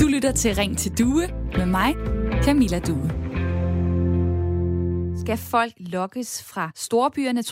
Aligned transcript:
Du 0.00 0.06
lytter 0.06 0.32
til 0.32 0.54
Ring 0.54 0.78
til 0.78 0.98
Due 0.98 1.28
med 1.56 1.66
mig, 1.66 1.94
Camilla 2.42 2.78
Due. 2.78 3.10
Skal 5.20 5.36
folk 5.36 5.72
lokkes 5.78 6.42
fra 6.42 6.70
storbyerne 6.74 7.42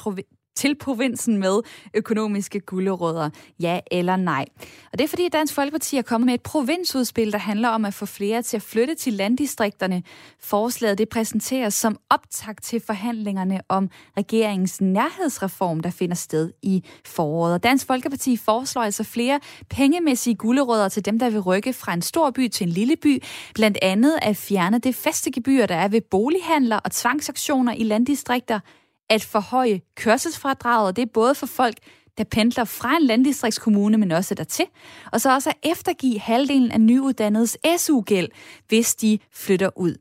til 0.59 0.75
provinsen 0.75 1.39
med 1.39 1.61
økonomiske 1.95 2.61
gulderødder? 2.61 3.31
Ja 3.61 3.81
eller 3.91 4.17
nej? 4.17 4.45
Og 4.93 4.99
det 4.99 5.05
er 5.05 5.09
fordi 5.09 5.29
Dansk 5.29 5.55
Folkeparti 5.55 5.97
er 5.97 6.03
kommet 6.03 6.27
med 6.27 6.35
et 6.35 6.43
provinsudspil, 6.43 7.33
der 7.33 7.39
handler 7.39 7.69
om 7.69 7.85
at 7.85 7.95
få 7.95 8.07
flere 8.07 8.43
til 8.43 8.57
at 8.57 8.63
flytte 8.63 8.95
til 8.95 9.13
landdistrikterne. 9.13 10.03
Forslaget 10.41 10.99
det 10.99 11.09
præsenteres 11.09 11.75
som 11.75 11.97
optakt 12.11 12.65
til 12.65 12.81
forhandlingerne 12.87 13.61
om 13.69 13.91
regeringens 14.17 14.81
nærhedsreform, 14.81 15.81
der 15.81 15.91
finder 15.91 16.15
sted 16.15 16.53
i 16.63 16.85
foråret. 17.05 17.55
Og 17.55 17.63
Dansk 17.63 17.87
Folkeparti 17.87 18.37
foreslår 18.37 18.83
altså 18.83 19.05
flere 19.05 19.41
pengemæssige 19.71 20.35
gulderødder 20.35 20.89
til 20.89 21.05
dem, 21.05 21.19
der 21.19 21.31
vil 21.31 21.41
rykke 21.41 21.73
fra 21.73 21.95
en 21.95 22.03
stor 22.03 22.31
by 22.31 22.49
til 22.49 22.67
en 22.67 22.73
lille 22.73 22.97
by. 22.97 23.23
Blandt 23.55 23.79
andet 23.83 24.19
at 24.23 24.37
fjerne 24.37 24.79
det 24.79 24.95
faste 24.95 25.31
gebyr, 25.31 25.67
der 25.67 25.77
er 25.77 25.89
ved 25.89 26.01
bolighandler 26.01 26.77
og 26.77 26.91
tvangsaktioner 26.91 27.75
i 27.75 27.83
landdistrikter 27.83 28.61
at 29.09 29.25
forhøje 29.25 29.81
kørselsfradraget. 29.95 30.97
Det 30.97 31.03
er 31.03 31.07
både 31.15 31.35
for 31.35 31.47
folk, 31.47 31.77
der 32.19 32.25
pendler 32.25 32.65
fra 32.65 32.97
en 32.97 33.03
landdistriktskommune, 33.03 33.99
men 33.99 34.13
også 34.13 34.35
dertil. 34.35 34.65
Og 35.13 35.21
så 35.21 35.35
også 35.35 35.51
at 35.51 35.71
eftergive 35.71 36.21
halvdelen 36.21 36.71
af 36.71 36.81
nyuddannedes 36.81 37.59
SU-gæld, 37.77 38.29
hvis 38.69 38.95
de 38.95 39.19
flytter 39.33 39.71
ud. 39.77 39.95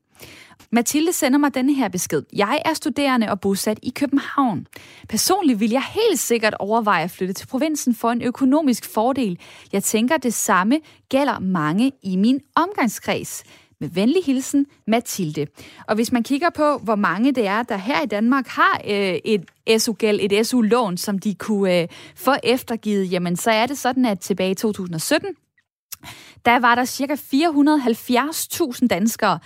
Mathilde 0.72 1.14
sender 1.14 1.40
mig 1.40 1.54
denne 1.54 1.74
her 1.74 1.90
besked. 1.90 2.24
Jeg 2.34 2.62
er 2.66 2.74
studerende 2.74 3.30
og 3.30 3.40
bosat 3.40 3.80
i 3.84 3.90
København. 3.90 4.68
Personligt 5.10 5.60
vil 5.60 5.70
jeg 5.70 5.84
helt 5.84 6.20
sikkert 6.20 6.54
overveje 6.60 7.04
at 7.04 7.12
flytte 7.12 7.34
til 7.34 7.48
provinsen 7.48 7.96
for 7.96 8.12
en 8.12 8.22
økonomisk 8.22 8.94
fordel. 8.94 9.40
Jeg 9.74 9.84
tænker, 9.84 10.18
det 10.18 10.34
samme 10.34 10.80
gælder 11.10 11.40
mange 11.40 11.92
i 12.04 12.16
min 12.16 12.40
omgangskreds. 12.56 13.44
Med 13.80 13.90
venlig 13.90 14.24
hilsen, 14.26 14.66
Mathilde. 14.88 15.48
Og 15.88 15.96
hvis 15.96 16.12
man 16.12 16.24
kigger 16.24 16.50
på, 16.50 16.78
hvor 16.78 16.96
mange 16.96 17.32
det 17.32 17.48
er, 17.48 17.64
der 17.64 17.78
her 17.78 18.04
i 18.04 18.06
Danmark 18.06 18.48
har 18.48 18.82
øh, 18.88 19.20
et 19.26 19.46
SU-gæld, 19.82 20.20
et 20.22 20.48
SU-lån, 20.48 20.98
som 20.98 21.20
de 21.20 21.36
kunne 21.36 21.82
øh, 21.82 21.88
få 22.16 22.32
eftergivet, 22.44 23.12
jamen 23.12 23.36
så 23.36 23.52
er 23.52 23.66
det 23.66 23.78
sådan, 23.78 24.06
at 24.06 24.20
tilbage 24.20 24.52
i 24.52 24.56
2017, 24.56 25.36
der 26.46 26.60
var 26.60 26.76
der 26.76 26.86
cirka 26.86 27.16
470.000 27.16 28.88
danskere, 28.88 29.40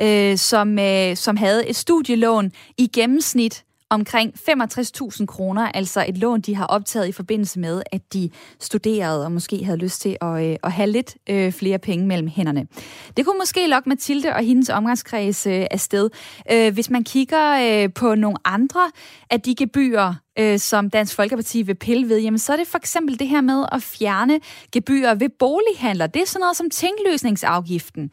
øh, 0.00 0.38
som, 0.38 0.78
øh, 0.78 1.16
som 1.16 1.36
havde 1.36 1.68
et 1.68 1.76
studielån 1.76 2.52
i 2.78 2.86
gennemsnit 2.86 3.64
omkring 3.90 4.32
65.000 4.50 5.26
kroner, 5.26 5.62
altså 5.62 6.04
et 6.08 6.18
lån, 6.18 6.40
de 6.40 6.54
har 6.54 6.66
optaget 6.66 7.08
i 7.08 7.12
forbindelse 7.12 7.60
med, 7.60 7.82
at 7.92 8.12
de 8.12 8.30
studerede 8.60 9.24
og 9.24 9.32
måske 9.32 9.64
havde 9.64 9.78
lyst 9.78 10.00
til 10.00 10.16
at, 10.20 10.44
øh, 10.44 10.56
at 10.62 10.72
have 10.72 10.90
lidt 10.90 11.16
øh, 11.30 11.52
flere 11.52 11.78
penge 11.78 12.06
mellem 12.06 12.28
hænderne. 12.28 12.66
Det 13.16 13.24
kunne 13.24 13.38
måske 13.38 13.66
lokke 13.66 13.88
Mathilde 13.88 14.32
og 14.32 14.44
hendes 14.44 14.70
omgangskreds 14.70 15.46
øh, 15.46 15.66
afsted. 15.70 16.10
Øh, 16.52 16.74
hvis 16.74 16.90
man 16.90 17.04
kigger 17.04 17.82
øh, 17.84 17.92
på 17.94 18.14
nogle 18.14 18.38
andre 18.44 18.90
af 19.30 19.40
de 19.40 19.54
gebyrer, 19.54 20.14
øh, 20.38 20.58
som 20.58 20.90
Dansk 20.90 21.14
Folkeparti 21.14 21.62
vil 21.62 21.74
pille 21.74 22.08
ved, 22.08 22.20
jamen 22.20 22.38
så 22.38 22.52
er 22.52 22.56
det 22.56 22.66
for 22.66 22.78
eksempel 22.78 23.18
det 23.18 23.28
her 23.28 23.40
med 23.40 23.64
at 23.72 23.82
fjerne 23.82 24.40
gebyrer 24.72 25.14
ved 25.14 25.28
bolighandler. 25.38 26.06
Det 26.06 26.22
er 26.22 26.26
sådan 26.26 26.40
noget 26.40 26.56
som 26.56 26.70
tingløsningsafgiften. 26.70 28.10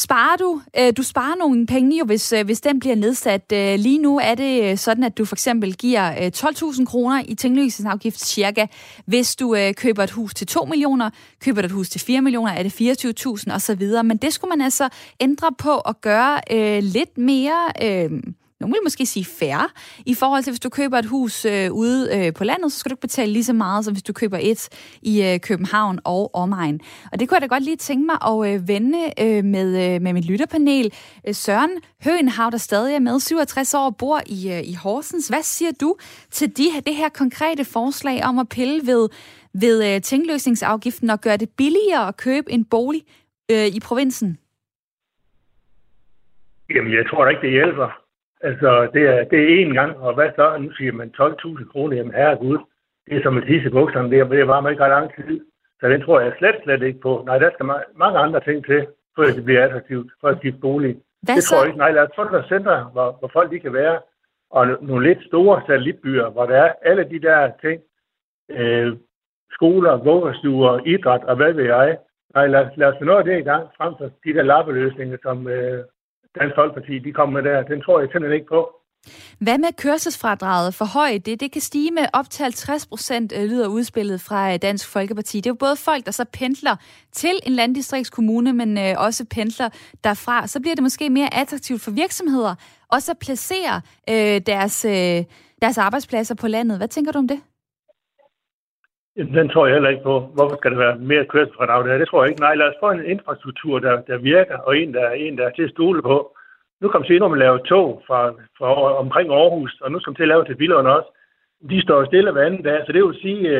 Sparer 0.00 0.36
du? 0.36 0.60
Øh, 0.78 0.92
du 0.96 1.02
sparer 1.02 1.36
nogle 1.36 1.66
penge 1.66 1.98
jo, 1.98 2.04
hvis, 2.04 2.32
øh, 2.32 2.44
hvis 2.44 2.60
den 2.60 2.80
bliver 2.80 2.96
nedsat. 2.96 3.52
Øh, 3.52 3.78
lige 3.78 3.98
nu 3.98 4.18
er 4.18 4.34
det 4.34 4.70
øh, 4.70 4.78
sådan, 4.78 5.04
at 5.04 5.18
du 5.18 5.24
for 5.24 5.34
eksempel 5.34 5.76
giver 5.76 6.10
øh, 6.10 6.32
12.000 6.36 6.84
kroner 6.84 7.22
i 7.28 7.34
tinglysningsafgift 7.34 8.20
cirka, 8.20 8.66
hvis 9.06 9.36
du 9.36 9.54
øh, 9.54 9.74
køber 9.74 10.02
et 10.02 10.10
hus 10.10 10.34
til 10.34 10.46
2 10.46 10.64
millioner, 10.64 11.10
køber 11.40 11.62
du 11.62 11.66
et 11.66 11.72
hus 11.72 11.88
til 11.88 12.00
4 12.00 12.22
millioner, 12.22 12.52
er 12.52 12.62
det 12.62 12.80
24.000 13.48 13.54
osv. 13.54 14.04
Men 14.04 14.16
det 14.16 14.32
skulle 14.32 14.48
man 14.48 14.60
altså 14.60 14.88
ændre 15.20 15.48
på 15.58 15.70
og 15.70 16.00
gøre 16.00 16.40
lidt 16.80 17.18
mere... 17.18 17.72
Øh, 17.82 18.10
nogen 18.60 18.72
vil 18.72 18.80
måske 18.84 19.06
sige 19.06 19.24
færre, 19.24 19.68
i 20.06 20.14
forhold 20.14 20.42
til, 20.42 20.50
hvis 20.50 20.60
du 20.60 20.68
køber 20.68 20.98
et 20.98 21.04
hus 21.04 21.44
øh, 21.44 21.72
ude 21.72 22.00
øh, 22.16 22.34
på 22.34 22.44
landet, 22.44 22.72
så 22.72 22.78
skal 22.78 22.90
du 22.90 22.92
ikke 22.92 23.00
betale 23.00 23.32
lige 23.32 23.44
så 23.44 23.52
meget, 23.52 23.84
som 23.84 23.94
hvis 23.94 24.02
du 24.02 24.12
køber 24.12 24.38
et 24.40 24.68
i 25.02 25.22
øh, 25.22 25.40
København 25.40 25.98
og 26.04 26.34
omegn. 26.34 26.80
Og 27.12 27.20
det 27.20 27.28
kunne 27.28 27.36
jeg 27.36 27.42
da 27.42 27.46
godt 27.46 27.64
lige 27.64 27.76
tænke 27.76 28.06
mig 28.06 28.18
at 28.30 28.54
øh, 28.54 28.68
vende 28.68 29.12
øh, 29.20 29.44
med, 29.44 29.94
øh, 29.94 30.02
med 30.02 30.12
mit 30.12 30.24
lytterpanel. 30.24 30.92
Øh, 31.28 31.34
Søren 31.34 31.70
Høenhav, 32.04 32.50
der 32.50 32.58
stadig 32.58 32.94
er 32.94 32.98
med, 32.98 33.20
67 33.20 33.74
år, 33.74 33.90
bor 33.90 34.20
i, 34.26 34.52
øh, 34.52 34.60
i 34.72 34.74
Horsens. 34.82 35.28
Hvad 35.28 35.42
siger 35.42 35.72
du 35.80 35.96
til 36.30 36.56
de, 36.56 36.64
det 36.86 36.94
her 36.94 37.08
konkrete 37.08 37.64
forslag 37.64 38.24
om 38.24 38.38
at 38.38 38.48
pille 38.48 38.86
ved, 38.86 39.08
ved 39.54 39.94
øh, 39.94 40.00
tingløsningsafgiften 40.00 41.10
og 41.10 41.20
gøre 41.20 41.36
det 41.36 41.48
billigere 41.58 42.08
at 42.08 42.16
købe 42.16 42.52
en 42.52 42.64
bolig 42.64 43.02
øh, 43.50 43.66
i 43.66 43.80
provinsen? 43.80 44.38
Jamen, 46.74 46.92
jeg 46.92 47.04
tror 47.10 47.24
da 47.24 47.30
ikke, 47.30 47.42
det 47.42 47.50
hjælper. 47.50 47.99
Altså, 48.40 48.90
det 48.94 49.02
er, 49.02 49.24
det 49.24 49.38
er 49.40 49.66
én 49.66 49.72
gang, 49.72 49.96
og 49.96 50.14
hvad 50.14 50.30
så? 50.36 50.58
Nu 50.58 50.72
siger 50.72 50.92
man 50.92 51.14
12.000 51.20 51.72
kroner, 51.72 51.96
jamen 51.96 52.14
herregud. 52.14 52.58
Det 53.06 53.16
er 53.16 53.22
som 53.22 53.38
et 53.38 53.44
hisse 53.44 53.70
bukserne, 53.70 54.10
det, 54.10 54.30
det 54.30 54.48
var 54.48 54.60
man 54.60 54.72
ikke 54.72 54.84
ret 54.84 54.90
lang 54.90 55.10
tid. 55.14 55.40
Så 55.80 55.88
den 55.88 56.02
tror 56.02 56.20
jeg 56.20 56.32
slet, 56.38 56.56
slet 56.62 56.82
ikke 56.82 57.00
på. 57.00 57.22
Nej, 57.26 57.38
der 57.38 57.50
skal 57.52 57.66
mange 57.96 58.18
andre 58.18 58.40
ting 58.40 58.64
til, 58.64 58.86
for 59.14 59.22
at 59.22 59.36
det 59.36 59.44
bliver 59.44 59.64
attraktivt, 59.64 60.12
for 60.20 60.28
at 60.28 60.38
skifte 60.38 60.60
bolig. 60.60 60.96
Hvad 61.22 61.34
det 61.34 61.42
så? 61.42 61.54
tror 61.54 61.62
jeg 61.62 61.68
ikke. 61.68 61.78
Nej, 61.78 61.92
lad 61.92 62.02
os 62.02 62.16
få 62.16 62.24
nogle 62.24 62.48
center, 62.48 62.84
hvor, 62.92 63.16
hvor 63.18 63.30
folk 63.32 63.50
de 63.50 63.60
kan 63.60 63.72
være, 63.72 63.98
og 64.50 64.66
nogle 64.80 65.08
lidt 65.08 65.26
store 65.26 65.62
satellitbyer, 65.66 66.30
hvor 66.30 66.46
der 66.46 66.56
er 66.56 66.72
alle 66.82 67.04
de 67.04 67.20
der 67.20 67.50
ting, 67.60 67.82
øh, 68.50 68.96
skoler, 69.52 69.96
vuggestuer, 69.96 70.80
idræt 70.86 71.24
og 71.24 71.36
hvad 71.36 71.52
ved 71.52 71.64
jeg. 71.64 71.98
Nej, 72.34 72.46
lad, 72.46 72.66
lad 72.76 72.88
os 72.88 72.98
få 72.98 73.04
noget 73.04 73.18
af 73.18 73.24
det 73.24 73.38
i 73.38 73.48
gang, 73.50 73.68
frem 73.76 73.94
for 73.98 74.10
de 74.24 74.34
der 74.34 74.42
lappeløsninger, 74.42 75.16
som, 75.22 75.48
øh, 75.48 75.84
Dansk 76.38 76.54
Folkeparti 76.56 76.98
de 76.98 77.12
kommer 77.12 77.42
med 77.42 77.50
der. 77.50 77.62
Den 77.62 77.82
tror 77.82 78.00
jeg 78.00 78.08
simpelthen 78.12 78.38
ikke 78.40 78.52
på. 78.56 78.80
Hvad 79.38 79.58
med 79.58 79.68
kørselsfradraget 79.76 80.74
for 80.74 80.84
højt? 80.84 81.26
Det, 81.26 81.40
det 81.40 81.52
kan 81.52 81.60
stige 81.60 81.90
med 81.90 82.06
op 82.12 82.30
til 82.30 82.42
50 82.42 82.86
procent, 82.86 83.32
øh, 83.36 83.44
lyder 83.44 83.68
udspillet 83.68 84.20
fra 84.20 84.52
øh, 84.52 84.58
Dansk 84.62 84.88
Folkeparti. 84.88 85.36
Det 85.36 85.46
er 85.46 85.50
jo 85.50 85.54
både 85.54 85.76
folk, 85.76 86.06
der 86.06 86.12
så 86.12 86.24
pendler 86.32 86.76
til 87.12 87.40
en 87.46 87.52
landdistriktskommune, 87.52 88.52
men 88.52 88.78
øh, 88.78 88.94
også 88.96 89.24
pendler 89.30 89.68
derfra. 90.04 90.46
Så 90.46 90.60
bliver 90.60 90.74
det 90.74 90.82
måske 90.82 91.10
mere 91.10 91.34
attraktivt 91.34 91.82
for 91.82 91.90
virksomheder 91.90 92.54
også 92.88 93.10
at 93.12 93.18
placere 93.18 93.80
øh, 94.10 94.40
deres, 94.46 94.84
øh, 94.84 95.24
deres 95.62 95.78
arbejdspladser 95.78 96.34
på 96.34 96.48
landet. 96.48 96.76
Hvad 96.78 96.88
tænker 96.88 97.12
du 97.12 97.18
om 97.18 97.28
det? 97.28 97.40
Den 99.28 99.48
tror 99.48 99.66
jeg 99.66 99.74
heller 99.74 99.88
ikke 99.88 100.02
på. 100.02 100.20
Hvorfor 100.20 100.56
skal 100.56 100.70
der 100.70 100.76
være 100.76 100.96
mere 100.98 101.24
kørselsfradrag 101.24 101.84
der? 101.84 101.98
Det 101.98 102.08
tror 102.08 102.22
jeg 102.22 102.30
ikke. 102.30 102.40
Nej, 102.40 102.54
lad 102.54 102.66
os 102.66 102.80
få 102.80 102.90
en 102.90 103.04
infrastruktur, 103.04 103.78
der, 103.78 104.02
der 104.02 104.18
virker, 104.18 104.56
og 104.58 104.78
en 104.78 104.94
der, 104.94 105.10
en, 105.10 105.38
der 105.38 105.46
er 105.46 105.50
til 105.50 105.62
at 105.62 105.70
stole 105.70 106.02
på. 106.02 106.36
Nu 106.80 106.88
kommer 106.88 107.06
til 107.06 107.22
at 107.24 107.38
lave 107.38 107.58
tog 107.58 108.02
fra, 108.06 108.28
fra 108.58 108.98
omkring 108.98 109.30
Aarhus, 109.32 109.80
og 109.80 109.92
nu 109.92 110.00
skal 110.00 110.10
man 110.10 110.16
til 110.16 110.22
at 110.22 110.28
lave 110.28 110.44
til 110.44 110.56
Billund 110.56 110.88
også. 110.88 111.08
De 111.70 111.82
står 111.82 112.04
stille 112.04 112.32
hver 112.32 112.46
anden 112.46 112.62
dag, 112.62 112.82
så 112.86 112.92
det 112.92 113.04
vil 113.04 113.20
sige, 113.22 113.58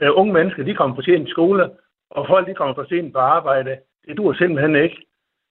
at 0.00 0.10
unge 0.10 0.32
mennesker 0.32 0.64
de 0.64 0.74
kommer 0.74 0.96
for 0.96 1.02
sent 1.02 1.28
i 1.28 1.30
skole, 1.30 1.70
og 2.10 2.26
folk 2.26 2.46
de 2.46 2.54
kommer 2.54 2.74
for 2.74 2.86
sent 2.88 3.12
på 3.12 3.18
arbejde. 3.18 3.76
Det 4.06 4.16
dur 4.16 4.32
simpelthen 4.32 4.76
ikke. 4.76 5.06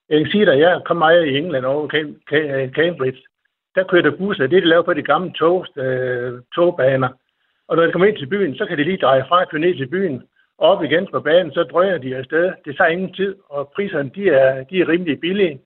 Jeg 0.10 0.18
kan 0.20 0.31
sige 0.31 0.46
dig, 0.46 0.60
jeg 0.60 0.81
kom 0.86 0.98
meget 0.98 1.26
i 1.26 1.38
England 1.38 1.66
over 1.66 1.88
Cambridge. 2.76 3.22
Der 3.76 3.84
kører 3.84 4.02
der 4.02 4.18
busser. 4.18 4.48
Det, 4.48 4.64
de 4.64 4.70
laver 4.70 4.84
på 4.84 4.94
de 4.94 5.02
gamle 5.02 5.31
tog, 5.31 5.66
uh, 5.78 5.86
øh, 5.86 6.42
togbaner 6.56 7.10
og 7.69 7.75
når 7.75 7.85
de 7.85 7.91
kommer 7.91 8.07
ind 8.07 8.18
til 8.18 8.28
byen, 8.34 8.56
så 8.56 8.66
kan 8.66 8.78
de 8.78 8.84
lige 8.84 8.97
dreje 8.97 9.25
fra 9.28 9.41
og 9.41 9.50
køre 9.50 9.62
ned 9.62 9.78
til 9.78 9.88
byen. 9.88 10.24
Og 10.57 10.69
op 10.72 10.84
igen 10.84 11.07
på 11.12 11.19
banen, 11.19 11.53
så 11.53 11.63
drøjer 11.63 11.97
de 11.97 12.16
afsted. 12.16 12.53
Det 12.66 12.78
tager 12.78 12.90
ingen 12.90 13.13
tid, 13.13 13.35
og 13.50 13.72
priserne 13.75 14.12
de 14.16 14.30
er, 14.30 14.63
de 14.63 14.81
er 14.81 14.88
rimelig 14.88 15.19
billige. 15.19 15.59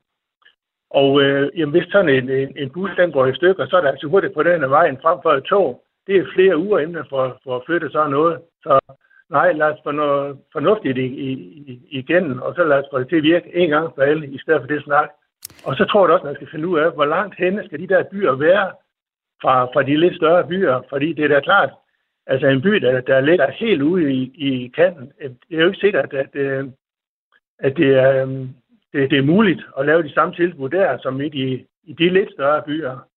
Og 0.89 1.21
øh, 1.21 1.59
jamen, 1.59 1.71
hvis 1.71 1.91
sådan 1.91 2.09
en, 2.09 2.29
en, 2.29 2.57
en 2.57 2.69
bus 2.69 2.89
den 2.97 3.11
går 3.11 3.25
i 3.25 3.35
stykker, 3.35 3.65
så 3.67 3.77
er 3.77 3.81
det 3.81 3.87
altså 3.87 4.07
hurtigt 4.07 4.33
på 4.33 4.43
den 4.43 4.59
her 4.61 4.67
vejen 4.67 4.97
frem 5.01 5.19
for 5.23 5.31
et 5.31 5.43
tog. 5.43 5.83
Det 6.07 6.15
er 6.17 6.33
flere 6.33 6.57
uger 6.57 6.79
inden 6.79 7.05
for, 7.09 7.39
for 7.43 7.55
at 7.55 7.63
flytte 7.65 7.89
sådan 7.89 8.11
noget. 8.11 8.39
Så 8.63 8.79
nej, 9.29 9.51
lad 9.51 9.67
os 9.67 9.79
få 9.83 9.91
noget 9.91 10.37
fornuftigt 10.51 10.97
i, 10.97 11.07
i, 11.27 11.31
i, 11.71 11.79
igen, 11.89 12.39
og 12.39 12.55
så 12.55 12.63
lad 12.63 12.77
os 12.77 12.89
få 12.91 12.99
det 12.99 13.09
til 13.09 13.15
at 13.15 13.23
virke 13.23 13.55
en 13.55 13.69
gang 13.69 13.91
for 13.95 14.01
alle, 14.01 14.27
i 14.27 14.37
stedet 14.37 14.61
for 14.61 14.67
det 14.67 14.83
snak. 14.83 15.09
Og 15.65 15.75
så 15.75 15.85
tror 15.85 16.07
jeg 16.07 16.13
også, 16.13 16.25
man 16.25 16.35
skal 16.35 16.51
finde 16.51 16.67
ud 16.67 16.79
af, 16.79 16.91
hvor 16.91 17.05
langt 17.05 17.35
henne 17.37 17.65
skal 17.65 17.79
de 17.79 17.87
der 17.87 18.03
byer 18.03 18.31
være 18.31 18.71
fra, 19.41 19.65
fra 19.65 19.83
de 19.83 19.97
lidt 19.97 20.15
større 20.15 20.47
byer. 20.47 20.81
Fordi 20.89 21.13
det 21.13 21.23
er 21.25 21.27
da 21.27 21.39
klart, 21.39 21.69
Altså 22.27 22.47
en 22.47 22.61
by, 22.61 22.69
der, 22.69 23.01
der 23.01 23.21
ligger 23.21 23.51
helt 23.51 23.81
ude 23.81 24.13
i, 24.13 24.31
i 24.35 24.67
kanten, 24.67 25.11
øh, 25.21 25.29
det 25.29 25.57
er 25.57 25.61
jo 25.61 25.67
ikke 25.67 25.79
sikkert, 25.79 26.13
at, 26.13 26.35
øh, 26.35 26.69
at 27.59 27.77
det, 27.77 27.95
er, 27.95 28.25
øh, 28.25 28.47
det, 28.93 29.11
det 29.11 29.17
er 29.17 29.31
muligt 29.33 29.61
at 29.79 29.85
lave 29.85 30.03
de 30.03 30.13
samme 30.13 30.35
tilbud 30.35 30.69
der, 30.69 30.97
som 30.97 31.21
i 31.21 31.29
de, 31.29 31.65
i 31.83 31.93
de 31.93 32.09
lidt 32.09 32.31
større 32.31 32.63
byer. 32.65 33.07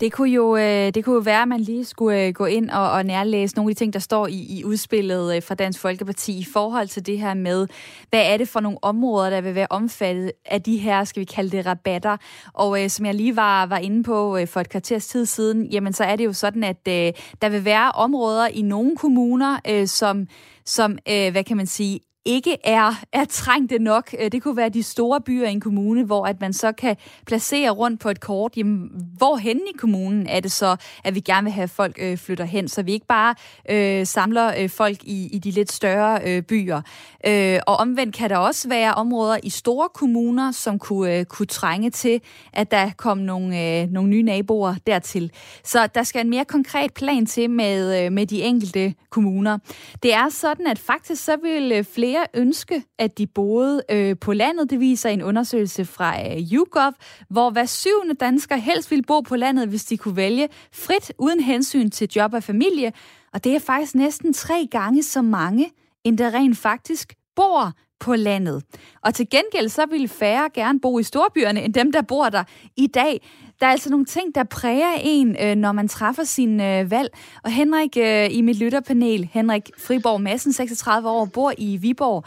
Det 0.00 0.12
kunne 0.12 0.30
jo, 0.30 0.56
øh, 0.56 0.94
det 0.94 1.04
kunne 1.04 1.14
jo 1.14 1.20
være, 1.20 1.42
at 1.42 1.48
man 1.48 1.60
lige 1.60 1.84
skulle 1.84 2.26
øh, 2.26 2.34
gå 2.34 2.44
ind 2.44 2.70
og, 2.70 2.90
og 2.90 3.04
nærlæse 3.04 3.56
nogle 3.56 3.70
af 3.70 3.74
de 3.74 3.78
ting, 3.78 3.92
der 3.92 3.98
står 3.98 4.26
i, 4.26 4.58
i 4.58 4.64
udspillet 4.64 5.36
øh, 5.36 5.42
fra 5.42 5.54
Dansk 5.54 5.80
Folkeparti 5.80 6.38
i 6.38 6.44
forhold 6.52 6.88
til 6.88 7.06
det 7.06 7.18
her 7.18 7.34
med, 7.34 7.66
hvad 8.10 8.32
er 8.32 8.36
det 8.36 8.48
for 8.48 8.60
nogle 8.60 8.78
områder, 8.82 9.30
der 9.30 9.40
vil 9.40 9.54
være 9.54 9.66
omfattet 9.70 10.32
af 10.44 10.62
de 10.62 10.78
her, 10.78 11.04
skal 11.04 11.20
vi 11.20 11.24
kalde 11.24 11.56
det, 11.56 11.66
rabatter. 11.66 12.16
Og 12.52 12.82
øh, 12.82 12.90
som 12.90 13.06
jeg 13.06 13.14
lige 13.14 13.36
var, 13.36 13.66
var 13.66 13.78
inde 13.78 14.02
på 14.02 14.36
øh, 14.36 14.48
for 14.48 14.60
et 14.60 14.68
kvarters 14.68 15.06
tid 15.06 15.26
siden, 15.26 15.66
jamen 15.66 15.92
så 15.92 16.04
er 16.04 16.16
det 16.16 16.24
jo 16.24 16.32
sådan, 16.32 16.64
at 16.64 16.88
øh, 16.88 17.12
der 17.42 17.48
vil 17.48 17.64
være 17.64 17.92
områder 17.92 18.46
i 18.46 18.62
nogle 18.62 18.96
kommuner, 18.96 19.58
øh, 19.68 19.86
som 19.86 20.26
som, 20.64 20.98
øh, 21.08 21.32
hvad 21.32 21.44
kan 21.44 21.56
man 21.56 21.66
sige, 21.66 22.00
ikke 22.24 22.56
er, 22.64 23.02
er 23.12 23.24
trængte 23.24 23.78
nok. 23.78 24.14
Øh, 24.18 24.32
det 24.32 24.42
kunne 24.42 24.56
være 24.56 24.68
de 24.68 24.82
store 24.82 25.20
byer 25.20 25.48
i 25.48 25.52
en 25.52 25.60
kommune, 25.60 26.04
hvor 26.04 26.26
at 26.26 26.40
man 26.40 26.52
så 26.52 26.72
kan 26.72 26.96
placere 27.26 27.70
rundt 27.70 28.00
på 28.00 28.08
et 28.08 28.20
kort, 28.20 28.56
jamen, 28.56 28.90
hvor 29.16 29.36
hen 29.36 29.60
i 29.74 29.76
kommunen 29.78 30.26
er 30.26 30.40
det 30.40 30.52
så, 30.52 30.76
at 31.04 31.14
vi 31.14 31.20
gerne 31.20 31.44
vil 31.44 31.52
have 31.52 31.68
folk 31.68 31.96
øh, 32.00 32.18
flytter 32.18 32.44
hen, 32.44 32.68
så 32.68 32.82
vi 32.82 32.92
ikke 32.92 33.06
bare 33.06 33.34
øh, 33.70 34.06
samler 34.06 34.52
øh, 34.58 34.70
folk 34.70 34.98
i, 35.02 35.28
i 35.32 35.38
de 35.38 35.50
lidt 35.50 35.72
større 35.72 36.20
øh, 36.24 36.42
byer. 36.42 36.80
Øh, 37.26 37.60
og 37.66 37.76
omvendt 37.76 38.16
kan 38.16 38.30
der 38.30 38.36
også 38.36 38.68
være 38.68 38.94
områder 38.94 39.38
i 39.42 39.50
store 39.50 39.88
kommuner, 39.94 40.52
som 40.52 40.78
kunne, 40.78 41.18
øh, 41.18 41.24
kunne 41.24 41.46
trænge 41.46 41.90
til, 41.90 42.20
at 42.52 42.70
der 42.70 42.90
kom 42.96 43.18
nogle, 43.18 43.80
øh, 43.80 43.90
nogle 43.90 44.10
nye 44.10 44.22
naboer 44.22 44.74
dertil. 44.86 45.30
Så 45.64 45.86
der 45.86 46.02
skal 46.02 46.20
en 46.20 46.30
mere 46.30 46.44
konkret 46.44 46.94
plan 46.94 47.26
til 47.26 47.50
med, 47.50 48.04
øh, 48.04 48.12
med 48.12 48.26
de 48.26 48.42
enkelte 48.42 48.94
kommuner. 49.10 49.58
Det 50.02 50.14
er 50.14 50.28
sådan, 50.28 50.66
at 50.66 50.78
faktisk 50.78 51.24
så 51.24 51.36
vil 51.42 51.72
øh, 51.72 51.84
flere 51.84 52.13
flere 52.14 52.26
ønske, 52.34 52.84
at 52.98 53.18
de 53.18 53.26
boede 53.26 53.82
øh, 53.90 54.16
på 54.20 54.32
landet. 54.32 54.70
Det 54.70 54.80
viser 54.80 55.08
en 55.08 55.22
undersøgelse 55.22 55.84
fra 55.84 56.20
øh, 56.20 56.52
YouGov, 56.52 56.92
hvor 57.30 57.50
hver 57.50 57.64
syvende 57.64 58.14
dansker 58.14 58.56
helst 58.56 58.90
ville 58.90 59.02
bo 59.02 59.20
på 59.20 59.36
landet, 59.36 59.68
hvis 59.68 59.84
de 59.84 59.96
kunne 59.96 60.16
vælge 60.16 60.48
frit 60.72 61.12
uden 61.18 61.40
hensyn 61.40 61.90
til 61.90 62.08
job 62.16 62.34
og 62.34 62.42
familie. 62.42 62.92
Og 63.32 63.44
det 63.44 63.54
er 63.54 63.58
faktisk 63.58 63.94
næsten 63.94 64.32
tre 64.32 64.68
gange 64.70 65.02
så 65.02 65.22
mange, 65.22 65.70
end 66.04 66.18
der 66.18 66.34
rent 66.34 66.58
faktisk 66.58 67.14
bor 67.36 67.72
på 68.00 68.14
landet. 68.14 68.62
Og 69.02 69.14
til 69.14 69.26
gengæld 69.30 69.68
så 69.68 69.86
ville 69.86 70.08
færre 70.08 70.50
gerne 70.54 70.80
bo 70.80 70.98
i 70.98 71.02
storbyerne, 71.02 71.62
end 71.62 71.74
dem, 71.74 71.92
der 71.92 72.02
bor 72.02 72.28
der 72.28 72.44
i 72.76 72.86
dag. 72.86 73.26
Der 73.64 73.68
er 73.68 73.72
altså 73.72 73.90
nogle 73.90 74.06
ting, 74.06 74.34
der 74.34 74.44
præger 74.44 74.98
en, 75.00 75.36
øh, 75.40 75.54
når 75.54 75.72
man 75.72 75.88
træffer 75.88 76.24
sin 76.24 76.60
øh, 76.60 76.90
valg. 76.90 77.18
Og 77.44 77.50
Henrik 77.50 77.96
øh, 77.96 78.28
i 78.30 78.40
mit 78.40 78.56
lytterpanel, 78.56 79.28
Henrik 79.32 79.70
Friborg 79.78 80.20
Madsen, 80.20 80.52
36 80.52 81.08
år, 81.08 81.24
bor 81.24 81.52
i 81.58 81.76
Viborg. 81.76 82.24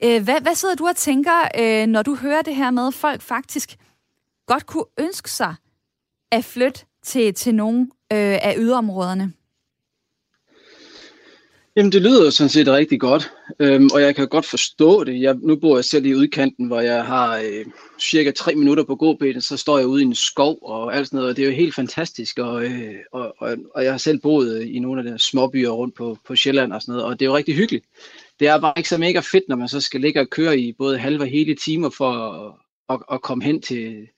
Hvad, 0.00 0.40
hvad 0.40 0.54
sidder 0.54 0.74
du 0.74 0.86
og 0.86 0.96
tænker, 0.96 1.86
når 1.86 2.02
du 2.02 2.14
hører 2.14 2.42
det 2.42 2.56
her 2.56 2.70
med, 2.70 2.86
at 2.86 2.94
folk 2.94 3.22
faktisk 3.22 3.76
godt 4.46 4.66
kunne 4.66 4.84
ønske 4.98 5.30
sig 5.30 5.54
at 6.32 6.44
flytte 6.44 6.84
til, 7.02 7.34
til 7.34 7.54
nogle 7.54 7.88
af 8.10 8.54
yderområderne? 8.58 9.32
Jamen, 11.76 11.92
det 11.92 12.02
lyder 12.02 12.24
jo 12.24 12.30
sådan 12.30 12.48
set 12.48 12.68
rigtig 12.68 13.00
godt, 13.00 13.32
øhm, 13.60 13.88
og 13.94 14.02
jeg 14.02 14.16
kan 14.16 14.28
godt 14.28 14.46
forstå 14.46 15.04
det. 15.04 15.20
Jeg, 15.20 15.36
nu 15.42 15.56
bor 15.56 15.76
jeg 15.76 15.84
selv 15.84 16.06
i 16.06 16.14
udkanten, 16.14 16.66
hvor 16.66 16.80
jeg 16.80 17.04
har 17.04 17.36
øh, 17.36 17.66
cirka 18.00 18.30
tre 18.30 18.54
minutter 18.54 18.84
på 18.84 18.96
gåbenet, 18.96 19.44
så 19.44 19.56
står 19.56 19.78
jeg 19.78 19.86
ude 19.86 20.02
i 20.02 20.04
en 20.04 20.14
skov 20.14 20.58
og 20.62 20.96
alt 20.96 21.06
sådan 21.06 21.16
noget, 21.16 21.30
og 21.30 21.36
det 21.36 21.42
er 21.42 21.46
jo 21.46 21.54
helt 21.54 21.74
fantastisk, 21.74 22.38
og, 22.38 22.64
øh, 22.64 22.94
og, 23.12 23.34
og, 23.38 23.56
og 23.74 23.84
jeg 23.84 23.92
har 23.92 23.98
selv 23.98 24.18
boet 24.18 24.60
øh, 24.60 24.74
i 24.74 24.78
nogle 24.78 25.00
af 25.00 25.12
de 25.12 25.18
små 25.18 25.46
byer 25.46 25.70
rundt 25.70 25.94
på, 25.94 26.18
på 26.26 26.36
Sjælland 26.36 26.72
og 26.72 26.82
sådan 26.82 26.92
noget, 26.92 27.04
og 27.04 27.20
det 27.20 27.26
er 27.26 27.30
jo 27.30 27.36
rigtig 27.36 27.54
hyggeligt. 27.54 27.84
Det 28.40 28.48
er 28.48 28.60
bare 28.60 28.74
ikke 28.76 28.88
så 28.88 28.98
mega 28.98 29.20
fedt, 29.20 29.44
når 29.48 29.56
man 29.56 29.68
så 29.68 29.80
skal 29.80 30.00
ligge 30.00 30.20
og 30.20 30.30
køre 30.30 30.58
i 30.58 30.72
både 30.72 30.98
halve 30.98 31.22
og 31.22 31.28
hele 31.28 31.54
timer 31.54 31.90
for 31.90 32.10
at, 32.10 32.52
at, 32.88 33.02
at 33.12 33.22
komme 33.22 33.44
hen 33.44 33.62
til, 33.62 34.08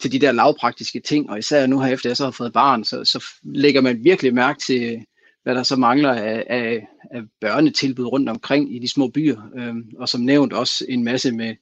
til 0.00 0.12
de 0.12 0.18
der 0.18 0.32
lavpraktiske 0.32 1.00
ting, 1.00 1.30
og 1.30 1.38
især 1.38 1.66
nu 1.66 1.80
her 1.80 1.92
efter 1.92 2.10
jeg 2.10 2.16
så 2.16 2.24
har 2.24 2.30
fået 2.30 2.52
barn, 2.52 2.84
så, 2.84 3.04
så 3.04 3.24
lægger 3.42 3.80
man 3.80 4.04
virkelig 4.04 4.34
mærke 4.34 4.58
til, 4.66 5.00
hvad 5.46 5.54
der 5.54 5.62
så 5.62 5.76
mangler 5.76 6.12
af, 6.12 6.44
af, 6.46 6.88
af 7.10 7.22
børnetilbud 7.40 8.04
rundt 8.04 8.28
omkring 8.28 8.76
i 8.76 8.78
de 8.78 8.88
små 8.88 9.08
byer. 9.08 9.36
Øhm, 9.58 9.84
og 9.98 10.08
som 10.08 10.20
nævnt 10.20 10.52
også 10.52 10.84
en 10.88 11.04
masse 11.04 11.32
med 11.32 11.54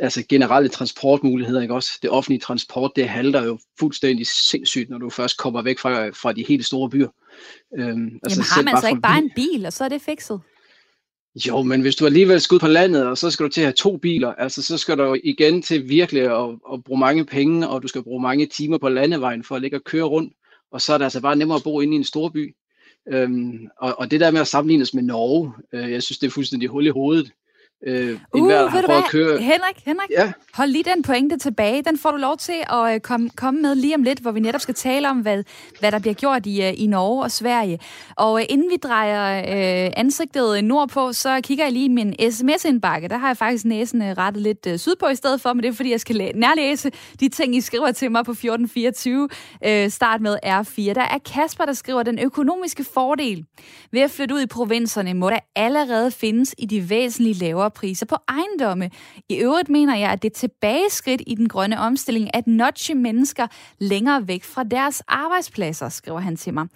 altså 0.00 0.24
generelle 0.28 0.68
transportmuligheder. 0.68 1.62
Ikke? 1.62 1.74
Også 1.74 1.98
det 2.02 2.10
offentlige 2.10 2.40
transport, 2.40 2.92
det 2.96 3.08
halter 3.08 3.44
jo 3.44 3.58
fuldstændig 3.78 4.26
sindssygt, 4.26 4.90
når 4.90 4.98
du 4.98 5.10
først 5.10 5.38
kommer 5.38 5.62
væk 5.62 5.78
fra, 5.78 6.08
fra 6.08 6.32
de 6.32 6.44
helt 6.48 6.64
store 6.64 6.90
byer. 6.90 7.08
Øhm, 7.78 8.18
altså 8.22 8.40
Jamen 8.40 8.44
har 8.50 8.62
man 8.62 8.80
så 8.80 8.88
ikke 8.88 9.00
bare 9.00 9.18
en 9.18 9.30
bil, 9.36 9.66
og 9.66 9.72
så 9.72 9.84
er 9.84 9.88
det 9.88 10.02
fikset? 10.02 10.40
Jo, 11.46 11.62
men 11.62 11.80
hvis 11.80 11.96
du 11.96 12.06
alligevel 12.06 12.40
skal 12.40 12.54
ud 12.54 12.60
på 12.60 12.68
landet, 12.68 13.06
og 13.06 13.18
så 13.18 13.30
skal 13.30 13.44
du 13.46 13.50
til 13.50 13.60
at 13.60 13.66
have 13.66 13.72
to 13.72 13.96
biler, 13.96 14.32
altså 14.32 14.62
så 14.62 14.78
skal 14.78 14.98
du 14.98 15.16
igen 15.24 15.62
til 15.62 15.88
virkelig 15.88 16.22
at, 16.22 16.50
at 16.72 16.84
bruge 16.84 17.00
mange 17.00 17.24
penge, 17.26 17.68
og 17.68 17.82
du 17.82 17.88
skal 17.88 18.02
bruge 18.02 18.22
mange 18.22 18.46
timer 18.46 18.78
på 18.78 18.88
landevejen 18.88 19.44
for 19.44 19.56
at 19.56 19.62
ligge 19.62 19.76
og 19.76 19.84
køre 19.84 20.04
rundt, 20.04 20.32
og 20.72 20.80
så 20.80 20.94
er 20.94 20.98
det 20.98 21.04
altså 21.04 21.20
bare 21.20 21.36
nemmere 21.36 21.56
at 21.56 21.64
bo 21.64 21.80
inde 21.80 21.94
i 21.94 21.96
en 21.96 22.04
stor 22.04 22.28
by. 22.28 22.54
Øhm, 23.08 23.68
og, 23.78 23.98
og 23.98 24.10
det 24.10 24.20
der 24.20 24.30
med 24.30 24.40
at 24.40 24.48
sammenlignes 24.48 24.94
med 24.94 25.02
Norge, 25.02 25.52
øh, 25.72 25.90
jeg 25.90 26.02
synes, 26.02 26.18
det 26.18 26.26
er 26.26 26.30
fuldstændig 26.30 26.68
hul 26.68 26.86
i 26.86 26.90
hovedet. 26.90 27.32
Øh, 27.86 28.18
uh, 28.34 28.48
ved 28.48 28.80
du 28.82 28.86
hvad? 28.86 28.96
At 28.96 29.04
køre... 29.10 29.38
Henrik, 29.38 29.82
Henrik, 29.84 30.10
ja. 30.10 30.32
hold 30.54 30.70
lige 30.70 30.84
den 30.84 31.02
pointe 31.02 31.38
tilbage. 31.38 31.82
Den 31.82 31.98
får 31.98 32.10
du 32.10 32.16
lov 32.16 32.36
til 32.36 32.64
at 32.72 32.94
øh, 32.94 33.00
komme, 33.00 33.30
komme 33.36 33.62
med 33.62 33.74
lige 33.74 33.94
om 33.94 34.02
lidt, 34.02 34.18
hvor 34.18 34.30
vi 34.30 34.40
netop 34.40 34.60
skal 34.60 34.74
tale 34.74 35.10
om, 35.10 35.20
hvad, 35.20 35.44
hvad 35.80 35.92
der 35.92 35.98
bliver 35.98 36.14
gjort 36.14 36.46
i, 36.46 36.68
uh, 36.68 36.82
i 36.82 36.86
Norge 36.86 37.22
og 37.22 37.30
Sverige. 37.30 37.78
Og 38.16 38.32
uh, 38.32 38.42
inden 38.48 38.70
vi 38.70 38.76
drejer 38.76 39.42
uh, 39.86 39.92
ansigtet 39.96 40.64
nordpå, 40.64 41.12
så 41.12 41.40
kigger 41.42 41.64
jeg 41.64 41.72
lige 41.72 41.88
min 41.88 42.14
sms-indbakke. 42.30 43.08
Der 43.08 43.18
har 43.18 43.28
jeg 43.28 43.36
faktisk 43.36 43.64
næsen 43.64 44.02
uh, 44.02 44.08
rettet 44.08 44.42
lidt 44.42 44.66
uh, 44.66 44.76
sydpå 44.76 45.08
i 45.08 45.14
stedet 45.14 45.40
for, 45.40 45.52
men 45.52 45.62
det 45.62 45.68
er 45.68 45.72
fordi, 45.72 45.90
jeg 45.90 46.00
skal 46.00 46.32
nærlæse 46.34 46.90
de 47.20 47.28
ting, 47.28 47.56
I 47.56 47.60
skriver 47.60 47.92
til 47.92 48.10
mig 48.10 48.24
på 48.24 48.30
1424. 48.30 49.28
Uh, 49.66 49.90
start 49.90 50.20
med 50.20 50.36
R4. 50.44 50.92
Der 50.92 51.02
er 51.02 51.18
Kasper, 51.32 51.64
der 51.64 51.72
skriver, 51.72 52.02
den 52.02 52.18
økonomiske 52.18 52.84
fordel 52.94 53.44
ved 53.92 54.00
at 54.00 54.10
flytte 54.10 54.34
ud 54.34 54.40
i 54.40 54.46
provinserne 54.46 55.14
må 55.14 55.30
der 55.30 55.38
allerede 55.56 56.10
findes 56.10 56.54
i 56.58 56.66
de 56.66 56.90
væsentligt 56.90 57.38
lavere 57.38 57.70
priser 57.72 58.06
på 58.06 58.16
ejendomme. 58.28 58.90
I 59.28 59.34
øvrigt 59.34 59.68
mener 59.68 59.96
jeg, 59.96 60.10
at 60.10 60.22
det 60.22 60.30
er 60.30 60.34
tilbageskridt 60.38 61.22
i 61.26 61.34
den 61.34 61.48
grønne 61.48 61.80
omstilling 61.80 62.34
at 62.34 62.46
notche 62.46 62.94
mennesker 62.94 63.46
længere 63.78 64.28
væk 64.28 64.44
fra 64.44 64.64
deres 64.64 65.02
arbejdspladser, 65.08 65.88
skriver 65.88 66.20
han 66.20 66.36
til 66.36 66.54
mig. 66.54 66.66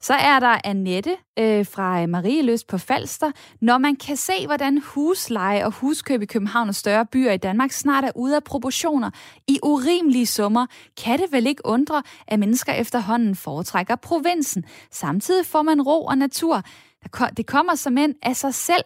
Så 0.00 0.14
er 0.14 0.40
der 0.40 0.58
Annette 0.64 1.16
øh, 1.38 1.66
fra 1.66 2.02
øh, 2.02 2.08
Marieløst 2.08 2.66
på 2.66 2.78
Falster. 2.78 3.30
Når 3.60 3.78
man 3.78 3.96
kan 3.96 4.16
se, 4.16 4.46
hvordan 4.46 4.82
husleje 4.84 5.66
og 5.66 5.72
huskøb 5.72 6.22
i 6.22 6.26
København 6.26 6.68
og 6.68 6.74
større 6.74 7.06
byer 7.06 7.32
i 7.32 7.36
Danmark 7.36 7.70
snart 7.72 8.04
er 8.04 8.10
ude 8.14 8.36
af 8.36 8.44
proportioner 8.44 9.10
i 9.48 9.58
urimelige 9.62 10.26
summer, 10.26 10.66
kan 11.04 11.18
det 11.18 11.32
vel 11.32 11.46
ikke 11.46 11.66
undre, 11.66 12.02
at 12.28 12.38
mennesker 12.38 12.72
efterhånden 12.72 13.36
foretrækker 13.36 13.96
provinsen. 13.96 14.64
Samtidig 14.90 15.46
får 15.46 15.62
man 15.62 15.82
ro 15.82 16.04
og 16.04 16.18
natur. 16.18 16.62
Det 17.36 17.46
kommer 17.46 17.74
som 17.74 17.98
end 17.98 18.14
af 18.22 18.36
sig 18.36 18.54
selv, 18.54 18.84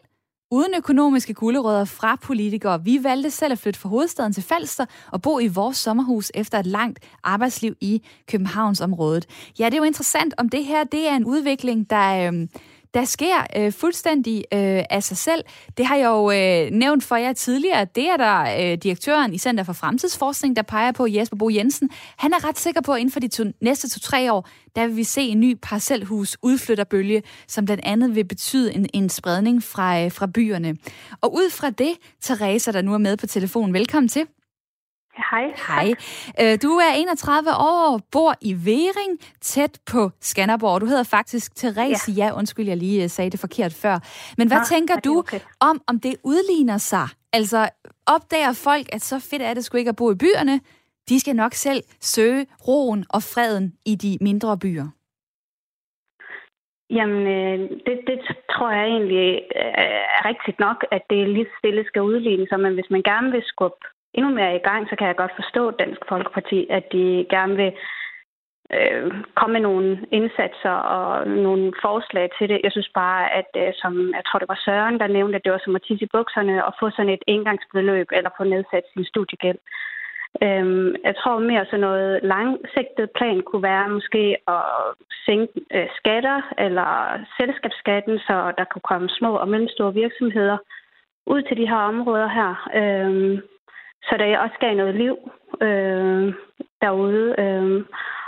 uden 0.51 0.75
økonomiske 0.77 1.35
gulerødder 1.35 1.85
fra 1.85 2.17
politikere. 2.17 2.85
Vi 2.85 2.99
valgte 3.03 3.31
selv 3.31 3.53
at 3.53 3.59
flytte 3.59 3.81
fra 3.81 3.89
hovedstaden 3.89 4.33
til 4.33 4.43
Falster 4.43 4.87
og 5.13 5.23
bo 5.23 5.39
i 5.39 5.47
vores 5.47 5.77
sommerhus 5.77 6.33
efter 6.35 6.59
et 6.59 6.67
langt 6.67 6.99
arbejdsliv 7.23 7.75
i 7.81 8.03
Københavnsområdet. 8.29 9.27
Ja, 9.59 9.65
det 9.65 9.75
er 9.75 9.79
jo 9.79 9.85
interessant, 9.85 10.35
om 10.39 10.49
det 10.49 10.65
her 10.65 10.85
det 10.85 11.09
er 11.09 11.17
en 11.17 11.25
udvikling, 11.25 11.91
der... 11.91 12.33
Øh, 12.33 12.49
der 12.95 13.05
sker 13.05 13.47
øh, 13.57 13.73
fuldstændig 13.73 14.45
øh, 14.53 14.83
af 14.91 15.03
sig 15.03 15.17
selv. 15.17 15.45
Det 15.77 15.87
har 15.87 15.97
jeg 15.97 16.07
jo 16.07 16.31
øh, 16.31 16.71
nævnt 16.79 17.05
for 17.05 17.17
jer 17.17 17.33
tidligere. 17.33 17.87
Det 17.95 18.09
er 18.09 18.17
der 18.17 18.41
øh, 18.41 18.79
direktøren 18.79 19.35
i 19.35 19.39
Center 19.39 19.65
for 19.65 19.73
Fremtidsforskning, 19.73 20.57
der 20.57 20.63
peger 20.63 20.93
på, 20.93 21.07
Jesper 21.07 21.37
Bo 21.37 21.51
Jensen. 21.51 21.91
Han 22.17 22.33
er 22.33 22.49
ret 22.49 22.59
sikker 22.59 22.81
på, 22.81 22.93
at 22.93 23.01
inden 23.01 23.13
for 23.13 23.21
de 23.21 23.29
to, 23.29 23.45
næste 23.61 23.89
to-tre 23.89 24.33
år, 24.33 24.49
der 24.77 24.87
vil 24.87 24.97
vi 24.97 25.05
se 25.05 25.21
en 25.21 25.41
ny 25.41 25.57
parcelhus 25.63 26.37
udflytterbølge, 26.43 27.23
som 27.49 27.65
blandt 27.65 27.85
andet 27.85 28.15
vil 28.15 28.25
betyde 28.25 28.75
en, 28.75 28.87
en 28.95 29.09
spredning 29.09 29.63
fra, 29.63 30.05
øh, 30.05 30.13
fra 30.13 30.27
byerne. 30.27 30.77
Og 31.21 31.35
ud 31.35 31.51
fra 31.51 31.71
det, 31.71 31.93
Teresa, 32.21 32.73
der 32.73 32.83
nu 32.83 32.95
er 32.95 32.99
med 32.99 33.17
på 33.17 33.27
telefonen, 33.27 33.75
velkommen 33.75 34.09
til. 34.09 34.27
Hej. 35.17 35.47
Hej. 35.69 35.95
Øh, 36.41 36.59
du 36.63 36.69
er 36.69 36.93
31 36.97 37.51
år, 37.51 38.01
bor 38.13 38.35
i 38.41 38.53
Væring, 38.67 39.19
tæt 39.41 39.79
på 39.93 40.11
Skanderborg. 40.21 40.81
Du 40.81 40.87
hedder 40.87 41.03
faktisk 41.03 41.57
Therese. 41.57 42.13
Ja, 42.13 42.25
ja 42.25 42.37
undskyld, 42.39 42.69
jeg 42.69 42.77
lige 42.77 43.03
øh, 43.03 43.09
sagde 43.09 43.31
det 43.31 43.41
forkert 43.41 43.75
før. 43.83 43.97
Men 44.39 44.49
hvad 44.49 44.57
ja, 44.57 44.65
tænker 44.65 45.01
du 45.01 45.19
okay. 45.19 45.41
om, 45.61 45.81
om 45.87 46.01
det 46.01 46.15
udligner 46.25 46.79
sig? 46.79 47.09
Altså, 47.33 47.69
opdager 48.07 48.53
folk, 48.53 48.87
at 48.93 49.03
så 49.03 49.29
fedt 49.31 49.43
er 49.43 49.55
det 49.55 49.65
sgu 49.65 49.77
ikke 49.77 49.89
at 49.89 49.97
bo 49.97 50.11
i 50.13 50.15
byerne? 50.15 50.61
De 51.09 51.21
skal 51.21 51.37
nok 51.37 51.53
selv 51.53 51.83
søge 52.01 52.47
roen 52.69 53.05
og 53.11 53.23
freden 53.23 53.73
i 53.87 53.95
de 53.95 54.19
mindre 54.21 54.59
byer. 54.59 54.89
Jamen, 56.91 57.27
øh, 57.27 57.59
det, 57.87 57.97
det 58.07 58.19
tror 58.51 58.71
jeg 58.71 58.87
egentlig 58.87 59.43
er 59.65 60.29
rigtigt 60.31 60.59
nok, 60.61 60.87
at 60.91 61.03
det 61.11 61.29
lige 61.29 61.47
stille 61.59 61.85
skal 61.87 62.03
udligne 62.03 62.47
sig, 62.49 62.61
men 62.61 62.75
hvis 62.75 62.91
man 62.91 63.03
gerne 63.03 63.31
vil 63.31 63.43
skubbe 63.47 63.87
endnu 64.15 64.31
mere 64.35 64.57
i 64.57 64.65
gang, 64.69 64.89
så 64.89 64.97
kan 64.97 65.07
jeg 65.07 65.17
godt 65.17 65.39
forstå 65.41 65.71
Dansk 65.71 66.01
Folkeparti, 66.09 66.67
at 66.71 66.85
de 66.93 67.27
gerne 67.31 67.57
vil 67.57 67.73
øh, 68.73 69.13
komme 69.39 69.53
med 69.53 69.61
nogle 69.61 69.89
indsatser 70.13 70.77
og 70.97 71.29
nogle 71.29 71.73
forslag 71.83 72.27
til 72.39 72.49
det. 72.49 72.61
Jeg 72.65 72.73
synes 72.73 72.91
bare, 72.95 73.33
at 73.41 73.51
øh, 73.57 73.73
som 73.83 73.93
jeg 74.19 74.25
tror, 74.27 74.39
det 74.39 74.49
var 74.49 74.61
Søren, 74.65 75.01
der 75.01 75.07
nævnte, 75.07 75.37
at 75.37 75.45
det 75.45 75.53
var 75.53 75.63
som 75.65 75.77
at 75.77 75.83
tisse 75.83 76.05
i 76.05 76.13
bukserne 76.13 76.65
og 76.65 76.73
få 76.81 76.91
sådan 76.91 77.13
et 77.13 77.25
engangsbeløb 77.27 78.09
eller 78.13 78.31
få 78.37 78.45
nedsat 78.45 78.85
sin 78.93 79.05
studiegæld. 79.05 79.59
Øhm, 80.43 80.95
jeg 81.05 81.15
tror 81.17 81.39
mere 81.39 81.65
sådan 81.65 81.81
noget 81.81 82.21
langsigtet 82.23 83.11
plan 83.17 83.41
kunne 83.41 83.63
være 83.63 83.89
måske 83.89 84.37
at 84.49 84.65
sænke 85.27 85.61
øh, 85.75 85.89
skatter 85.99 86.39
eller 86.59 86.91
selskabsskatten, 87.39 88.19
så 88.19 88.53
der 88.59 88.65
kunne 88.65 88.89
komme 88.91 89.09
små 89.09 89.37
og 89.37 89.49
mellemstore 89.49 89.95
virksomheder 89.95 90.59
ud 91.27 91.43
til 91.43 91.57
de 91.57 91.69
her 91.69 91.77
områder 91.93 92.29
her. 92.29 92.53
Øhm, 92.81 93.43
så 94.09 94.17
der 94.19 94.39
også 94.39 94.57
gav 94.61 94.75
noget 94.75 94.95
liv 94.95 95.17
øh, 95.61 96.35
derude. 96.83 97.35
Øh. 97.39 97.85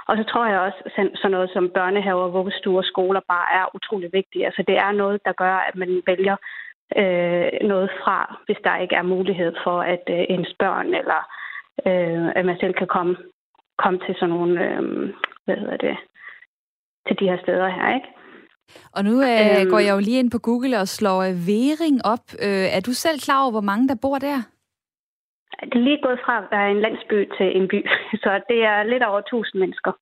Og 0.08 0.16
så 0.16 0.24
tror 0.24 0.46
jeg 0.46 0.60
også, 0.60 0.80
at 0.84 0.92
sådan 0.94 1.30
noget 1.30 1.50
som 1.52 1.70
børnehaver, 1.74 2.28
vuggestuer 2.28 2.82
skoler 2.82 3.20
bare 3.28 3.48
er 3.58 3.74
utrolig 3.76 4.10
vigtigt. 4.12 4.44
Altså 4.44 4.64
det 4.68 4.76
er 4.76 4.92
noget, 4.92 5.20
der 5.24 5.32
gør, 5.32 5.56
at 5.68 5.74
man 5.76 6.02
vælger 6.06 6.36
øh, 7.00 7.68
noget 7.68 7.90
fra, 8.02 8.18
hvis 8.46 8.60
der 8.64 8.76
ikke 8.76 8.94
er 8.94 9.02
mulighed 9.02 9.52
for, 9.64 9.80
at 9.80 10.04
øh, 10.10 10.24
ens 10.28 10.54
børn 10.58 10.86
eller 10.86 11.20
øh, 11.86 12.28
at 12.38 12.44
man 12.44 12.56
selv 12.60 12.74
kan 12.74 12.86
komme, 12.86 13.16
komme 13.78 13.98
til 14.06 14.14
sådan 14.14 14.34
nogle, 14.34 14.54
øh, 14.66 14.82
hvad 15.44 15.56
hedder 15.56 15.76
det, 15.76 15.96
til 17.06 17.16
de 17.20 17.28
her 17.30 17.38
steder 17.42 17.68
her, 17.68 17.94
ikke? 17.94 18.08
Og 18.92 19.04
nu 19.04 19.14
øh, 19.22 19.60
øhm, 19.60 19.70
går 19.70 19.78
jeg 19.78 19.92
jo 19.94 19.98
lige 19.98 20.18
ind 20.18 20.30
på 20.30 20.38
Google 20.38 20.80
og 20.80 20.88
slår 20.88 21.18
øh, 21.22 21.34
Væring 21.46 21.96
op. 22.04 22.26
Øh, 22.46 22.66
er 22.76 22.80
du 22.80 22.92
selv 22.92 23.18
klar 23.20 23.42
over, 23.42 23.50
hvor 23.50 23.60
mange 23.70 23.88
der 23.88 23.94
bor 24.02 24.18
der? 24.18 24.55
Det 25.60 25.74
er 25.74 25.86
lige 25.88 26.02
gået 26.02 26.20
fra 26.24 26.38
at 26.38 26.44
være 26.50 26.70
en 26.70 26.80
landsby 26.80 27.18
til 27.36 27.56
en 27.56 27.68
by, 27.68 27.80
så 28.22 28.30
det 28.48 28.60
er 28.64 28.82
lidt 28.82 29.02
over 29.02 29.18
1000 29.18 29.60
mennesker. 29.60 29.92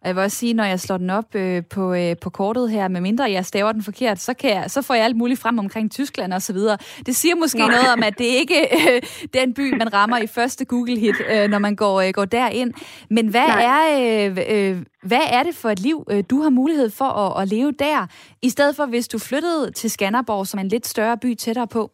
Og 0.00 0.08
jeg 0.08 0.16
vil 0.16 0.22
også 0.22 0.36
sige, 0.36 0.54
når 0.54 0.64
jeg 0.64 0.80
slår 0.80 0.96
den 0.96 1.10
op 1.10 1.34
øh, 1.34 1.62
på, 1.74 1.94
øh, 1.94 2.16
på 2.22 2.30
kortet 2.30 2.70
her, 2.70 2.88
med 2.88 3.00
mindre 3.00 3.30
jeg 3.30 3.46
staver 3.46 3.72
den 3.72 3.82
forkert, 3.82 4.18
så, 4.18 4.34
kan 4.34 4.50
jeg, 4.50 4.70
så 4.70 4.82
får 4.82 4.94
jeg 4.94 5.04
alt 5.04 5.16
muligt 5.16 5.40
frem 5.40 5.58
omkring 5.58 5.90
Tyskland 5.90 6.32
og 6.32 6.42
så 6.42 6.52
videre. 6.52 6.78
Det 7.06 7.16
siger 7.16 7.34
måske 7.34 7.58
Nå. 7.58 7.66
noget 7.66 7.92
om, 7.92 8.02
at 8.02 8.18
det 8.22 8.24
ikke 8.24 8.68
er 8.68 8.94
øh, 8.94 9.02
den 9.34 9.54
by, 9.54 9.76
man 9.78 9.92
rammer 9.92 10.18
i 10.18 10.26
første 10.26 10.64
Google-hit, 10.64 11.14
øh, 11.30 11.48
når 11.48 11.58
man 11.58 11.76
går, 11.76 12.00
øh, 12.00 12.10
går 12.12 12.24
derind. 12.24 12.72
Men 13.10 13.28
hvad 13.28 13.46
er, 13.46 13.80
øh, 14.00 14.38
øh, 14.50 14.82
hvad 15.02 15.22
er 15.30 15.42
det 15.42 15.54
for 15.54 15.68
et 15.68 15.80
liv, 15.80 16.04
øh, 16.10 16.24
du 16.30 16.42
har 16.42 16.50
mulighed 16.50 16.90
for 16.90 17.04
at, 17.04 17.42
at 17.42 17.48
leve 17.48 17.72
der, 17.72 18.06
i 18.42 18.48
stedet 18.48 18.76
for 18.76 18.86
hvis 18.86 19.08
du 19.08 19.18
flyttede 19.18 19.70
til 19.70 19.90
Skanderborg, 19.90 20.46
som 20.46 20.58
er 20.58 20.62
en 20.62 20.68
lidt 20.68 20.86
større 20.86 21.18
by 21.18 21.34
tættere 21.34 21.66
på? 21.66 21.90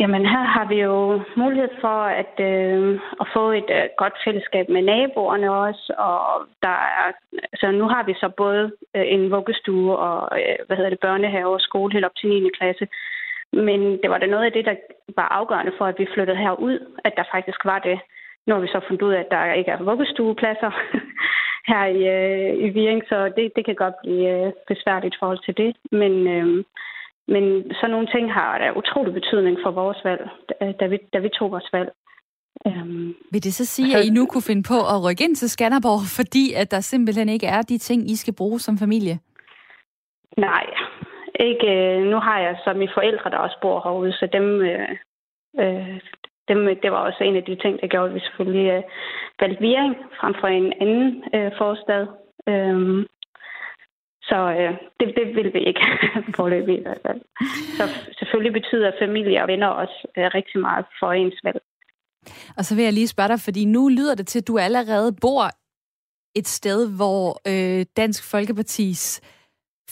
Jamen 0.00 0.26
her 0.26 0.44
har 0.56 0.66
vi 0.68 0.78
jo 0.80 1.20
mulighed 1.36 1.68
for 1.80 1.98
at, 2.22 2.34
øh, 2.40 3.00
at 3.20 3.26
få 3.34 3.50
et 3.50 3.70
øh, 3.78 3.84
godt 3.96 4.16
fællesskab 4.24 4.68
med 4.68 4.82
naboerne 4.82 5.52
også, 5.52 5.94
og 5.98 6.46
der 6.62 6.76
er, 7.00 7.06
altså 7.52 7.70
nu 7.70 7.84
har 7.88 8.02
vi 8.02 8.14
så 8.14 8.28
både 8.36 8.72
øh, 8.96 9.04
en 9.14 9.30
vuggestue 9.30 9.96
og 9.96 10.38
øh, 10.40 10.56
hvad 10.66 10.76
hedder 10.76 10.90
det, 10.90 11.00
børnehave 11.00 11.54
og 11.54 11.60
skole 11.60 11.92
helt 11.92 12.04
op 12.04 12.16
til 12.16 12.28
9. 12.28 12.50
klasse. 12.58 12.88
Men 13.52 13.80
det 14.02 14.10
var 14.10 14.18
da 14.18 14.26
noget 14.26 14.44
af 14.44 14.52
det, 14.52 14.64
der 14.64 14.74
var 15.16 15.28
afgørende 15.28 15.72
for, 15.78 15.86
at 15.86 15.98
vi 15.98 16.06
flyttede 16.14 16.38
herud, 16.38 16.78
at 17.04 17.12
der 17.16 17.24
faktisk 17.32 17.64
var 17.64 17.78
det. 17.78 17.98
Nu 18.46 18.54
har 18.54 18.60
vi 18.60 18.68
så 18.68 18.80
fundet 18.88 19.02
ud 19.02 19.12
af, 19.12 19.20
at 19.20 19.30
der 19.30 19.52
ikke 19.52 19.70
er 19.70 19.82
vuggestuepladser 19.82 20.72
her 21.70 21.84
i, 21.84 22.00
øh, 22.16 22.64
i 22.64 22.68
Viring, 22.68 23.02
så 23.08 23.32
det, 23.36 23.52
det 23.56 23.64
kan 23.64 23.74
godt 23.74 23.94
blive 24.02 24.46
øh, 24.46 24.52
besværligt 24.68 25.14
i 25.14 25.18
forhold 25.18 25.42
til 25.44 25.56
det. 25.56 25.76
Men, 25.92 26.12
øh, 26.28 26.64
men 27.28 27.44
sådan 27.74 27.90
nogle 27.90 28.08
ting 28.14 28.32
har 28.32 28.58
da 28.58 28.78
utrolig 28.80 29.12
betydning 29.14 29.58
for 29.64 29.70
vores 29.70 30.00
valg, 30.04 30.28
da 30.80 30.86
vi, 30.86 30.98
da 31.12 31.18
vi 31.18 31.28
tog 31.28 31.50
vores 31.50 31.68
valg. 31.72 31.90
Um, 32.64 33.14
Vil 33.32 33.44
det 33.44 33.54
så 33.54 33.64
sige, 33.64 33.96
at 33.96 34.04
I 34.04 34.10
nu 34.10 34.26
kunne 34.26 34.48
finde 34.50 34.62
på 34.62 34.78
at 34.92 35.04
rykke 35.04 35.24
ind 35.24 35.36
til 35.36 35.50
Skanderborg, 35.50 36.00
fordi 36.18 36.52
at 36.52 36.70
der 36.70 36.80
simpelthen 36.80 37.28
ikke 37.28 37.46
er 37.46 37.62
de 37.62 37.78
ting, 37.78 38.10
I 38.10 38.16
skal 38.16 38.34
bruge 38.34 38.60
som 38.60 38.78
familie? 38.78 39.18
Nej, 40.36 40.66
ikke. 41.40 42.00
Nu 42.10 42.16
har 42.16 42.38
jeg 42.40 42.56
så 42.64 42.72
mine 42.72 42.92
forældre, 42.94 43.30
der 43.30 43.36
også 43.36 43.58
bor 43.62 43.80
herude, 43.84 44.12
så 44.12 44.28
dem, 44.32 44.60
øh, 44.60 44.88
øh 45.60 46.00
dem, 46.48 46.80
det 46.82 46.90
var 46.92 46.98
også 47.08 47.24
en 47.24 47.36
af 47.36 47.44
de 47.44 47.56
ting, 47.56 47.80
der 47.80 47.86
gjorde, 47.86 48.08
at 48.08 48.14
vi 48.14 48.20
selvfølgelig 48.20 48.70
øh, 48.70 48.82
valgte 49.40 49.60
Viring 49.60 49.96
frem 50.20 50.34
for 50.40 50.46
en 50.46 50.72
anden 50.80 51.24
øh, 51.34 51.52
forstad. 51.58 52.06
Øh, 52.48 53.06
så 54.28 54.38
øh, 54.58 54.72
det, 55.00 55.06
det 55.18 55.26
vil 55.36 55.50
vi 55.54 55.60
ikke 55.70 55.84
forløbe 56.36 56.72
i 56.78 56.82
hvert 56.82 57.00
fald. 57.06 57.20
Så 57.76 57.84
selvfølgelig 58.18 58.52
betyder 58.52 58.98
familie 59.04 59.42
og 59.42 59.48
venner 59.48 59.66
også 59.66 59.98
øh, 60.18 60.24
rigtig 60.34 60.60
meget 60.60 60.84
for 61.00 61.12
ens 61.12 61.40
valg. 61.44 61.60
Og 62.56 62.64
så 62.64 62.74
vil 62.74 62.84
jeg 62.84 62.92
lige 62.92 63.08
spørge 63.08 63.28
dig, 63.28 63.40
fordi 63.40 63.64
nu 63.64 63.88
lyder 63.88 64.14
det 64.14 64.26
til, 64.26 64.38
at 64.38 64.48
du 64.48 64.58
allerede 64.58 65.16
bor 65.20 65.42
et 66.34 66.48
sted, 66.48 66.96
hvor 66.96 67.40
øh, 67.50 67.86
Dansk 67.96 68.30
Folkepartis 68.30 69.20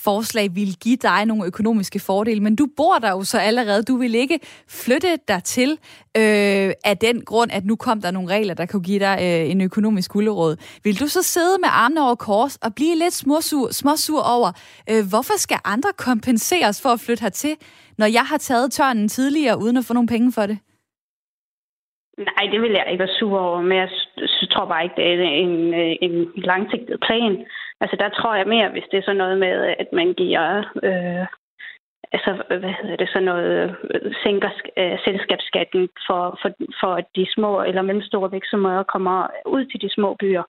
forslag 0.04 0.54
ville 0.54 0.74
give 0.74 0.96
dig 0.96 1.26
nogle 1.26 1.46
økonomiske 1.46 1.98
fordele, 1.98 2.40
men 2.40 2.56
du 2.56 2.66
bor 2.76 2.98
der 2.98 3.10
jo 3.10 3.22
så 3.24 3.38
allerede. 3.38 3.82
Du 3.82 3.96
vil 3.96 4.14
ikke 4.14 4.38
flytte 4.68 5.18
dig 5.28 5.44
til 5.44 5.70
øh, 6.16 6.72
af 6.84 6.96
den 7.00 7.24
grund, 7.24 7.50
at 7.52 7.64
nu 7.64 7.76
kom 7.76 8.00
der 8.00 8.10
nogle 8.10 8.28
regler, 8.28 8.54
der 8.54 8.66
kunne 8.66 8.82
give 8.82 8.98
dig 8.98 9.18
øh, 9.22 9.50
en 9.50 9.60
økonomisk 9.60 10.10
gulderåd. 10.12 10.56
Vil 10.84 11.00
du 11.00 11.06
så 11.06 11.22
sidde 11.22 11.56
med 11.60 11.68
armene 11.72 12.02
over 12.02 12.14
kors 12.14 12.56
og 12.56 12.74
blive 12.74 12.96
lidt 12.96 13.14
småsur, 13.14 13.72
småsur 13.72 14.22
over, 14.36 14.50
øh, 14.90 15.02
hvorfor 15.10 15.38
skal 15.38 15.58
andre 15.64 15.90
kompenseres 15.96 16.82
for 16.82 16.88
at 16.88 17.00
flytte 17.00 17.22
hertil, 17.22 17.56
når 17.98 18.06
jeg 18.06 18.24
har 18.30 18.38
taget 18.38 18.72
tørnen 18.72 19.08
tidligere, 19.08 19.58
uden 19.62 19.76
at 19.76 19.84
få 19.84 19.94
nogle 19.94 20.08
penge 20.08 20.32
for 20.32 20.46
det? 20.46 20.58
Nej, 22.18 22.44
det 22.52 22.60
vil 22.62 22.70
jeg 22.70 22.84
ikke 22.90 23.04
være 23.04 23.18
sur 23.18 23.38
over, 23.38 23.60
men 23.62 23.78
jeg 23.78 23.88
tror 24.50 24.66
bare 24.66 24.84
ikke, 24.84 24.96
det 24.96 25.06
er 25.06 25.12
en, 25.46 25.54
en 26.06 26.14
øh, 26.20 26.26
langsigtet 26.36 26.98
plan. 27.06 27.46
Altså 27.80 27.96
der 27.96 28.08
tror 28.08 28.34
jeg 28.34 28.46
mere, 28.46 28.68
hvis 28.68 28.88
det 28.90 28.98
er 28.98 29.02
sådan 29.02 29.16
noget 29.16 29.38
med, 29.38 29.74
at 29.78 29.88
man 29.92 30.14
giver... 30.14 30.58
Øh, 30.82 31.26
altså, 32.12 32.30
hvad 32.48 32.74
hedder 32.80 32.96
det, 32.96 33.08
sådan 33.08 33.30
noget, 33.32 33.76
øh, 33.94 34.12
sænker 34.24 34.50
øh, 34.76 34.98
selskabsskatten 35.04 35.88
for, 36.06 36.38
for, 36.42 36.50
for 36.80 36.92
at 36.94 37.06
de 37.16 37.26
små 37.34 37.62
eller 37.62 37.82
mellemstore 37.82 38.30
virksomheder 38.30 38.82
kommer 38.82 39.26
ud 39.46 39.64
til 39.64 39.80
de 39.80 39.90
små 39.94 40.16
byer. 40.20 40.42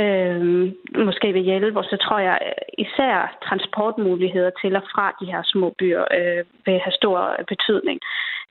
Øh, 0.00 0.72
måske 1.06 1.34
ved 1.34 1.40
hjælpe, 1.40 1.78
og 1.78 1.84
så 1.84 1.96
tror 1.96 2.18
jeg 2.18 2.38
især 2.78 3.38
transportmuligheder 3.48 4.50
til 4.62 4.76
og 4.76 4.82
fra 4.94 5.16
de 5.20 5.26
her 5.32 5.42
små 5.44 5.74
byer 5.78 6.04
øh, 6.18 6.44
vil 6.66 6.78
have 6.84 6.92
stor 7.00 7.36
betydning. 7.48 8.00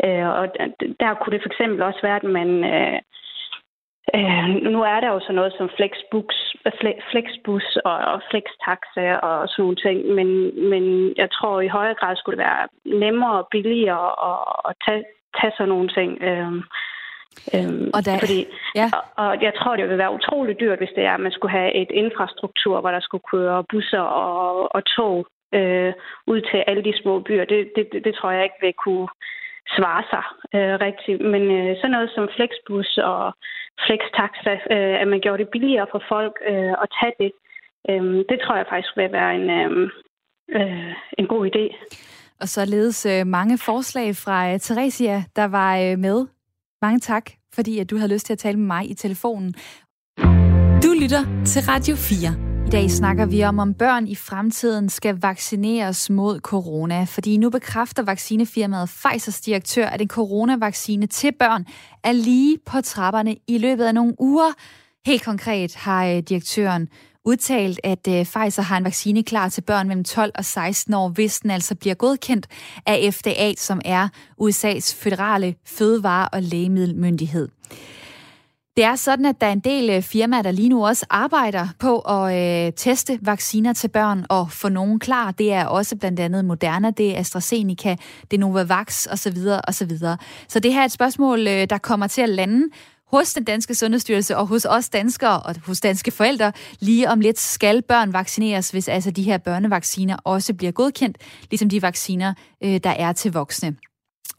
Øh, 0.05 0.27
og 0.39 0.45
der 0.99 1.13
kunne 1.13 1.33
det 1.33 1.43
for 1.43 1.51
eksempel 1.53 1.81
også 1.81 1.99
være, 2.03 2.15
at 2.15 2.23
man 2.23 2.49
øh, 2.63 2.99
Øh, 4.17 4.47
nu 4.73 4.79
er 4.93 4.99
der 4.99 5.09
jo 5.13 5.19
sådan 5.19 5.35
noget 5.35 5.53
som 5.57 5.69
Flexbus, 5.77 6.37
Flexbus 7.11 7.77
og, 7.85 7.97
og 8.11 8.21
Flextaxa 8.29 9.07
og 9.15 9.49
sådan 9.49 9.63
nogle 9.63 9.75
ting, 9.85 9.97
men, 10.17 10.29
men 10.69 11.13
jeg 11.17 11.29
tror 11.31 11.61
i 11.61 11.67
højere 11.67 11.99
grad 11.99 12.15
skulle 12.15 12.37
det 12.37 12.45
være 12.45 12.67
nemmere 12.99 13.37
og 13.41 13.47
billigere 13.51 14.09
at, 14.31 14.39
at 14.69 14.73
tage, 14.85 15.03
tage 15.37 15.53
sådan 15.57 15.69
nogle 15.69 15.89
ting. 15.97 16.09
Øh, 16.29 16.53
Øhm, 17.55 17.89
og, 17.95 18.05
da, 18.05 18.11
fordi, 18.23 18.39
ja. 18.75 18.87
og, 18.97 19.03
og 19.23 19.41
jeg 19.41 19.53
tror, 19.55 19.75
det 19.75 19.85
ville 19.85 20.03
være 20.03 20.13
utrolig 20.19 20.59
dyrt, 20.59 20.79
hvis 20.79 20.95
det 20.95 21.03
er, 21.05 21.13
at 21.13 21.19
man 21.19 21.31
skulle 21.31 21.51
have 21.59 21.73
et 21.81 21.91
infrastruktur, 21.91 22.81
hvor 22.81 22.91
der 22.91 22.99
skulle 22.99 23.23
køre 23.31 23.63
busser 23.71 23.99
og, 23.99 24.75
og 24.75 24.81
tog 24.85 25.27
øh, 25.53 25.93
ud 26.27 26.41
til 26.41 26.63
alle 26.67 26.83
de 26.83 26.93
små 27.01 27.19
byer. 27.19 27.45
Det, 27.45 27.71
det, 27.75 27.87
det, 27.91 28.03
det 28.05 28.15
tror 28.15 28.31
jeg 28.31 28.43
ikke 28.43 28.61
vil 28.61 28.73
kunne 28.85 29.07
svare 29.77 30.03
sig 30.11 30.25
øh, 30.55 30.75
rigtigt. 30.87 31.21
Men 31.33 31.43
øh, 31.57 31.75
sådan 31.75 31.91
noget 31.91 32.09
som 32.15 32.29
Flexbus 32.35 32.97
og 32.97 33.33
Flextaxa, 33.85 34.53
øh, 34.75 34.95
at 35.01 35.07
man 35.07 35.21
gjorde 35.23 35.43
det 35.43 35.49
billigere 35.55 35.87
for 35.91 36.01
folk 36.13 36.35
øh, 36.51 36.73
at 36.83 36.87
tage 36.99 37.15
det, 37.21 37.31
øh, 37.89 38.03
det 38.29 38.37
tror 38.39 38.55
jeg 38.55 38.65
faktisk 38.69 38.97
vil 38.97 39.11
være 39.11 39.31
en, 39.39 39.49
øhm, 39.59 39.89
øh, 40.57 40.93
en 41.19 41.27
god 41.27 41.43
idé. 41.51 41.65
Og 42.41 42.47
således 42.47 43.05
øh, 43.05 43.27
mange 43.27 43.57
forslag 43.57 44.15
fra 44.15 44.53
øh, 44.53 44.59
Theresia, 44.59 45.23
der 45.35 45.47
var 45.47 45.77
øh, 45.77 45.99
med. 45.99 46.27
Mange 46.81 46.99
tak, 46.99 47.25
fordi 47.55 47.79
at 47.79 47.89
du 47.89 47.97
havde 47.97 48.13
lyst 48.13 48.25
til 48.25 48.33
at 48.33 48.39
tale 48.39 48.57
med 48.57 48.67
mig 48.67 48.89
i 48.89 48.93
telefonen. 48.93 49.53
Du 50.83 50.89
lytter 51.01 51.23
til 51.45 51.61
Radio 51.71 51.95
4. 51.95 52.50
I 52.67 52.69
dag 52.71 52.91
snakker 52.91 53.25
vi 53.25 53.43
om, 53.43 53.59
om 53.59 53.73
børn 53.73 54.07
i 54.07 54.15
fremtiden 54.15 54.89
skal 54.89 55.21
vaccineres 55.21 56.09
mod 56.09 56.39
corona, 56.39 57.03
fordi 57.03 57.37
nu 57.37 57.49
bekræfter 57.49 58.03
vaccinefirmaet 58.03 58.89
Pfizers 58.89 59.41
direktør, 59.41 59.87
at 59.87 60.01
en 60.01 60.07
coronavaccine 60.07 61.07
til 61.07 61.31
børn 61.39 61.65
er 62.03 62.11
lige 62.11 62.57
på 62.65 62.81
trapperne 62.81 63.35
i 63.47 63.57
løbet 63.57 63.85
af 63.85 63.93
nogle 63.93 64.13
uger. 64.19 64.53
Helt 65.05 65.23
konkret 65.23 65.75
har 65.75 66.05
øh, 66.05 66.17
direktøren 66.17 66.89
udtalt, 67.25 67.79
at 67.83 68.07
øh, 68.07 68.25
Pfizer 68.25 68.61
har 68.61 68.77
en 68.77 68.83
vaccine 68.83 69.23
klar 69.23 69.49
til 69.49 69.61
børn 69.61 69.87
mellem 69.87 70.03
12 70.03 70.31
og 70.35 70.45
16 70.45 70.93
år, 70.93 71.09
hvis 71.09 71.39
den 71.39 71.51
altså 71.51 71.75
bliver 71.75 71.95
godkendt 71.95 72.47
af 72.85 73.13
FDA, 73.13 73.53
som 73.57 73.81
er 73.85 74.07
USA's 74.41 74.95
føderale 74.95 75.55
fødevare- 75.65 76.29
og 76.33 76.43
lægemiddelmyndighed. 76.43 77.47
Det 78.75 78.83
er 78.83 78.95
sådan, 78.95 79.25
at 79.25 79.41
der 79.41 79.47
er 79.47 79.51
en 79.51 79.59
del 79.59 79.89
øh, 79.89 80.01
firmaer, 80.01 80.41
der 80.41 80.51
lige 80.51 80.69
nu 80.69 80.85
også 80.85 81.05
arbejder 81.09 81.67
på 81.79 81.99
at 81.99 82.35
øh, 82.67 82.73
teste 82.75 83.19
vacciner 83.21 83.73
til 83.73 83.87
børn 83.87 84.25
og 84.29 84.51
få 84.51 84.69
nogen 84.69 84.99
klar. 84.99 85.31
Det 85.31 85.53
er 85.53 85.65
også 85.65 85.95
blandt 85.95 86.19
andet 86.19 86.45
Moderna, 86.45 86.91
det 86.91 87.15
er 87.15 87.19
AstraZeneca, 87.19 87.95
det 88.31 88.37
er 88.37 88.41
Novavax 88.41 89.07
osv. 89.07 89.37
osv. 89.67 89.97
Så 90.47 90.59
det 90.59 90.73
her 90.73 90.81
er 90.81 90.85
et 90.85 90.91
spørgsmål, 90.91 91.47
øh, 91.47 91.69
der 91.69 91.77
kommer 91.77 92.07
til 92.07 92.21
at 92.21 92.29
lande 92.29 92.67
hos 93.11 93.33
den 93.33 93.43
danske 93.43 93.75
sundhedsstyrelse 93.75 94.37
og 94.37 94.47
hos 94.47 94.65
os 94.65 94.89
danskere 94.89 95.39
og 95.39 95.55
hos 95.65 95.81
danske 95.81 96.11
forældre. 96.11 96.51
Lige 96.79 97.09
om 97.09 97.19
lidt 97.19 97.39
skal 97.39 97.81
børn 97.81 98.13
vaccineres, 98.13 98.69
hvis 98.69 98.87
altså 98.87 99.11
de 99.11 99.23
her 99.23 99.37
børnevacciner 99.37 100.17
også 100.23 100.53
bliver 100.53 100.71
godkendt, 100.71 101.17
ligesom 101.49 101.69
de 101.69 101.81
vacciner, 101.81 102.33
øh, 102.63 102.79
der 102.83 102.89
er 102.89 103.13
til 103.13 103.33
voksne. 103.33 103.75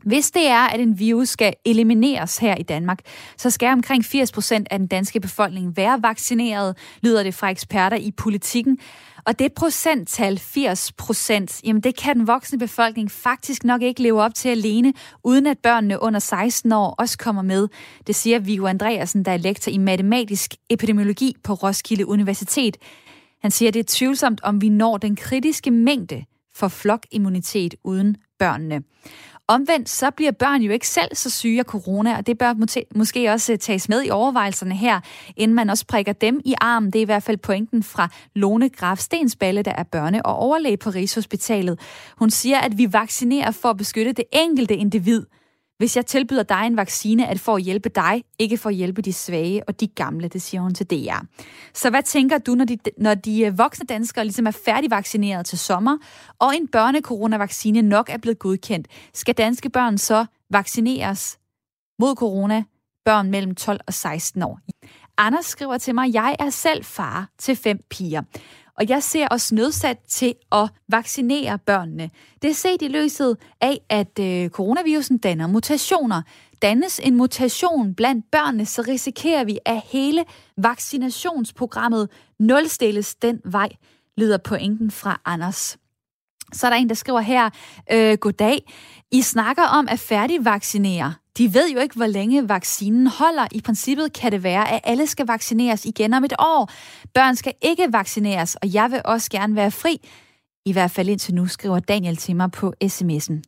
Hvis 0.04 0.30
det 0.30 0.46
er, 0.46 0.66
at 0.68 0.80
en 0.80 0.98
virus 0.98 1.28
skal 1.28 1.54
elimineres 1.66 2.38
her 2.38 2.54
i 2.54 2.62
Danmark, 2.62 2.98
så 3.36 3.50
skal 3.50 3.68
omkring 3.68 4.04
80 4.04 4.32
procent 4.32 4.68
af 4.70 4.78
den 4.78 4.86
danske 4.86 5.20
befolkning 5.20 5.76
være 5.76 6.02
vaccineret, 6.02 6.76
lyder 7.02 7.22
det 7.22 7.34
fra 7.34 7.48
eksperter 7.48 7.96
i 7.96 8.10
politikken. 8.10 8.78
Og 9.26 9.38
det 9.38 9.52
procenttal, 9.52 10.38
80 10.38 10.92
procent, 10.92 11.60
jamen 11.64 11.82
det 11.82 11.96
kan 11.96 12.16
den 12.16 12.26
voksne 12.26 12.58
befolkning 12.58 13.10
faktisk 13.10 13.64
nok 13.64 13.82
ikke 13.82 14.02
leve 14.02 14.22
op 14.22 14.34
til 14.34 14.48
alene, 14.48 14.92
uden 15.24 15.46
at 15.46 15.58
børnene 15.58 16.02
under 16.02 16.20
16 16.20 16.72
år 16.72 16.94
også 16.98 17.18
kommer 17.18 17.42
med. 17.42 17.68
Det 18.06 18.14
siger 18.14 18.38
Viggo 18.38 18.66
Andreasen, 18.66 19.24
der 19.24 19.32
er 19.32 19.36
lektor 19.36 19.72
i 19.72 19.78
matematisk 19.78 20.54
epidemiologi 20.70 21.36
på 21.44 21.54
Roskilde 21.54 22.06
Universitet. 22.06 22.76
Han 23.42 23.50
siger, 23.50 23.68
at 23.68 23.74
det 23.74 23.80
er 23.80 23.84
tvivlsomt, 23.88 24.40
om 24.42 24.60
vi 24.60 24.68
når 24.68 24.96
den 24.96 25.16
kritiske 25.16 25.70
mængde 25.70 26.24
for 26.54 26.68
flokimmunitet 26.68 27.74
uden 27.84 28.16
børnene. 28.38 28.82
Omvendt 29.52 29.88
så 29.88 30.10
bliver 30.10 30.32
børn 30.32 30.62
jo 30.62 30.72
ikke 30.72 30.88
selv 30.88 31.14
så 31.14 31.30
syge 31.30 31.58
af 31.58 31.64
corona, 31.64 32.16
og 32.16 32.26
det 32.26 32.38
bør 32.38 32.54
måske 32.94 33.30
også 33.30 33.52
øh, 33.52 33.58
tages 33.58 33.88
med 33.88 34.04
i 34.04 34.10
overvejelserne 34.10 34.74
her, 34.74 35.00
inden 35.36 35.54
man 35.54 35.70
også 35.70 35.86
prikker 35.86 36.12
dem 36.12 36.40
i 36.44 36.54
armen. 36.60 36.90
Det 36.90 36.98
er 36.98 37.02
i 37.02 37.04
hvert 37.04 37.22
fald 37.22 37.36
pointen 37.36 37.82
fra 37.82 38.08
Lone 38.34 38.68
Graf 38.68 38.98
Stensballe, 38.98 39.62
der 39.62 39.72
er 39.72 39.84
børne- 39.96 40.20
og 40.24 40.36
overlæge 40.36 40.76
på 40.76 40.90
Rigshospitalet. 40.90 41.80
Hun 42.16 42.30
siger, 42.30 42.58
at 42.58 42.78
vi 42.78 42.92
vaccinerer 42.92 43.50
for 43.50 43.68
at 43.68 43.76
beskytte 43.76 44.12
det 44.12 44.24
enkelte 44.32 44.76
individ– 44.76 45.26
hvis 45.78 45.96
jeg 45.96 46.06
tilbyder 46.06 46.42
dig 46.42 46.66
en 46.66 46.76
vaccine, 46.76 47.24
er 47.24 47.32
det 47.32 47.40
for 47.40 47.56
at 47.56 47.62
hjælpe 47.62 47.88
dig, 47.88 48.24
ikke 48.38 48.56
for 48.56 48.68
at 48.68 48.74
hjælpe 48.74 49.02
de 49.02 49.12
svage 49.12 49.68
og 49.68 49.80
de 49.80 49.86
gamle, 49.86 50.28
det 50.28 50.42
siger 50.42 50.60
hun 50.60 50.74
til 50.74 50.86
DR. 50.86 51.24
Så 51.74 51.90
hvad 51.90 52.02
tænker 52.02 52.38
du, 52.38 52.54
når 52.54 52.64
de, 52.64 52.78
når 52.98 53.14
de 53.14 53.42
øh, 53.42 53.58
voksne 53.58 53.86
danskere 53.86 54.24
ligesom 54.24 54.46
er 54.46 54.50
færdigvaccineret 54.50 55.46
til 55.46 55.58
sommer, 55.58 55.98
og 56.38 56.56
en 56.56 56.68
børnekoronavaccine 56.68 57.82
nok 57.82 58.10
er 58.10 58.18
blevet 58.18 58.38
godkendt? 58.38 58.88
Skal 59.14 59.34
danske 59.34 59.70
børn 59.70 59.98
så 59.98 60.26
vaccineres 60.50 61.38
mod 61.98 62.14
corona? 62.14 62.64
Børn 63.04 63.30
mellem 63.30 63.54
12 63.54 63.80
og 63.86 63.94
16 63.94 64.42
år. 64.42 64.60
Anders 65.18 65.46
skriver 65.46 65.78
til 65.78 65.94
mig, 65.94 66.14
jeg 66.14 66.36
er 66.38 66.50
selv 66.50 66.84
far 66.84 67.28
til 67.38 67.56
fem 67.56 67.78
piger 67.90 68.22
og 68.82 68.88
jeg 68.88 69.02
ser 69.02 69.28
os 69.30 69.52
nødsat 69.52 69.98
til 70.08 70.34
at 70.52 70.68
vaccinere 70.88 71.58
børnene. 71.58 72.10
Det 72.42 72.50
er 72.50 72.54
set 72.54 72.82
i 72.82 72.88
løset 72.88 73.36
af, 73.60 73.80
at 73.88 74.18
øh, 74.20 74.50
coronavirusen 74.50 75.18
danner 75.18 75.46
mutationer. 75.46 76.22
Dannes 76.62 77.00
en 77.02 77.16
mutation 77.16 77.94
blandt 77.94 78.30
børnene, 78.32 78.66
så 78.66 78.84
risikerer 78.88 79.44
vi, 79.44 79.58
at 79.64 79.82
hele 79.84 80.24
vaccinationsprogrammet 80.56 82.08
nulstilles 82.38 83.14
den 83.14 83.40
vej, 83.44 83.68
lyder 84.16 84.38
pointen 84.38 84.90
fra 84.90 85.20
Anders. 85.24 85.78
Så 86.52 86.66
er 86.66 86.70
der 86.70 86.76
en, 86.76 86.88
der 86.88 86.94
skriver 86.94 87.20
her, 87.20 87.50
øh, 87.92 88.18
goddag. 88.18 88.72
I 89.12 89.22
snakker 89.22 89.62
om 89.62 89.88
at 89.90 89.98
færdigvaccinere. 89.98 91.14
De 91.38 91.54
ved 91.54 91.70
jo 91.70 91.78
ikke, 91.78 91.96
hvor 91.96 92.06
længe 92.06 92.48
vaccinen 92.48 93.06
holder. 93.06 93.46
I 93.52 93.60
princippet 93.60 94.12
kan 94.12 94.32
det 94.32 94.42
være, 94.42 94.72
at 94.72 94.80
alle 94.84 95.06
skal 95.06 95.26
vaccineres 95.26 95.84
igen 95.84 96.14
om 96.14 96.24
et 96.24 96.32
år. 96.38 96.70
Børn 97.14 97.36
skal 97.36 97.52
ikke 97.62 97.86
vaccineres, 97.92 98.54
og 98.54 98.74
jeg 98.74 98.90
vil 98.90 99.00
også 99.04 99.30
gerne 99.30 99.56
være 99.56 99.70
fri. 99.70 100.00
I 100.66 100.72
hvert 100.72 100.90
fald 100.90 101.08
indtil 101.08 101.34
nu, 101.34 101.46
skriver 101.46 101.78
Daniel 101.78 102.16
til 102.16 102.36
mig 102.36 102.50
på 102.50 102.74
sms'en. 102.84 103.42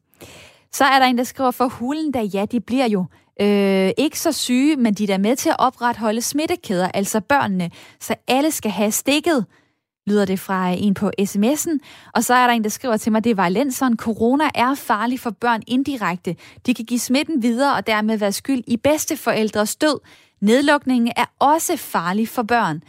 Så 0.72 0.84
er 0.84 0.98
der 0.98 1.06
en, 1.06 1.18
der 1.18 1.24
skriver, 1.24 1.50
for 1.50 1.68
hulen 1.68 2.12
da 2.12 2.20
ja, 2.20 2.44
de 2.44 2.60
bliver 2.60 2.86
jo 2.86 3.06
øh, 3.40 3.90
ikke 3.98 4.20
så 4.20 4.32
syge, 4.32 4.76
men 4.76 4.94
de 4.94 5.02
er 5.02 5.06
der 5.06 5.18
med 5.18 5.36
til 5.36 5.48
at 5.48 5.56
opretholde 5.58 6.22
smittekæder, 6.22 6.88
altså 6.94 7.20
børnene, 7.20 7.70
så 8.00 8.14
alle 8.28 8.50
skal 8.50 8.70
have 8.70 8.90
stikket 8.90 9.46
lyder 10.06 10.24
det 10.24 10.40
fra 10.40 10.70
øh, 10.70 10.82
en 10.82 10.94
på 10.94 11.10
sms'en. 11.20 11.78
Og 12.14 12.24
så 12.24 12.34
er 12.34 12.46
der 12.46 12.54
en, 12.54 12.64
der 12.64 12.70
skriver 12.70 12.96
til 12.96 13.12
mig, 13.12 13.24
det 13.24 13.36
var 13.36 13.48
Lenseren. 13.48 13.96
Corona 13.96 14.44
er 14.54 14.74
farlig 14.74 15.20
for 15.20 15.30
børn 15.30 15.62
indirekte. 15.66 16.36
De 16.66 16.74
kan 16.74 16.84
give 16.84 17.00
smitten 17.00 17.42
videre 17.42 17.76
og 17.76 17.86
dermed 17.86 18.18
være 18.18 18.32
skyld 18.32 18.64
i 18.66 18.76
bedsteforældres 18.76 19.76
død. 19.76 20.00
Nedlukningen 20.40 21.12
er 21.16 21.24
også 21.38 21.76
farlig 21.76 22.28
for 22.28 22.42
børn, 22.42 22.82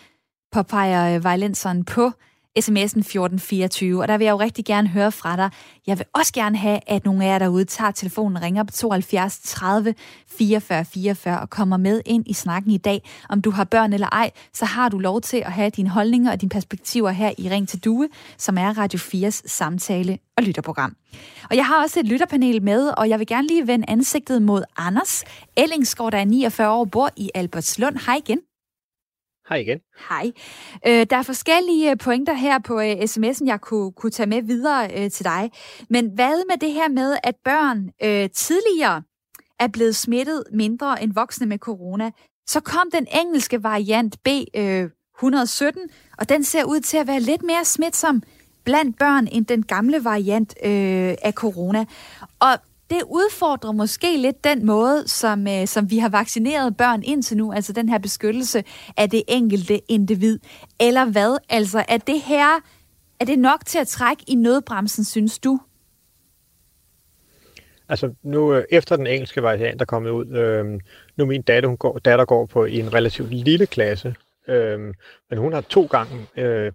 påpeger 0.52 1.16
øh, 1.16 1.24
Valenseren 1.24 1.86
på 1.86 2.12
sms'en 2.60 3.00
1424, 3.00 4.02
og 4.02 4.08
der 4.08 4.18
vil 4.18 4.26
jeg 4.26 4.32
jo 4.32 4.40
rigtig 4.40 4.66
gerne 4.66 4.88
høre 4.88 5.12
fra 5.12 5.36
dig. 5.36 5.50
Jeg 5.88 5.98
vil 5.98 6.06
også 6.14 6.34
gerne 6.34 6.58
have, 6.58 6.80
at 6.88 7.06
nogle 7.06 7.26
af 7.26 7.28
jer 7.28 7.40
derude 7.40 7.66
tager 7.66 7.92
telefonen, 7.92 8.42
ringer 8.42 8.64
på 8.64 8.72
72 8.72 9.40
30 9.44 9.96
44 10.28 10.86
44 10.86 11.40
og 11.40 11.50
kommer 11.50 11.78
med 11.78 12.02
ind 12.06 12.24
i 12.28 12.34
snakken 12.34 12.72
i 12.72 12.78
dag. 12.78 13.10
Om 13.30 13.42
du 13.42 13.52
har 13.52 13.64
børn 13.64 13.94
eller 13.94 14.08
ej, 14.12 14.32
så 14.54 14.66
har 14.66 14.90
du 14.90 15.00
lov 15.00 15.22
til 15.22 15.38
at 15.38 15.52
have 15.52 15.70
dine 15.70 15.90
holdninger 15.90 16.32
og 16.32 16.42
dine 16.42 16.50
perspektiver 16.50 17.10
her 17.10 17.32
i 17.38 17.50
Ring 17.50 17.68
til 17.68 17.80
Due, 17.80 18.10
som 18.38 18.58
er 18.58 18.78
Radio 18.78 19.00
4's 19.00 19.42
samtale- 19.48 20.18
og 20.38 20.44
lytterprogram. 20.44 20.96
Og 21.50 21.56
jeg 21.56 21.66
har 21.66 21.84
også 21.84 22.00
et 22.00 22.06
lytterpanel 22.06 22.64
med, 22.64 22.88
og 22.98 23.10
jeg 23.10 23.20
vil 23.20 23.28
gerne 23.28 23.48
lige 23.48 23.68
vende 23.68 23.86
ansigtet 23.88 24.42
mod 24.42 24.64
Anders 24.78 25.24
Ellingsgaard, 25.58 26.12
der 26.12 26.18
er 26.18 26.26
49 26.26 26.72
år, 26.72 26.86
bor 26.86 27.10
i 27.18 27.32
Albertslund. 27.36 27.98
Hej 28.06 28.16
igen. 28.16 28.40
Hej 29.50 29.58
igen. 29.58 29.80
Hej. 30.10 30.32
Øh, 30.88 31.06
der 31.10 31.18
er 31.18 31.22
forskellige 31.24 31.92
øh, 31.92 31.98
pointer 31.98 32.34
her 32.34 32.60
på 32.60 32.80
øh, 32.80 32.92
sms'en, 32.92 33.46
jeg 33.46 33.62
kunne, 33.62 33.92
kunne 33.92 34.12
tage 34.12 34.30
med 34.30 34.42
videre 34.42 35.04
øh, 35.04 35.12
til 35.12 35.26
dig. 35.26 35.52
Men 35.90 36.12
hvad 36.16 36.46
med 36.50 36.58
det 36.58 36.74
her 36.74 36.90
med, 36.90 37.18
at 37.24 37.36
børn 37.44 37.90
øh, 38.04 38.30
tidligere 38.30 39.04
er 39.60 39.68
blevet 39.68 39.96
smittet 39.96 40.44
mindre 40.54 41.04
end 41.04 41.14
voksne 41.14 41.48
med 41.48 41.58
corona? 41.58 42.12
Så 42.48 42.60
kom 42.60 42.92
den 42.94 43.08
engelske 43.22 43.64
variant 43.64 44.16
B117, 44.30 44.60
øh, 44.60 45.90
og 46.18 46.30
den 46.30 46.44
ser 46.44 46.64
ud 46.64 46.80
til 46.80 46.98
at 46.98 47.08
være 47.08 47.20
lidt 47.20 47.44
mere 47.44 47.66
smitsom 47.66 48.24
blandt 48.64 49.00
børn 49.00 49.28
end 49.32 49.46
den 49.46 49.64
gamle 49.64 50.04
variant 50.04 50.56
øh, 50.64 51.16
af 51.22 51.34
corona. 51.34 51.86
Og 52.40 52.54
det 52.90 53.02
udfordrer 53.04 53.72
måske 53.72 54.18
lidt 54.18 54.44
den 54.44 54.66
måde, 54.66 55.08
som, 55.08 55.48
øh, 55.48 55.68
som 55.68 55.90
vi 55.90 55.98
har 55.98 56.10
vaccineret 56.10 56.78
børn 56.78 57.04
indtil 57.04 57.38
nu, 57.38 57.54
altså 57.54 57.74
den 57.74 57.90
her 57.90 57.98
beskyttelse 57.98 58.64
af 58.98 59.10
det 59.10 59.24
enkelte 59.28 59.92
individ. 59.92 60.40
Eller 60.80 61.06
hvad? 61.06 61.38
Altså, 61.50 61.86
er 61.88 61.98
det 61.98 62.22
her, 62.22 62.60
er 63.20 63.26
det 63.26 63.40
nok 63.40 63.66
til 63.66 63.80
at 63.80 63.88
trække 63.88 64.24
i 64.28 64.36
nødbremsen, 64.36 65.04
synes 65.04 65.40
du? 65.40 65.60
Altså 67.90 68.14
nu 68.24 68.54
øh, 68.54 68.64
efter 68.72 68.96
den 68.96 69.08
engelske 69.08 69.44
variant 69.44 69.82
er 69.82 69.86
kommet 69.86 70.10
ud, 70.10 70.28
øh, 70.28 70.80
nu 71.16 71.26
min 71.26 71.42
datter, 71.42 71.70
hun 71.70 71.78
går, 71.78 72.00
datter 72.00 72.26
går 72.26 72.46
på 72.46 72.66
i 72.66 72.80
en 72.80 72.94
relativt 72.94 73.34
lille 73.34 73.66
klasse, 73.66 74.16
øh, 74.48 74.80
men 75.30 75.40
hun 75.40 75.54
har 75.54 75.62
to 75.62 75.86
gange 75.86 76.28
øh, 76.38 76.72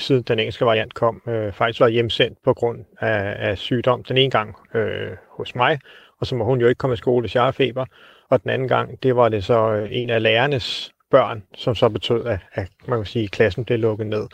siden 0.00 0.22
den 0.22 0.38
engelske 0.38 0.64
variant 0.64 0.94
kom, 0.94 1.22
øh, 1.28 1.52
faktisk 1.52 1.80
var 1.80 1.88
hjemsendt 1.88 2.38
på 2.44 2.54
grund 2.54 2.84
af, 3.00 3.36
af 3.50 3.58
sygdom. 3.58 4.02
Den 4.04 4.16
ene 4.16 4.30
gang 4.30 4.56
øh, 4.74 5.10
hos 5.36 5.54
mig, 5.54 5.78
og 6.20 6.26
så 6.26 6.34
må 6.34 6.44
hun 6.44 6.60
jo 6.60 6.68
ikke 6.68 6.78
komme 6.78 6.94
i 6.94 6.96
skole, 6.96 7.22
hvis 7.22 7.34
jeg 7.34 7.42
har 7.42 7.50
feber. 7.50 7.84
Og 8.28 8.42
den 8.42 8.50
anden 8.50 8.68
gang, 8.68 9.02
det 9.02 9.16
var 9.16 9.28
det 9.28 9.44
så 9.44 9.72
øh, 9.72 9.88
en 9.90 10.10
af 10.10 10.22
lærernes 10.22 10.92
børn, 11.10 11.42
som 11.54 11.74
så 11.74 11.88
betød, 11.88 12.26
at, 12.26 12.38
at 12.52 12.68
man 12.88 12.98
kan 12.98 13.06
sige, 13.06 13.24
at 13.24 13.30
klassen 13.30 13.64
blev 13.64 13.78
lukket 13.78 14.06
ned. 14.06 14.26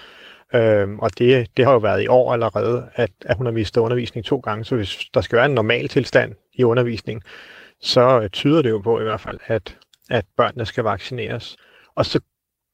Øhm, 0.54 0.98
og 0.98 1.18
det, 1.18 1.46
det 1.56 1.64
har 1.64 1.72
jo 1.72 1.78
været 1.78 2.02
i 2.02 2.06
år 2.06 2.32
allerede, 2.32 2.88
at, 2.94 3.10
at 3.26 3.36
hun 3.36 3.46
har 3.46 3.52
mistet 3.52 3.80
undervisning 3.80 4.24
to 4.24 4.38
gange. 4.38 4.64
Så 4.64 4.76
hvis 4.76 4.98
der 5.14 5.20
skal 5.20 5.36
være 5.36 5.46
en 5.46 5.54
normal 5.54 5.88
tilstand 5.88 6.34
i 6.54 6.64
undervisning, 6.64 7.22
så 7.80 8.20
øh, 8.20 8.30
tyder 8.30 8.62
det 8.62 8.70
jo 8.70 8.78
på 8.78 9.00
i 9.00 9.02
hvert 9.02 9.20
fald, 9.20 9.38
at, 9.46 9.76
at 10.10 10.24
børnene 10.36 10.66
skal 10.66 10.84
vaccineres. 10.84 11.56
Og 11.94 12.06
så 12.06 12.20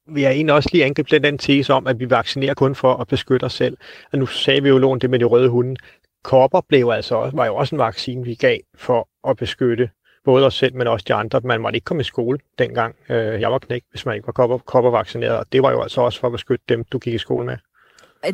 vil 0.07 0.23
jeg 0.23 0.33
egentlig 0.33 0.55
også 0.55 0.69
lige 0.73 0.85
angribe 0.85 1.09
den, 1.11 1.25
den 1.25 1.39
tese 1.39 1.73
om, 1.73 1.87
at 1.87 2.01
vi 2.01 2.11
vaccinerer 2.11 2.55
kun 2.55 2.75
for 2.75 2.95
at 2.95 3.09
beskytte 3.09 3.45
os 3.45 3.53
selv. 3.53 3.77
Og 4.13 4.19
nu 4.19 4.27
sagde 4.27 4.63
vi 4.63 4.69
jo 4.69 4.95
det 4.95 5.11
med 5.11 5.19
de 5.19 5.25
røde 5.25 5.49
hunde. 5.49 5.77
Kopper 6.25 6.61
blev 6.69 6.91
altså 6.95 7.31
var 7.35 7.47
jo 7.47 7.57
også 7.57 7.75
en 7.75 7.79
vaccine, 7.79 8.25
vi 8.25 8.35
gav 8.35 8.59
for 8.75 9.09
at 9.29 9.37
beskytte 9.37 9.91
både 10.25 10.47
os 10.47 10.55
selv, 10.55 10.75
men 10.75 10.87
også 10.87 11.05
de 11.09 11.15
andre. 11.15 11.41
Man 11.45 11.61
måtte 11.61 11.77
ikke 11.77 11.85
komme 11.85 12.01
i 12.01 12.05
skole 12.05 12.39
dengang. 12.59 12.95
Øh, 13.09 13.41
jeg 13.41 13.53
var 13.53 13.59
knæk, 13.59 13.83
hvis 13.91 14.07
man 14.07 14.15
ikke 14.15 14.27
var 14.27 14.33
kopper, 14.33 14.59
kopper 14.59 14.91
vaccineret, 14.91 15.37
og 15.37 15.47
det 15.53 15.63
var 15.63 15.71
jo 15.71 15.83
altså 15.83 16.01
også 16.01 16.21
for 16.21 16.27
at 16.27 16.33
beskytte 16.33 16.65
dem, 16.69 16.85
du 16.85 16.99
gik 16.99 17.15
i 17.15 17.19
skole 17.19 17.47
med. 17.47 17.57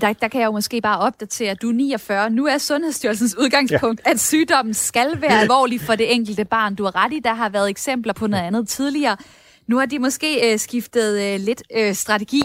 Der, 0.00 0.12
der 0.12 0.28
kan 0.28 0.40
jeg 0.40 0.46
jo 0.46 0.52
måske 0.52 0.80
bare 0.80 0.98
opdatere, 0.98 1.50
at 1.50 1.62
du 1.62 1.68
er 1.68 1.72
49. 1.72 2.30
Nu 2.30 2.46
er 2.46 2.58
Sundhedsstyrelsens 2.58 3.36
udgangspunkt, 3.38 4.00
ja. 4.06 4.10
at 4.10 4.20
sygdommen 4.20 4.74
skal 4.74 5.20
være 5.20 5.40
alvorlig 5.40 5.80
for 5.80 5.94
det 5.94 6.14
enkelte 6.14 6.44
barn. 6.44 6.74
Du 6.74 6.84
har 6.84 7.04
ret 7.04 7.12
i, 7.12 7.20
der 7.24 7.34
har 7.34 7.48
været 7.48 7.70
eksempler 7.70 8.12
på 8.12 8.26
noget 8.26 8.42
andet 8.42 8.68
tidligere. 8.68 9.16
Nu 9.68 9.78
har 9.78 9.86
de 9.86 9.98
måske 9.98 10.52
øh, 10.52 10.58
skiftet 10.58 11.22
øh, 11.22 11.40
lidt 11.40 11.62
øh, 11.76 11.94
strategi, 11.94 12.42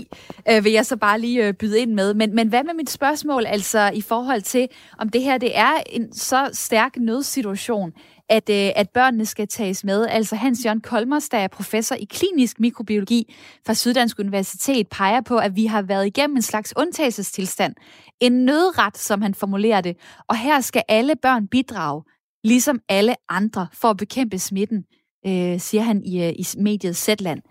øh, 0.51 0.63
vil 0.63 0.71
jeg 0.71 0.85
så 0.85 0.97
bare 0.97 1.19
lige 1.19 1.47
øh, 1.47 1.53
byde 1.53 1.79
ind 1.79 1.93
med. 1.93 2.13
Men, 2.13 2.35
men 2.35 2.47
hvad 2.47 2.63
med 2.63 2.73
mit 2.73 2.89
spørgsmål, 2.89 3.45
altså 3.45 3.91
i 3.93 4.01
forhold 4.01 4.41
til, 4.41 4.67
om 4.99 5.09
det 5.09 5.21
her 5.21 5.37
det 5.37 5.57
er 5.57 5.73
en 5.89 6.13
så 6.13 6.49
stærk 6.53 6.97
nødsituation, 6.97 7.91
at, 8.29 8.49
øh, 8.49 8.71
at 8.75 8.89
børnene 8.89 9.25
skal 9.25 9.47
tages 9.47 9.83
med. 9.83 10.07
Altså 10.07 10.35
Hans 10.35 10.65
Jørgen 10.65 10.81
Kolmers, 10.81 11.29
der 11.29 11.37
er 11.37 11.47
professor 11.47 11.95
i 11.95 12.03
klinisk 12.03 12.59
mikrobiologi 12.59 13.35
fra 13.65 13.73
Syddansk 13.73 14.19
Universitet, 14.19 14.87
peger 14.87 15.21
på, 15.21 15.37
at 15.37 15.55
vi 15.55 15.65
har 15.65 15.81
været 15.81 16.07
igennem 16.07 16.35
en 16.35 16.41
slags 16.41 16.73
undtagelsestilstand. 16.75 17.75
En 18.19 18.45
nødret, 18.45 18.97
som 18.97 19.21
han 19.21 19.33
formulerer 19.33 19.81
det. 19.81 19.97
Og 20.27 20.37
her 20.37 20.61
skal 20.61 20.83
alle 20.87 21.15
børn 21.21 21.47
bidrage, 21.47 22.03
ligesom 22.43 22.79
alle 22.89 23.15
andre, 23.29 23.67
for 23.73 23.87
at 23.87 23.97
bekæmpe 23.97 24.39
smitten 24.39 24.85
øh, 25.27 25.59
siger 25.59 25.81
han 25.81 26.03
i, 26.05 26.23
øh, 26.23 26.29
i 26.29 26.45
mediet 26.57 26.95
Zetland. 26.95 27.41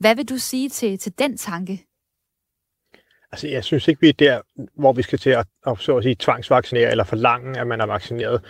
Hvad 0.00 0.16
vil 0.16 0.28
du 0.28 0.38
sige 0.38 0.68
til, 0.68 0.98
til 0.98 1.12
den 1.18 1.36
tanke? 1.36 1.86
Altså, 3.32 3.48
jeg 3.48 3.64
synes 3.64 3.88
ikke, 3.88 4.00
vi 4.00 4.08
er 4.08 4.12
der, 4.12 4.40
hvor 4.74 4.92
vi 4.92 5.02
skal 5.02 5.18
til 5.18 5.30
at, 5.30 5.46
at, 5.66 5.78
så 5.78 5.96
at 5.96 6.02
sige, 6.02 6.16
tvangsvaccinere 6.18 6.90
eller 6.90 7.04
forlange, 7.04 7.60
at 7.60 7.66
man 7.66 7.80
er 7.80 7.86
vaccineret. 7.86 8.40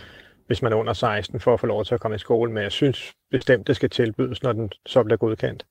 hvis 0.47 0.63
man 0.63 0.73
er 0.73 0.77
under 0.77 0.93
16, 0.93 1.41
for 1.41 1.55
at 1.55 1.61
få 1.61 1.67
lov 1.67 1.85
til 1.85 1.95
at 1.95 2.01
komme 2.01 2.15
i 2.15 2.19
skole, 2.19 2.53
men 2.53 2.63
jeg 2.63 2.73
synes 2.73 3.13
bestemt, 3.31 3.67
det 3.67 3.77
skal 3.77 3.91
tilbydes, 3.91 4.43
når 4.43 4.53
den 4.53 4.71
så 4.87 5.03
bliver 5.03 5.17
godkendt. 5.17 5.67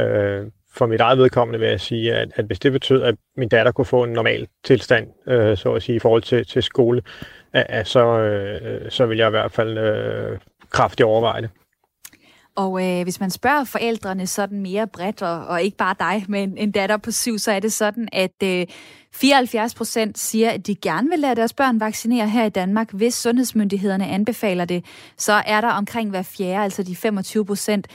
Øh, 0.00 0.46
for 0.74 0.86
mit 0.86 1.00
eget 1.00 1.18
vedkommende 1.18 1.58
vil 1.58 1.68
jeg 1.68 1.80
sige, 1.80 2.14
at, 2.14 2.32
at 2.34 2.44
hvis 2.44 2.58
det 2.58 2.72
betød, 2.72 3.02
at 3.02 3.14
min 3.36 3.48
datter 3.48 3.72
kunne 3.72 3.84
få 3.84 4.04
en 4.04 4.12
normal 4.12 4.48
tilstand, 4.64 5.08
øh, 5.28 5.56
så 5.56 5.72
at 5.72 5.82
sige, 5.82 5.96
i 5.96 5.98
forhold 5.98 6.22
til, 6.22 6.46
til 6.46 6.62
skole, 6.62 7.02
at, 7.52 7.86
så, 7.86 8.18
øh, 8.18 8.90
så 8.90 9.06
vil 9.06 9.18
jeg 9.18 9.26
i 9.26 9.30
hvert 9.30 9.52
fald 9.52 9.78
øh, 9.78 10.38
kraftigt 10.70 11.04
overveje 11.04 11.42
det. 11.42 11.50
Og 12.54 12.84
øh, 12.84 13.02
hvis 13.02 13.20
man 13.20 13.30
spørger 13.30 13.64
forældrene 13.64 14.26
sådan 14.26 14.60
mere 14.60 14.86
bredt, 14.86 15.22
og, 15.22 15.46
og 15.46 15.62
ikke 15.62 15.76
bare 15.76 15.94
dig 15.98 16.24
men 16.28 16.50
en, 16.50 16.58
en 16.58 16.70
datter 16.70 16.96
på 16.96 17.10
syv, 17.10 17.38
så 17.38 17.52
er 17.52 17.60
det 17.60 17.72
sådan, 17.72 18.08
at 18.12 18.42
øh, 18.44 18.66
74 19.12 19.74
procent 19.74 20.18
siger, 20.18 20.50
at 20.50 20.66
de 20.66 20.74
gerne 20.74 21.08
vil 21.08 21.18
lade 21.18 21.34
deres 21.34 21.52
børn 21.52 21.80
vaccinere 21.80 22.28
her 22.28 22.44
i 22.44 22.48
Danmark, 22.48 22.92
hvis 22.92 23.14
sundhedsmyndighederne 23.14 24.06
anbefaler 24.06 24.64
det. 24.64 24.84
Så 25.16 25.32
er 25.32 25.60
der 25.60 25.68
omkring 25.68 26.10
hver 26.10 26.22
fjerde, 26.22 26.64
altså 26.64 26.82
de 26.82 26.96
25 26.96 27.44
procent, 27.44 27.88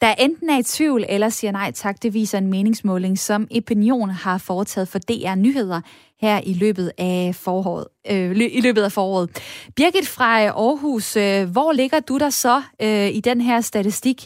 der 0.00 0.14
enten 0.14 0.50
er 0.50 0.58
i 0.58 0.62
tvivl 0.62 1.04
eller 1.08 1.28
siger 1.28 1.52
nej 1.52 1.72
tak. 1.72 2.02
Det 2.02 2.14
viser 2.14 2.38
en 2.38 2.46
meningsmåling, 2.46 3.18
som 3.18 3.48
Opinion 3.56 4.10
har 4.10 4.38
foretaget 4.38 4.88
for 4.88 4.98
DR 4.98 5.34
Nyheder 5.34 5.80
her 6.22 6.36
i 6.52 6.54
løbet 6.64 6.88
af 6.98 7.20
foråret. 7.44 7.86
Øh, 8.12 8.30
i 8.58 8.60
løbet 8.66 8.82
af 8.88 8.92
foråret. 8.98 9.28
Birgit 9.76 10.08
fra 10.16 10.30
øh, 10.42 10.50
Aarhus, 10.66 11.08
øh, 11.16 11.42
hvor 11.54 11.70
ligger 11.80 12.00
du 12.08 12.14
der 12.24 12.30
så 12.30 12.56
øh, 12.86 13.08
i 13.18 13.20
den 13.30 13.40
her 13.40 13.60
statistik? 13.60 14.18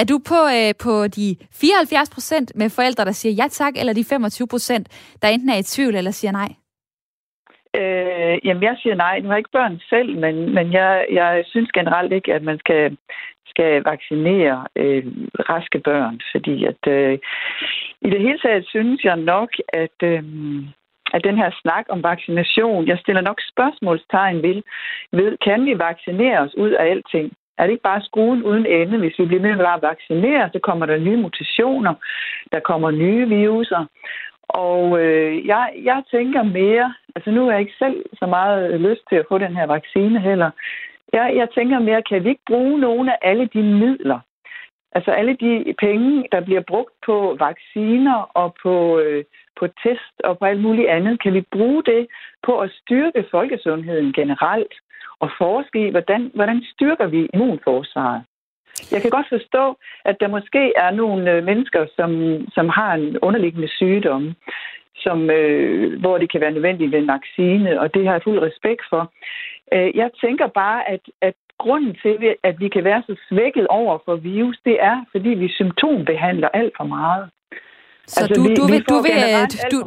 Er 0.00 0.04
du 0.04 0.16
på, 0.30 0.40
øh, 0.58 0.70
på 0.84 0.92
de 1.18 1.28
74 1.60 2.10
procent 2.14 2.52
med 2.54 2.68
forældre, 2.70 3.04
der 3.04 3.12
siger 3.20 3.32
ja 3.42 3.48
tak, 3.48 3.74
eller 3.80 3.92
de 3.92 4.04
25 4.04 4.48
procent, 4.48 4.86
der 5.22 5.28
enten 5.28 5.48
er 5.48 5.58
i 5.58 5.62
tvivl 5.62 5.94
eller 5.94 6.10
siger 6.10 6.32
nej? 6.32 6.50
Øh, 7.80 8.38
jamen, 8.44 8.62
jeg 8.62 8.76
siger 8.82 8.94
nej. 8.94 9.18
Nu 9.18 9.26
har 9.26 9.34
jeg 9.34 9.38
ikke 9.38 9.58
børn 9.58 9.80
selv, 9.92 10.18
men, 10.18 10.54
men 10.54 10.72
jeg, 10.72 11.06
jeg 11.12 11.44
synes 11.46 11.70
generelt 11.74 12.12
ikke, 12.12 12.34
at 12.34 12.42
man 12.42 12.58
skal 12.58 12.96
skal 13.58 13.84
vaccinere 13.84 14.66
øh, 14.76 15.04
raske 15.50 15.78
børn, 15.78 16.20
fordi 16.32 16.64
at 16.64 16.82
øh, 16.88 17.18
i 18.06 18.10
det 18.10 18.20
hele 18.20 18.38
taget 18.38 18.64
synes 18.68 19.04
jeg 19.04 19.16
nok, 19.16 19.50
at, 19.72 19.98
øh, 20.02 20.22
at 21.14 21.24
den 21.24 21.36
her 21.36 21.50
snak 21.62 21.84
om 21.88 22.02
vaccination, 22.02 22.86
jeg 22.86 22.98
stiller 22.98 23.22
nok 23.22 23.40
spørgsmålstegn 23.52 24.42
ved, 24.42 24.62
ved, 25.12 25.36
kan 25.44 25.64
vi 25.66 25.78
vaccinere 25.78 26.38
os 26.38 26.54
ud 26.54 26.70
af 26.70 26.84
alting? 26.84 27.32
Er 27.58 27.62
det 27.62 27.70
ikke 27.70 27.90
bare 27.90 28.02
skruen 28.02 28.42
uden 28.42 28.66
ende? 28.66 28.98
Hvis 28.98 29.18
vi 29.18 29.24
bliver 29.24 29.42
med 29.42 29.50
at 29.50 29.82
vaccinere, 29.82 30.50
så 30.52 30.58
kommer 30.58 30.86
der 30.86 30.98
nye 30.98 31.16
mutationer, 31.16 31.94
der 32.52 32.60
kommer 32.60 32.90
nye 32.90 33.28
viruser. 33.28 33.86
Og 34.48 35.00
øh, 35.00 35.46
jeg, 35.46 35.72
jeg 35.82 36.02
tænker 36.10 36.42
mere, 36.42 36.94
altså 37.16 37.30
nu 37.30 37.46
er 37.46 37.50
jeg 37.50 37.60
ikke 37.60 37.78
selv 37.78 38.04
så 38.12 38.26
meget 38.26 38.80
lyst 38.80 39.02
til 39.08 39.16
at 39.16 39.26
få 39.28 39.38
den 39.38 39.56
her 39.56 39.66
vaccine 39.66 40.20
heller, 40.20 40.50
jeg, 41.12 41.32
jeg 41.36 41.48
tænker 41.54 41.78
mere, 41.78 42.02
kan 42.02 42.24
vi 42.24 42.28
ikke 42.28 42.46
bruge 42.46 42.78
nogle 42.78 43.12
af 43.12 43.30
alle 43.30 43.46
de 43.54 43.62
midler, 43.62 44.20
altså 44.92 45.10
alle 45.10 45.36
de 45.40 45.74
penge, 45.78 46.28
der 46.32 46.40
bliver 46.40 46.60
brugt 46.60 46.94
på 47.06 47.36
vacciner 47.40 48.30
og 48.34 48.54
på, 48.62 48.98
øh, 48.98 49.24
på 49.58 49.66
test 49.82 50.16
og 50.24 50.38
på 50.38 50.44
alt 50.44 50.60
muligt 50.60 50.88
andet, 50.88 51.22
kan 51.22 51.34
vi 51.34 51.42
bruge 51.52 51.82
det 51.82 52.06
på 52.42 52.60
at 52.60 52.70
styrke 52.82 53.24
folkesundheden 53.30 54.12
generelt 54.12 54.74
og 55.20 55.30
forske 55.38 55.86
i, 55.86 55.90
hvordan, 55.90 56.30
hvordan 56.34 56.64
styrker 56.74 57.06
vi 57.06 57.28
immunforsvaret? 57.34 58.22
Jeg 58.92 59.02
kan 59.02 59.10
godt 59.10 59.28
forstå, 59.28 59.78
at 60.04 60.16
der 60.20 60.28
måske 60.28 60.72
er 60.76 60.90
nogle 60.90 61.32
øh, 61.32 61.44
mennesker, 61.44 61.86
som, 61.96 62.10
som 62.54 62.68
har 62.68 62.94
en 62.94 63.18
underliggende 63.18 63.68
sygdom, 63.68 64.34
som, 64.96 65.30
øh, 65.30 66.00
hvor 66.00 66.18
det 66.18 66.30
kan 66.32 66.40
være 66.40 66.50
nødvendigt 66.50 66.90
med 66.90 66.98
en 66.98 67.08
vaccine, 67.08 67.80
og 67.80 67.94
det 67.94 68.06
har 68.06 68.12
jeg 68.12 68.22
fuld 68.22 68.42
respekt 68.42 68.82
for. 68.90 69.12
Øh, 69.74 69.96
jeg 69.96 70.10
tænker 70.20 70.46
bare, 70.46 70.88
at, 70.88 71.00
at 71.20 71.34
grunden 71.58 71.96
til, 72.02 72.34
at 72.42 72.60
vi 72.60 72.68
kan 72.68 72.84
være 72.84 73.02
så 73.06 73.14
svækket 73.28 73.66
over 73.66 73.98
for 74.04 74.16
virus, 74.16 74.58
det 74.64 74.76
er, 74.80 75.04
fordi 75.12 75.28
vi 75.28 75.48
symptombehandler 75.48 76.48
alt 76.48 76.72
for 76.76 76.84
meget. 76.84 77.30
Så 78.08 78.20
altså, 78.20 78.34
du, 78.34 78.42
vi, 78.42 78.54
du, 78.54 78.66
vil, 78.66 78.82
du, 78.82 79.00
vil, 79.00 79.12
du, 79.70 79.82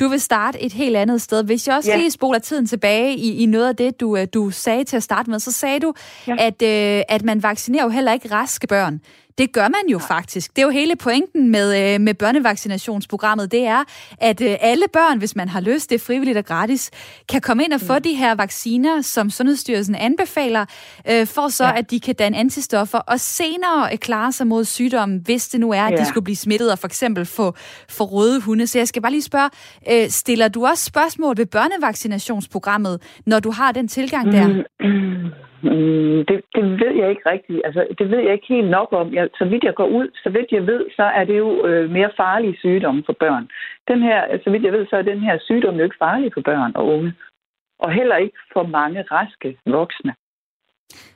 du 0.00 0.08
vil 0.08 0.20
starte 0.20 0.62
et 0.62 0.72
helt 0.72 0.96
andet 0.96 1.22
sted. 1.22 1.44
Hvis 1.44 1.68
jeg 1.68 1.76
også 1.76 1.90
ja. 1.90 1.96
lige 1.96 2.10
spoler 2.10 2.38
tiden 2.38 2.66
tilbage 2.66 3.16
i, 3.16 3.42
i 3.42 3.46
noget 3.46 3.68
af 3.68 3.76
det, 3.76 4.00
du, 4.00 4.16
øh, 4.16 4.26
du 4.34 4.50
sagde 4.50 4.84
til 4.84 4.96
at 4.96 5.02
starte 5.02 5.30
med, 5.30 5.38
så 5.38 5.52
sagde 5.52 5.80
du, 5.80 5.94
ja. 6.26 6.36
at, 6.38 6.62
øh, 6.62 7.02
at 7.08 7.22
man 7.22 7.42
vaccinerer 7.42 7.84
jo 7.84 7.90
heller 7.90 8.12
ikke 8.12 8.30
raske 8.30 8.66
børn. 8.66 9.00
Det 9.40 9.52
gør 9.52 9.68
man 9.68 9.88
jo 9.88 9.98
faktisk. 9.98 10.56
Det 10.56 10.62
er 10.62 10.66
jo 10.66 10.70
hele 10.70 10.96
pointen 10.96 11.50
med, 11.50 11.94
øh, 11.94 12.00
med 12.00 12.14
børnevaccinationsprogrammet. 12.14 13.52
Det 13.52 13.66
er, 13.66 13.84
at 14.18 14.40
øh, 14.40 14.56
alle 14.60 14.84
børn, 14.92 15.18
hvis 15.18 15.36
man 15.36 15.48
har 15.48 15.60
lyst, 15.60 15.90
det 15.90 15.94
er 15.94 15.98
frivilligt 15.98 16.38
og 16.38 16.44
gratis, 16.44 16.90
kan 17.28 17.40
komme 17.40 17.64
ind 17.64 17.72
og 17.72 17.80
få 17.80 17.94
mm. 17.94 18.02
de 18.02 18.14
her 18.14 18.34
vacciner, 18.34 19.02
som 19.02 19.30
Sundhedsstyrelsen 19.30 19.94
anbefaler, 19.94 20.64
øh, 21.10 21.26
for 21.26 21.48
så 21.48 21.64
ja. 21.64 21.78
at 21.78 21.90
de 21.90 22.00
kan 22.00 22.14
danne 22.14 22.38
antistoffer 22.38 22.98
og 22.98 23.20
senere 23.20 23.96
klare 23.96 24.32
sig 24.32 24.46
mod 24.46 24.64
sygdommen, 24.64 25.20
hvis 25.24 25.48
det 25.48 25.60
nu 25.60 25.70
er, 25.70 25.82
at 25.82 25.92
ja. 25.92 25.96
de 25.96 26.06
skulle 26.06 26.24
blive 26.24 26.36
smittet 26.36 26.72
og 26.72 26.78
for 26.78 26.86
eksempel 26.86 27.26
få, 27.26 27.54
få 27.88 28.04
røde 28.04 28.40
hunde. 28.40 28.66
Så 28.66 28.78
jeg 28.78 28.88
skal 28.88 29.02
bare 29.02 29.12
lige 29.12 29.22
spørge, 29.22 29.50
øh, 29.90 30.10
stiller 30.10 30.48
du 30.48 30.66
også 30.66 30.84
spørgsmål 30.84 31.36
ved 31.36 31.46
børnevaccinationsprogrammet, 31.46 33.02
når 33.26 33.40
du 33.40 33.50
har 33.50 33.72
den 33.72 33.88
tilgang 33.88 34.32
der? 34.32 34.46
Mm, 34.80 35.30
mm. 35.62 36.24
Det, 36.28 36.36
det 36.54 36.64
ved 36.82 36.92
jeg 37.00 37.10
ikke 37.10 37.30
rigtigt. 37.30 37.62
Altså, 37.64 37.86
det 37.98 38.10
ved 38.10 38.18
jeg 38.18 38.32
ikke 38.32 38.54
helt 38.54 38.70
nok 38.70 38.88
om. 38.92 39.14
Jeg, 39.14 39.28
så 39.38 39.44
vidt 39.44 39.64
jeg 39.64 39.74
går 39.74 39.86
ud, 39.86 40.08
så 40.22 40.30
vidt 40.30 40.52
jeg 40.52 40.66
ved, 40.66 40.86
så 40.96 41.02
er 41.02 41.24
det 41.24 41.38
jo 41.38 41.66
øh, 41.66 41.90
mere 41.90 42.10
farlige 42.16 42.56
sygdomme 42.58 43.02
for 43.06 43.12
børn. 43.12 43.48
Den 43.88 44.02
her, 44.02 44.38
så 44.44 44.50
vidt 44.50 44.64
jeg 44.64 44.72
ved, 44.72 44.86
så 44.86 44.96
er 44.96 45.02
den 45.02 45.20
her 45.20 45.38
sygdom 45.40 45.74
jo 45.76 45.84
ikke 45.84 45.96
farlig 45.98 46.30
for 46.34 46.40
børn 46.40 46.72
og 46.74 46.86
unge. 46.86 47.14
Og 47.78 47.92
heller 47.92 48.16
ikke 48.16 48.38
for 48.52 48.62
mange 48.62 49.02
raske 49.02 49.58
voksne. 49.66 50.14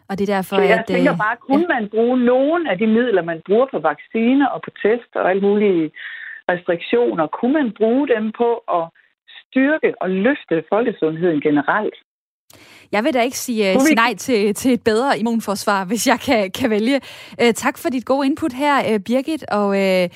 Og 0.09 0.19
det 0.19 0.29
er 0.29 0.35
derfor, 0.37 0.57
så 0.57 0.63
jeg 0.63 0.79
at, 0.79 0.87
tænker 0.87 1.13
øh, 1.13 1.19
bare, 1.19 1.37
kunne 1.37 1.67
ja. 1.71 1.81
man 1.81 1.89
bruge 1.89 2.19
nogle 2.25 2.71
af 2.71 2.79
de 2.79 2.87
midler, 2.87 3.23
man 3.23 3.43
bruger 3.47 3.67
på 3.71 3.79
vacciner 3.79 4.47
og 4.47 4.63
på 4.63 4.71
test 4.83 5.11
og 5.15 5.31
alle 5.31 5.43
mulige 5.43 5.91
restriktioner, 6.49 7.27
kunne 7.27 7.53
man 7.53 7.73
bruge 7.73 8.09
dem 8.09 8.33
på 8.33 8.51
at 8.79 8.85
styrke 9.43 9.95
og 10.03 10.11
løfte 10.11 10.65
folkesundheden 10.69 11.41
generelt? 11.41 11.99
Jeg 12.93 13.05
vil 13.05 13.15
da 13.15 13.23
ikke 13.23 13.39
sige, 13.39 13.77
uh, 13.77 13.83
sige 13.83 13.95
nej 13.95 14.15
til, 14.15 14.55
til 14.55 14.73
et 14.73 14.83
bedre 14.83 15.19
immunforsvar, 15.19 15.85
hvis 15.85 16.07
jeg 16.07 16.21
kan, 16.21 16.51
kan 16.51 16.71
vælge. 16.71 17.01
Uh, 17.43 17.51
tak 17.55 17.79
for 17.79 17.89
dit 17.89 18.05
gode 18.05 18.27
input 18.27 18.53
her, 18.53 18.95
uh, 18.95 19.01
Birgit. 19.01 19.43
Og 19.43 19.69
uh, 19.69 20.09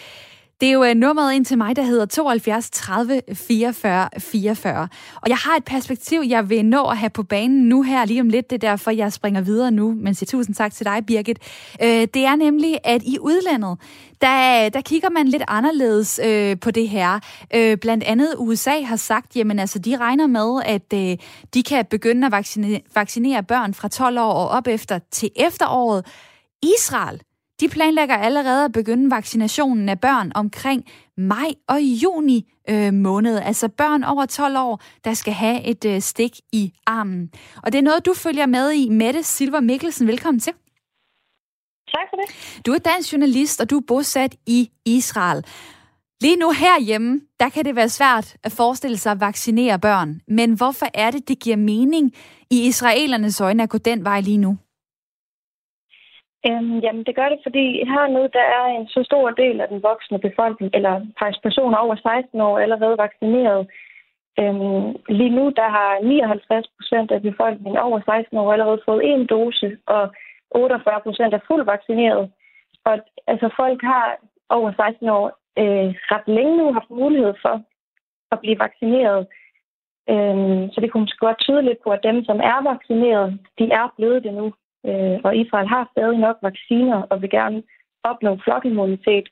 det 0.60 0.68
er 0.68 0.72
jo 0.72 0.84
øh, 0.84 0.94
nummeret 0.94 1.34
ind 1.34 1.44
til 1.44 1.58
mig, 1.58 1.76
der 1.76 1.82
hedder 1.82 2.06
72 2.06 2.70
30 2.70 3.22
44 3.34 4.08
44. 4.18 4.88
Og 5.14 5.28
jeg 5.28 5.36
har 5.36 5.56
et 5.56 5.64
perspektiv, 5.64 6.22
jeg 6.28 6.50
vil 6.50 6.64
nå 6.64 6.84
at 6.84 6.98
have 6.98 7.10
på 7.10 7.22
banen 7.22 7.68
nu 7.68 7.82
her 7.82 8.04
lige 8.04 8.20
om 8.20 8.28
lidt. 8.28 8.50
Det 8.50 8.64
er 8.64 8.68
derfor, 8.70 8.90
jeg 8.90 9.12
springer 9.12 9.40
videre 9.40 9.70
nu. 9.70 9.94
Men 9.96 10.14
siger 10.14 10.26
tusind 10.26 10.54
tak 10.54 10.72
til 10.72 10.86
dig, 10.86 11.06
Birgit. 11.06 11.38
Øh, 11.82 12.08
det 12.14 12.24
er 12.24 12.36
nemlig, 12.36 12.78
at 12.84 13.02
i 13.02 13.18
udlandet, 13.20 13.78
der, 14.20 14.68
der 14.68 14.80
kigger 14.80 15.10
man 15.10 15.28
lidt 15.28 15.42
anderledes 15.48 16.20
øh, 16.24 16.60
på 16.60 16.70
det 16.70 16.88
her. 16.88 17.20
Øh, 17.54 17.76
blandt 17.76 18.04
andet 18.04 18.34
USA 18.38 18.80
har 18.80 18.96
sagt, 18.96 19.36
jamen 19.36 19.58
altså, 19.58 19.78
de 19.78 19.96
regner 19.96 20.26
med, 20.26 20.62
at 20.64 20.92
øh, 20.94 21.16
de 21.54 21.62
kan 21.62 21.84
begynde 21.90 22.26
at 22.26 22.32
vaccinere, 22.32 22.80
vaccinere 22.94 23.42
børn 23.42 23.74
fra 23.74 23.88
12 23.88 24.18
år 24.18 24.32
og 24.32 24.48
op 24.48 24.66
efter 24.66 24.98
til 25.10 25.30
efteråret. 25.36 26.06
Israel, 26.62 27.20
de 27.60 27.68
planlægger 27.68 28.16
allerede 28.16 28.64
at 28.64 28.72
begynde 28.72 29.10
vaccinationen 29.10 29.88
af 29.88 30.00
børn 30.00 30.32
omkring 30.34 30.84
maj 31.16 31.48
og 31.68 31.80
juni 31.82 32.52
øh, 32.70 32.94
måned. 32.94 33.38
Altså 33.38 33.68
børn 33.68 34.04
over 34.04 34.26
12 34.26 34.56
år, 34.58 34.82
der 35.04 35.14
skal 35.14 35.32
have 35.32 35.64
et 35.64 35.84
øh, 35.84 36.00
stik 36.00 36.40
i 36.52 36.72
armen. 36.86 37.30
Og 37.62 37.72
det 37.72 37.78
er 37.78 37.82
noget, 37.82 38.06
du 38.06 38.14
følger 38.14 38.46
med 38.46 38.72
i. 38.72 38.88
Mette 38.88 39.22
Silver 39.22 39.60
Mikkelsen, 39.60 40.06
velkommen 40.06 40.40
til. 40.40 40.52
Tak 41.94 42.06
for 42.10 42.16
det. 42.16 42.60
Du 42.66 42.72
er 42.72 42.78
dansk 42.78 43.12
journalist, 43.12 43.60
og 43.60 43.70
du 43.70 43.76
er 43.76 43.84
bosat 43.88 44.34
i 44.46 44.70
Israel. 44.84 45.44
Lige 46.20 46.36
nu 46.36 46.50
herhjemme, 46.50 47.20
der 47.40 47.48
kan 47.48 47.64
det 47.64 47.76
være 47.76 47.88
svært 47.88 48.36
at 48.44 48.52
forestille 48.52 48.96
sig 48.96 49.12
at 49.12 49.20
vaccinere 49.20 49.78
børn. 49.78 50.20
Men 50.28 50.52
hvorfor 50.52 50.86
er 50.94 51.10
det, 51.10 51.28
det 51.28 51.38
giver 51.38 51.56
mening 51.56 52.12
i 52.50 52.66
israelernes 52.66 53.40
øjne 53.40 53.62
at 53.62 53.68
gå 53.68 53.78
den 53.78 54.04
vej 54.04 54.20
lige 54.20 54.38
nu? 54.38 54.58
Øhm, 56.46 56.78
jamen, 56.78 57.04
det 57.04 57.16
gør 57.16 57.28
det, 57.28 57.40
fordi 57.42 57.84
hernede, 57.84 58.28
der 58.38 58.46
er 58.58 58.64
en 58.66 58.88
så 58.88 59.02
stor 59.02 59.30
del 59.30 59.60
af 59.60 59.68
den 59.68 59.82
voksne 59.82 60.18
befolkning, 60.18 60.70
eller 60.74 60.94
faktisk 61.18 61.42
personer 61.42 61.76
over 61.76 61.96
16 61.96 62.40
år, 62.40 62.58
allerede 62.58 62.98
vaccineret. 62.98 63.68
Øhm, 64.40 64.96
lige 65.08 65.34
nu, 65.38 65.44
der 65.56 65.68
har 65.76 65.90
59 66.02 66.66
procent 66.76 67.10
af 67.10 67.22
befolkningen 67.22 67.78
over 67.78 68.00
16 68.00 68.38
år 68.38 68.52
allerede 68.52 68.80
fået 68.84 69.02
en 69.04 69.26
dose, 69.26 69.78
og 69.86 70.14
48 70.50 71.00
procent 71.00 71.34
er 71.34 71.46
fuldt 71.46 71.66
vaccineret. 71.66 72.30
Og 72.84 72.98
altså, 73.26 73.48
folk 73.56 73.82
har 73.82 74.16
over 74.48 74.72
16 74.72 75.08
år 75.08 75.26
øh, 75.62 75.88
ret 76.12 76.28
længe 76.28 76.56
nu 76.56 76.72
haft 76.72 76.90
mulighed 76.90 77.34
for 77.42 77.62
at 78.32 78.40
blive 78.40 78.58
vaccineret. 78.58 79.26
Øhm, 80.10 80.70
så 80.72 80.80
det 80.80 80.90
kunne 80.90 81.00
måske 81.00 81.26
godt 81.26 81.38
tyde 81.38 81.62
lidt 81.62 81.82
på, 81.84 81.90
at 81.90 82.02
dem, 82.02 82.24
som 82.24 82.40
er 82.40 82.58
vaccineret, 82.72 83.38
de 83.58 83.64
er 83.80 83.94
blevet 83.96 84.24
det 84.24 84.34
nu. 84.34 84.52
Øh, 84.86 85.18
og 85.24 85.36
Israel 85.36 85.68
har 85.68 85.90
stadig 85.92 86.18
nok 86.18 86.36
vacciner 86.42 87.02
og 87.10 87.22
vil 87.22 87.30
gerne 87.30 87.62
opnå 88.04 88.38
flokimmunitet. 88.44 89.26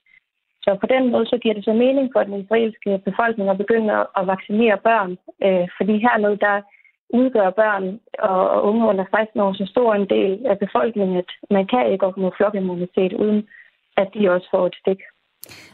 Så 0.65 0.71
på 0.81 0.87
den 0.95 1.11
måde 1.13 1.27
så 1.27 1.39
giver 1.43 1.55
det 1.55 1.65
så 1.65 1.73
mening 1.73 2.07
for 2.13 2.23
den 2.23 2.41
israelske 2.41 2.91
befolkning 3.09 3.51
at 3.51 3.59
begynde 3.59 3.93
at 4.19 4.27
vaccinere 4.27 4.79
børn. 4.89 5.11
Øh, 5.45 5.69
fordi 5.79 5.95
hernede, 6.07 6.37
der 6.47 6.57
udgør 7.19 7.51
børn 7.51 8.01
og 8.19 8.65
unge 8.69 8.89
under 8.91 9.05
16 9.11 9.41
år 9.41 9.53
så 9.53 9.67
stor 9.71 9.95
en 9.95 10.09
del 10.17 10.47
af 10.47 10.59
befolkningen, 10.59 11.17
at 11.17 11.31
man 11.51 11.67
kan 11.67 11.93
ikke 11.93 12.07
opnå 12.07 12.33
flokimmunitet, 12.37 13.13
uden 13.13 13.49
at 13.97 14.09
de 14.15 14.31
også 14.31 14.49
får 14.51 14.67
et 14.67 14.77
stik. 14.83 15.01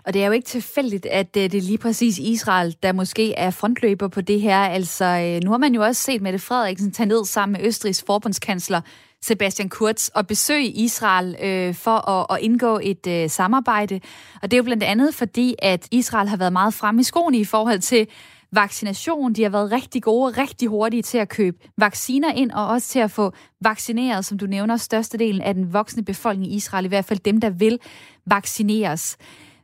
Og 0.07 0.15
det 0.15 0.23
er 0.23 0.27
jo 0.27 0.33
ikke 0.33 0.47
tilfældigt, 0.47 1.07
at 1.07 1.37
øh, 1.37 1.43
det 1.43 1.55
er 1.55 1.69
lige 1.71 1.79
præcis 1.79 2.19
Israel, 2.19 2.77
der 2.83 2.93
måske 2.93 3.35
er 3.35 3.51
frontløber 3.51 4.09
på 4.09 4.21
det 4.21 4.41
her. 4.41 4.59
Altså, 4.59 5.05
øh, 5.05 5.45
nu 5.45 5.51
har 5.51 5.59
man 5.59 5.75
jo 5.75 5.83
også 5.83 6.03
set 6.03 6.23
Mette 6.23 6.39
Frederiksen 6.39 6.93
tage 6.93 7.09
ned 7.09 7.25
sammen 7.25 7.53
med 7.53 7.69
Østrigs 7.69 8.05
forbundskansler 8.07 8.81
Sebastian 9.23 9.69
Kurz 9.69 10.09
at 10.15 10.27
besøge 10.27 10.67
Israel 10.67 11.37
øh, 11.43 11.75
for 11.75 12.11
at, 12.11 12.27
at 12.31 12.45
indgå 12.45 12.81
et 12.83 13.07
øh, 13.07 13.31
samarbejde. 13.31 14.01
Og 14.43 14.51
det 14.51 14.53
er 14.53 14.59
jo 14.59 14.63
blandt 14.63 14.83
andet 14.83 15.15
fordi, 15.15 15.55
at 15.59 15.89
Israel 15.91 16.29
har 16.29 16.37
været 16.37 16.53
meget 16.53 16.75
frem 16.75 16.99
i 16.99 17.03
skoene 17.03 17.39
i 17.39 17.45
forhold 17.45 17.81
til 17.81 18.07
vaccination. 18.53 19.33
De 19.33 19.43
har 19.43 19.51
været 19.51 19.73
rigtig 19.73 20.03
gode, 20.03 20.41
rigtig 20.41 20.69
hurtige 20.69 21.03
til 21.03 21.19
at 21.19 21.29
købe 21.29 21.57
vacciner 21.79 22.33
ind, 22.33 22.51
og 22.51 22.67
også 22.67 22.89
til 22.89 22.99
at 22.99 23.11
få 23.11 23.33
vaccineret, 23.61 24.25
som 24.25 24.39
du 24.39 24.47
nævner, 24.47 24.77
størstedelen 24.77 25.43
af 25.43 25.55
den 25.55 25.73
voksne 25.73 26.05
befolkning 26.05 26.53
i 26.53 26.57
Israel, 26.57 26.85
i 26.85 26.89
hvert 26.89 27.05
fald 27.05 27.19
dem, 27.19 27.41
der 27.41 27.51
vil 27.51 27.79
vaccineres. 28.27 29.17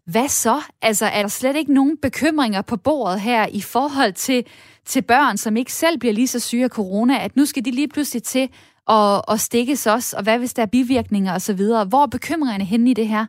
Hvad 0.04 0.28
så? 0.28 0.60
Altså, 0.82 1.06
er 1.06 1.22
der 1.22 1.28
slet 1.28 1.56
ikke 1.56 1.74
nogen 1.74 1.96
bekymringer 2.02 2.62
på 2.62 2.76
bordet 2.76 3.20
her 3.20 3.46
i 3.46 3.60
forhold 3.60 4.12
til, 4.12 4.44
til 4.86 5.02
børn, 5.02 5.36
som 5.36 5.56
ikke 5.56 5.72
selv 5.72 5.98
bliver 5.98 6.12
lige 6.12 6.28
så 6.28 6.40
syge 6.40 6.64
af 6.64 6.70
corona, 6.70 7.18
at 7.24 7.36
nu 7.36 7.44
skal 7.46 7.64
de 7.64 7.70
lige 7.70 7.88
pludselig 7.88 8.22
til 8.22 8.48
og, 8.96 9.28
og 9.32 9.38
stikkes 9.38 9.86
også, 9.86 10.16
og 10.18 10.22
hvad 10.24 10.38
hvis 10.38 10.54
der 10.54 10.62
er 10.62 10.74
bivirkninger 10.76 11.32
osv.? 11.38 11.62
Hvor 11.90 12.02
er 12.02 12.16
bekymringerne 12.16 12.64
henne 12.64 12.90
i 12.90 12.94
det 12.94 13.08
her? 13.08 13.24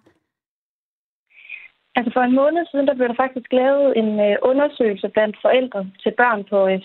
Altså 1.96 2.12
for 2.14 2.22
en 2.22 2.36
måned 2.42 2.64
siden, 2.66 2.88
der 2.88 2.96
blev 2.98 3.08
der 3.08 3.24
faktisk 3.24 3.50
lavet 3.52 3.98
en 4.02 4.12
øh, 4.28 4.36
undersøgelse 4.42 5.08
blandt 5.16 5.36
forældre 5.42 5.82
til 6.04 6.14
børn 6.22 6.42
på 6.52 6.58
øh, 6.68 6.80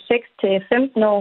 6-15 1.00 1.04
år, 1.12 1.20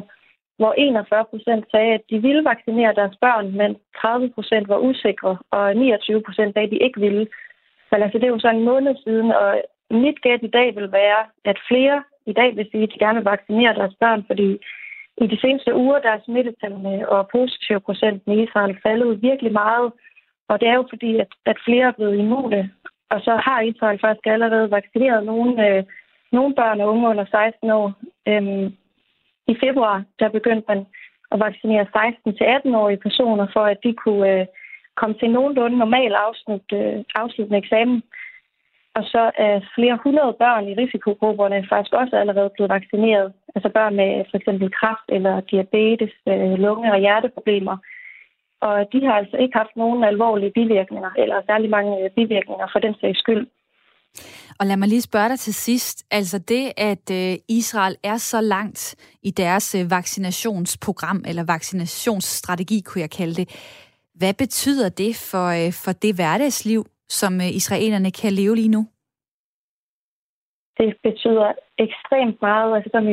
hvor 0.57 0.73
41 0.77 1.25
procent 1.31 1.65
sagde, 1.71 1.93
at 1.93 2.03
de 2.09 2.17
ville 2.27 2.43
vaccinere 2.51 2.93
deres 2.99 3.15
børn, 3.25 3.47
men 3.59 3.71
30 4.01 4.29
procent 4.35 4.65
var 4.69 4.77
usikre, 4.77 5.37
og 5.51 5.75
29 5.75 6.21
procent 6.27 6.53
sagde, 6.53 6.67
at 6.67 6.71
de 6.71 6.85
ikke 6.87 6.99
ville. 6.99 7.27
Men 7.91 8.01
altså, 8.03 8.17
det 8.17 8.27
er 8.27 8.35
jo 8.35 8.39
så 8.39 8.49
en 8.49 8.67
måned 8.71 8.95
siden, 9.03 9.31
og 9.31 9.61
mit 9.91 10.21
gæt 10.21 10.43
i 10.43 10.55
dag 10.57 10.75
vil 10.75 10.91
være, 10.91 11.21
at 11.45 11.57
flere 11.69 12.03
i 12.25 12.33
dag 12.33 12.55
vil 12.55 12.67
sige, 12.71 12.83
at 12.83 12.93
de 12.93 13.03
gerne 13.05 13.17
vil 13.19 13.31
vaccinere 13.35 13.73
deres 13.79 13.95
børn, 13.99 14.23
fordi 14.29 14.49
i 15.17 15.27
de 15.27 15.39
seneste 15.41 15.75
uger, 15.75 15.99
der 15.99 16.09
er 16.09 16.19
smittetallene 16.25 17.09
og 17.09 17.29
positiv 17.31 17.79
procenten 17.79 18.31
i 18.31 18.43
Israel 18.43 18.77
faldet 18.83 19.21
virkelig 19.21 19.53
meget. 19.53 19.91
Og 20.47 20.59
det 20.59 20.67
er 20.67 20.73
jo 20.73 20.85
fordi, 20.89 21.19
at, 21.19 21.31
at 21.45 21.57
flere 21.65 21.87
er 21.87 21.91
blevet 21.91 22.17
immune 22.17 22.71
og 23.13 23.19
så 23.27 23.33
har 23.45 23.61
Israel 23.61 23.99
faktisk 23.99 24.27
allerede 24.27 24.71
vaccineret 24.71 25.25
nogle, 25.25 25.67
øh, 25.67 25.83
nogle 26.31 26.55
børn 26.55 26.81
og 26.81 26.89
unge 26.89 27.09
under 27.09 27.25
16 27.25 27.69
år. 27.69 27.93
Øhm, 28.27 28.65
I 29.51 29.55
februar 29.63 30.03
der 30.19 30.29
begyndte 30.29 30.65
man 30.67 30.85
at 31.31 31.39
vaccinere 31.39 31.85
16-18-årige 31.97 33.03
personer, 33.07 33.47
for 33.53 33.63
at 33.71 33.77
de 33.83 33.93
kunne 33.93 34.29
øh, 34.31 34.45
komme 34.95 35.15
til 35.19 35.29
nogenlunde 35.29 35.77
normal 35.77 36.13
afslut, 36.13 36.67
øh, 36.73 37.03
afsluttende 37.15 37.57
eksamen. 37.63 38.03
Og 38.97 39.03
så 39.03 39.31
er 39.45 39.53
flere 39.75 39.97
hundrede 40.03 40.33
børn 40.43 40.67
i 40.67 40.73
risikogrupperne 40.81 41.67
faktisk 41.69 41.93
også 41.93 42.15
allerede 42.15 42.49
blevet 42.53 42.71
vaccineret. 42.77 43.33
Altså 43.55 43.69
børn 43.69 43.95
med 43.95 44.25
for 44.29 44.37
eksempel 44.37 44.67
kræft 44.79 45.07
eller 45.09 45.33
diabetes, 45.51 46.13
øh, 46.27 46.53
lunge- 46.65 46.91
og 46.91 46.99
hjerteproblemer– 46.99 47.77
og 48.67 48.75
de 48.93 48.99
har 49.05 49.15
altså 49.21 49.37
ikke 49.43 49.57
haft 49.61 49.75
nogen 49.75 50.03
alvorlige 50.03 50.51
bivirkninger, 50.59 51.11
eller 51.17 51.37
særlig 51.49 51.69
mange 51.69 51.91
øh, 52.03 52.09
bivirkninger 52.17 52.67
for 52.73 52.79
den 52.79 52.93
sags 53.01 53.19
skyld. 53.19 53.47
Og 54.59 54.65
lad 54.65 54.77
mig 54.77 54.87
lige 54.87 55.01
spørge 55.01 55.29
dig 55.29 55.39
til 55.39 55.53
sidst. 55.53 56.05
Altså 56.11 56.37
det, 56.37 56.71
at 56.77 57.05
øh, 57.11 57.35
Israel 57.49 57.95
er 58.03 58.17
så 58.17 58.41
langt 58.41 58.95
i 59.23 59.31
deres 59.31 59.75
vaccinationsprogram, 59.89 61.23
eller 61.27 61.43
vaccinationsstrategi, 61.43 62.81
kunne 62.85 63.01
jeg 63.01 63.11
kalde 63.11 63.35
det. 63.35 63.47
Hvad 64.15 64.33
betyder 64.33 64.89
det 64.89 65.15
for, 65.31 65.47
for 65.83 65.91
det 65.91 66.15
hverdagsliv, 66.15 66.85
som 67.21 67.33
øh, 67.45 67.49
israelerne 67.59 68.11
kan 68.11 68.31
leve 68.33 68.55
lige 68.55 68.75
nu? 68.77 68.81
Det 70.79 70.89
betyder 71.03 71.47
ekstremt 71.85 72.37
meget. 72.41 72.75
Altså, 72.75 72.89
som 72.93 73.05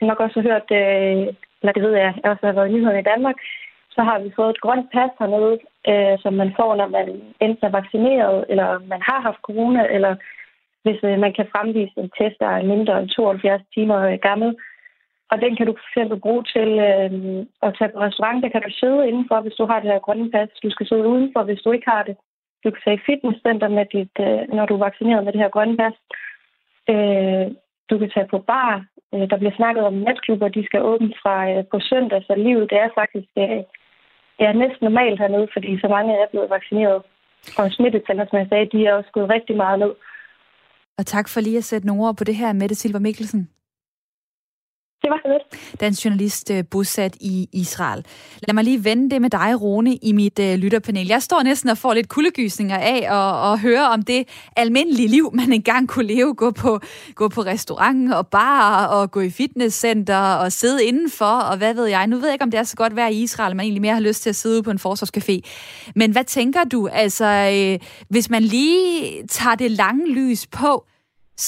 I 0.00 0.04
nok 0.10 0.20
også 0.20 0.36
har 0.40 0.48
hørt, 0.50 0.68
øh, 0.80 1.34
eller 1.60 1.72
det 1.76 1.82
ved 1.82 1.94
jeg, 2.02 2.14
jeg 2.22 2.30
også 2.30 2.46
har 2.46 2.52
været 2.52 2.68
i 2.68 2.72
nyhederne 2.72 3.00
i 3.00 3.10
Danmark, 3.12 3.38
så 3.94 4.00
har 4.08 4.18
vi 4.18 4.30
fået 4.36 4.50
et 4.50 4.60
grønt 4.64 4.86
pas 4.94 5.12
hernede, 5.18 5.58
øh, 5.90 6.16
som 6.22 6.32
man 6.40 6.50
får, 6.58 6.70
når 6.80 6.88
man 6.96 7.06
enten 7.44 7.64
er 7.66 7.76
vaccineret, 7.78 8.44
eller 8.48 8.68
man 8.92 9.02
har 9.08 9.20
haft 9.20 9.40
corona, 9.48 9.82
eller 9.96 10.12
hvis 10.84 11.00
øh, 11.08 11.18
man 11.24 11.32
kan 11.38 11.46
fremvise 11.54 11.96
en 11.96 12.10
test, 12.18 12.36
der 12.40 12.50
er 12.56 12.70
mindre 12.72 12.94
end 13.00 13.08
72 13.08 13.62
timer 13.74 13.98
øh, 14.08 14.18
gammel. 14.28 14.50
Og 15.30 15.36
den 15.44 15.56
kan 15.56 15.66
du 15.66 15.74
fx 15.76 15.96
bruge 16.22 16.44
til 16.54 16.70
øh, 16.88 17.10
at 17.66 17.74
tage 17.78 17.92
på 17.92 17.98
restaurant. 18.06 18.42
Der 18.42 18.50
kan 18.54 18.62
du 18.62 18.70
sidde 18.80 19.08
indenfor, 19.08 19.40
hvis 19.40 19.58
du 19.60 19.64
har 19.66 19.80
det 19.80 19.92
her 19.92 20.06
grønne 20.06 20.30
pas. 20.30 20.48
Du 20.62 20.70
skal 20.70 20.86
sidde 20.86 21.12
udenfor, 21.14 21.42
hvis 21.44 21.62
du 21.64 21.70
ikke 21.72 21.90
har 21.90 22.02
det. 22.02 22.16
Du 22.62 22.70
kan 22.70 22.80
tage 22.84 22.98
i 22.98 23.06
fitnesscenter, 23.08 23.68
med 23.68 23.86
dit, 23.94 24.14
øh, 24.26 24.40
når 24.56 24.64
du 24.66 24.74
er 24.74 24.84
vaccineret 24.88 25.24
med 25.24 25.32
det 25.32 25.40
her 25.40 25.54
grønne 25.54 25.76
pas. 25.76 25.96
Øh, 26.92 27.46
du 27.90 27.94
kan 27.98 28.10
tage 28.14 28.28
på 28.30 28.38
bar. 28.38 28.84
Øh, 29.14 29.30
der 29.30 29.36
bliver 29.40 29.56
snakket 29.56 29.84
om 29.90 29.94
natklubber, 30.06 30.48
de 30.48 30.66
skal 30.68 30.82
åbne 30.82 31.12
fra 31.22 31.36
øh, 31.50 31.64
på 31.72 31.78
søndag, 31.90 32.20
så 32.26 32.34
livet 32.34 32.70
det 32.70 32.78
er 32.78 32.88
faktisk 33.00 33.30
øh, 33.44 33.62
er 34.46 34.52
næsten 34.52 34.84
normalt 34.88 35.18
hernede, 35.20 35.48
fordi 35.52 35.80
så 35.80 35.88
mange 35.88 36.12
er 36.12 36.26
blevet 36.30 36.50
vaccineret. 36.50 37.02
Og 37.58 37.72
smittetallene, 37.72 38.26
som 38.30 38.38
jeg 38.38 38.46
sagde, 38.48 38.72
de 38.72 38.86
er 38.86 38.94
også 38.94 39.10
gået 39.12 39.30
rigtig 39.30 39.56
meget 39.56 39.78
ned. 39.78 39.92
Og 40.98 41.06
tak 41.06 41.28
for 41.28 41.40
lige 41.40 41.58
at 41.58 41.64
sætte 41.64 41.86
nogle 41.86 42.02
ord 42.02 42.16
på 42.16 42.24
det 42.24 42.36
her, 42.36 42.52
Mette 42.52 42.74
Silver 42.74 42.98
Mikkelsen. 42.98 43.48
Det 45.02 45.10
var 45.10 45.20
så 45.22 45.28
lidt. 45.28 45.80
Dansk 45.80 46.04
journalist 46.04 46.50
øh, 46.50 46.64
bosat 46.70 47.16
i 47.20 47.48
Israel. 47.52 48.04
Lad 48.48 48.54
mig 48.54 48.64
lige 48.64 48.84
vende 48.84 49.10
det 49.10 49.22
med 49.22 49.30
dig, 49.30 49.62
Rone, 49.62 49.96
i 49.96 50.12
mit 50.12 50.38
øh, 50.38 50.54
lytterpanel. 50.54 51.06
Jeg 51.06 51.22
står 51.22 51.42
næsten 51.42 51.70
og 51.70 51.78
får 51.78 51.94
lidt 51.94 52.08
kuldegysninger 52.08 52.78
af 52.78 52.96
at, 52.96 53.50
og 53.50 53.60
høre 53.60 53.88
om 53.88 54.02
det 54.02 54.28
almindelige 54.56 55.08
liv, 55.08 55.30
man 55.34 55.52
engang 55.52 55.88
kunne 55.88 56.06
leve. 56.06 56.34
Gå 56.34 56.50
på, 56.50 56.80
gå 57.14 57.28
på 57.28 57.40
restaurant 57.40 58.14
og 58.14 58.26
bar 58.26 58.86
og 58.86 59.10
gå 59.10 59.20
i 59.20 59.30
fitnesscenter 59.30 60.34
og 60.34 60.52
sidde 60.52 60.84
indenfor 60.84 61.40
og 61.50 61.56
hvad 61.56 61.74
ved 61.74 61.86
jeg. 61.86 62.06
Nu 62.06 62.16
ved 62.16 62.24
jeg 62.24 62.32
ikke, 62.32 62.42
om 62.42 62.50
det 62.50 62.60
er 62.60 62.64
så 62.64 62.76
godt 62.76 62.96
vejr 62.96 63.08
i 63.08 63.22
Israel, 63.22 63.56
man 63.56 63.64
egentlig 63.64 63.82
mere 63.82 63.94
har 63.94 64.00
lyst 64.00 64.22
til 64.22 64.30
at 64.30 64.36
sidde 64.36 64.62
på 64.62 64.70
en 64.70 64.78
forsvarscafé. 64.86 65.40
Men 65.94 66.10
hvad 66.10 66.24
tænker 66.24 66.64
du, 66.64 66.88
altså, 66.88 67.24
øh, 67.26 67.88
hvis 68.08 68.30
man 68.30 68.42
lige 68.42 69.26
tager 69.26 69.54
det 69.54 69.70
lange 69.70 70.12
lys 70.12 70.46
på, 70.46 70.86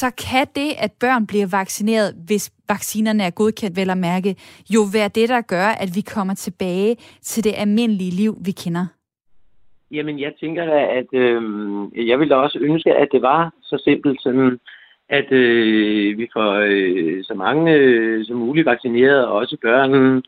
så 0.01 0.09
kan 0.27 0.47
det, 0.61 0.71
at 0.85 0.93
børn 1.01 1.27
bliver 1.27 1.49
vaccineret, 1.61 2.15
hvis 2.27 2.53
vaccinerne 2.69 3.23
er 3.23 3.31
godkendt 3.31 3.77
vel 3.77 3.91
at 3.91 3.99
mærke, 3.99 4.37
jo 4.75 4.83
være 4.97 5.11
det, 5.19 5.29
der 5.29 5.41
gør, 5.41 5.69
at 5.83 5.91
vi 5.95 6.01
kommer 6.15 6.35
tilbage 6.35 6.97
til 7.23 7.45
det 7.45 7.55
almindelige 7.57 8.17
liv, 8.23 8.33
vi 8.47 8.53
kender? 8.63 8.87
Jamen, 9.91 10.21
jeg 10.21 10.33
tænker 10.41 10.65
da, 10.65 10.81
at 11.01 11.11
øh, 11.13 11.41
jeg 12.11 12.19
ville 12.19 12.37
også 12.37 12.59
ønske, 12.61 12.95
at 12.95 13.09
det 13.13 13.23
var 13.23 13.53
så 13.63 13.81
simpelt, 13.85 14.23
sådan, 14.23 14.61
at 15.09 15.33
øh, 15.33 16.19
vi 16.19 16.29
får 16.33 16.53
øh, 16.69 17.25
så 17.25 17.35
mange 17.35 17.73
øh, 17.73 18.25
som 18.25 18.37
muligt 18.37 18.67
vaccineret, 18.67 19.27
også 19.27 19.57
børn 19.63 20.23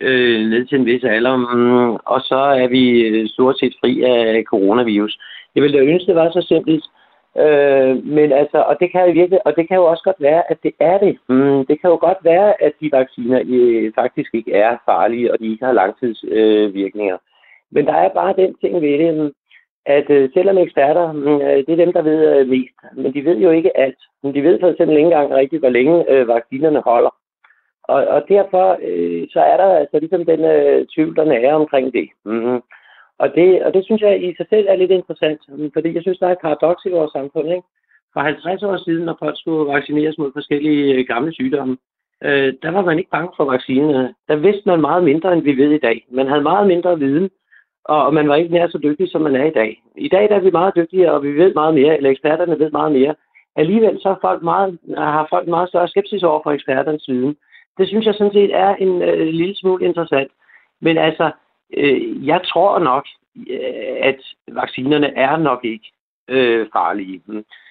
øh, 0.00 0.40
ned 0.50 0.66
til 0.66 0.78
en 0.78 0.86
vis 0.86 1.04
alder, 1.04 1.36
mm, 1.36 1.90
og 2.12 2.20
så 2.20 2.40
er 2.62 2.68
vi 2.68 3.00
øh, 3.00 3.28
stort 3.28 3.58
set 3.58 3.74
fri 3.80 4.02
af 4.02 4.44
coronavirus. 4.46 5.18
Jeg 5.54 5.62
ville 5.62 5.78
da 5.78 5.84
ønske, 5.84 6.02
at 6.02 6.08
det 6.08 6.14
var 6.14 6.30
så 6.30 6.46
simpelt, 6.48 6.84
Øh, 6.84 7.01
Øh, 7.38 8.06
men 8.06 8.32
altså, 8.32 8.58
og 8.58 8.76
det 8.80 8.92
kan 8.92 9.06
jo 9.06 9.12
virkelig, 9.12 9.46
og 9.46 9.56
det 9.56 9.68
kan 9.68 9.76
jo 9.76 9.84
også 9.84 10.02
godt 10.04 10.20
være, 10.20 10.42
at 10.50 10.58
det 10.62 10.72
er 10.80 10.98
det. 10.98 11.18
Mm, 11.28 11.66
det 11.66 11.80
kan 11.80 11.90
jo 11.90 11.98
godt 12.00 12.18
være, 12.24 12.62
at 12.62 12.72
de 12.80 12.90
vacciner 12.92 13.42
øh, 13.46 13.92
faktisk 13.94 14.34
ikke 14.34 14.52
er 14.52 14.76
farlige, 14.84 15.32
og 15.32 15.38
de 15.38 15.50
ikke 15.52 15.64
har 15.64 15.72
langtidsvirkninger. 15.72 17.14
Øh, 17.14 17.20
men 17.70 17.86
der 17.86 17.92
er 17.92 18.08
bare 18.08 18.34
den 18.36 18.54
ting 18.60 18.74
ved 18.82 18.98
det, 18.98 19.32
at 19.86 20.10
øh, 20.10 20.30
selvom 20.34 20.58
eksperter, 20.58 21.12
mm, 21.12 21.40
øh, 21.40 21.56
det 21.66 21.68
er 21.68 21.84
dem, 21.84 21.92
der 21.92 22.02
ved 22.02 22.36
øh, 22.36 22.48
mest, 22.48 22.74
men 22.96 23.14
de 23.14 23.24
ved 23.24 23.38
jo 23.38 23.50
ikke 23.50 23.76
alt. 23.76 23.98
Men 24.22 24.34
de 24.34 24.42
ved 24.42 24.60
for 24.60 24.68
eksempel 24.68 24.96
ikke 24.96 25.06
engang 25.06 25.34
rigtigt, 25.34 25.62
hvor 25.62 25.68
længe 25.68 26.10
øh, 26.10 26.28
vaccinerne 26.28 26.80
holder. 26.80 27.14
Og, 27.84 28.06
og 28.06 28.28
derfor 28.28 28.78
øh, 28.82 29.28
så 29.30 29.40
er 29.40 29.56
der 29.56 29.78
altså 29.78 29.98
ligesom 29.98 30.24
den 30.24 30.40
øh, 30.44 30.86
tvivl, 30.94 31.16
der 31.16 31.24
er 31.24 31.54
omkring 31.54 31.92
det. 31.92 32.08
Mm. 32.24 32.60
Og 33.18 33.34
det, 33.34 33.62
og 33.62 33.74
det 33.74 33.84
synes 33.84 34.02
jeg 34.02 34.22
i 34.24 34.34
sig 34.36 34.46
selv 34.50 34.66
er 34.68 34.76
lidt 34.76 34.90
interessant, 34.90 35.40
fordi 35.72 35.94
jeg 35.94 36.02
synes, 36.02 36.18
der 36.18 36.26
er 36.26 36.32
et 36.32 36.44
paradoks 36.46 36.84
i 36.84 36.90
vores 36.90 37.12
samfund. 37.12 37.48
Ikke? 37.48 37.68
For 38.12 38.20
50 38.20 38.62
år 38.62 38.76
siden, 38.76 39.04
når 39.04 39.16
folk 39.18 39.38
skulle 39.38 39.72
vaccineres 39.72 40.18
mod 40.18 40.30
forskellige 40.32 40.94
øh, 40.94 41.06
gamle 41.06 41.32
sygdomme, 41.32 41.76
øh, 42.24 42.54
der 42.62 42.70
var 42.70 42.84
man 42.84 42.98
ikke 42.98 43.10
bange 43.10 43.32
for 43.36 43.44
vaccinerne. 43.44 44.14
Der 44.28 44.36
vidste 44.36 44.62
man 44.66 44.80
meget 44.80 45.04
mindre, 45.04 45.32
end 45.32 45.42
vi 45.42 45.56
ved 45.56 45.70
i 45.70 45.78
dag. 45.78 46.06
Man 46.10 46.26
havde 46.26 46.42
meget 46.42 46.66
mindre 46.66 46.98
viden, 46.98 47.30
og 47.84 48.14
man 48.14 48.28
var 48.28 48.36
ikke 48.36 48.54
nær 48.54 48.68
så 48.68 48.78
dygtig, 48.78 49.10
som 49.10 49.20
man 49.20 49.36
er 49.36 49.44
i 49.44 49.50
dag. 49.50 49.82
I 49.96 50.08
dag 50.08 50.28
der 50.28 50.36
er 50.36 50.40
vi 50.40 50.50
meget 50.50 50.76
dygtigere, 50.76 51.12
og 51.12 51.22
vi 51.22 51.32
ved 51.32 51.54
meget 51.54 51.74
mere, 51.74 51.96
eller 51.96 52.10
eksperterne 52.10 52.58
ved 52.58 52.70
meget 52.70 52.92
mere. 52.92 53.14
Alligevel 53.56 54.00
så 54.00 54.08
har 54.08 54.18
folk 54.20 54.42
meget, 54.42 54.78
har 54.96 55.26
folk 55.30 55.48
meget 55.48 55.68
større 55.68 55.88
skepsis 55.88 56.22
over 56.22 56.40
for 56.42 56.50
eksperternes 56.50 57.08
viden. 57.08 57.36
Det 57.78 57.88
synes 57.88 58.06
jeg 58.06 58.14
sådan 58.14 58.32
set 58.32 58.54
er 58.54 58.74
en 58.74 59.02
øh, 59.02 59.26
lille 59.26 59.56
smule 59.56 59.84
interessant. 59.84 60.30
Men 60.80 60.98
altså, 60.98 61.30
Øh, 61.76 62.26
jeg 62.26 62.40
tror 62.44 62.78
nok, 62.78 63.06
øh, 63.36 63.96
at 64.02 64.18
vaccinerne 64.48 65.16
er 65.16 65.36
nok 65.36 65.64
ikke 65.64 65.92
øh, 66.28 66.66
farlige. 66.72 67.22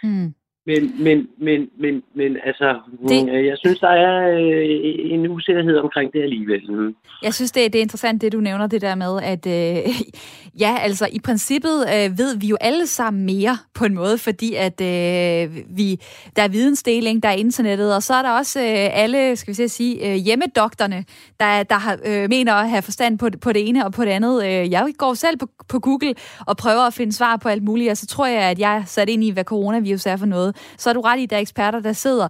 Mm. 0.04 0.34
Men, 0.66 1.04
men, 1.04 1.28
men, 1.38 1.70
men, 1.80 2.04
men 2.16 2.38
altså, 2.46 2.80
det... 3.10 3.26
Mm, 3.26 3.32
jeg 3.32 3.58
synes, 3.58 3.80
der 3.80 3.90
er 3.90 4.40
øh, 4.40 5.14
en 5.14 5.28
usikkerhed 5.28 5.78
omkring 5.78 6.14
det 6.14 6.24
alligevel. 6.24 6.72
Mm. 6.72 6.96
Jeg 7.24 7.34
synes, 7.34 7.52
det, 7.52 7.74
det 7.74 7.80
er 7.80 7.84
interessant, 7.84 8.22
det 8.22 8.34
du 8.34 8.40
nævner, 8.40 8.68
det 8.68 8.82
der 8.82 8.96
med, 8.96 9.20
at 9.24 9.48
øh, 9.48 9.94
ja, 10.64 10.76
altså 10.82 11.08
i 11.12 11.20
princippet 11.20 11.86
øh, 11.96 12.18
ved 12.18 12.38
vi 12.38 12.48
jo 12.48 12.58
alle 12.62 12.88
sammen 12.88 13.26
mere 13.26 13.58
på 13.74 13.86
en 13.86 13.94
måde, 13.94 14.18
fordi 14.18 14.54
at 14.56 14.82
øh, 14.82 15.58
vi, 15.78 16.02
der 16.36 16.42
er 16.42 16.48
vidensdeling, 16.48 17.24
der 17.24 17.30
er 17.30 17.34
internettet, 17.34 17.96
og 17.96 18.04
så 18.04 18.14
er 18.14 18.22
der 18.22 18.32
også 18.32 18.60
øh, 18.60 18.90
alle, 18.92 19.36
skal 19.36 19.58
vi 19.58 19.68
sige, 19.68 20.12
øh, 20.12 20.16
hjemmedokterne, 20.16 21.06
der, 21.40 21.64
der 21.64 21.76
har, 21.76 21.98
øh, 22.06 22.30
mener 22.30 22.54
at 22.54 22.70
have 22.70 22.82
forstand 22.82 23.20
på, 23.20 23.30
på 23.42 23.52
det 23.54 23.70
ene 23.70 23.86
og 23.86 23.94
på 23.94 24.06
det 24.06 24.12
andet. 24.12 24.46
Øh, 24.46 24.72
jeg 24.72 24.94
går 24.98 25.14
selv 25.14 25.38
på, 25.38 25.48
på 25.70 25.80
Google 25.80 26.14
og 26.48 26.58
prøver 26.58 26.88
at 26.88 26.94
finde 26.94 27.14
svar 27.14 27.38
på 27.38 27.50
alt 27.50 27.64
muligt, 27.64 27.92
og 27.92 27.98
så 27.98 28.08
tror 28.08 28.26
jeg, 28.26 28.42
at 28.44 28.60
jeg 28.60 28.78
er 28.78 28.84
sat 28.86 29.10
ind 29.10 29.24
i, 29.24 29.30
hvad 29.30 29.44
coronavirus 29.44 30.06
er 30.06 30.18
for 30.18 30.26
noget. 30.26 30.51
Så 30.78 30.90
er 30.90 30.94
du 30.94 31.02
ret 31.02 31.20
i, 31.20 31.24
at 31.24 31.30
der 31.30 31.36
er 31.36 31.42
eksperter, 31.42 31.80
der 31.80 31.94
sidder 31.94 32.28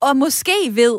og 0.00 0.16
måske 0.16 0.52
ved, 0.70 0.98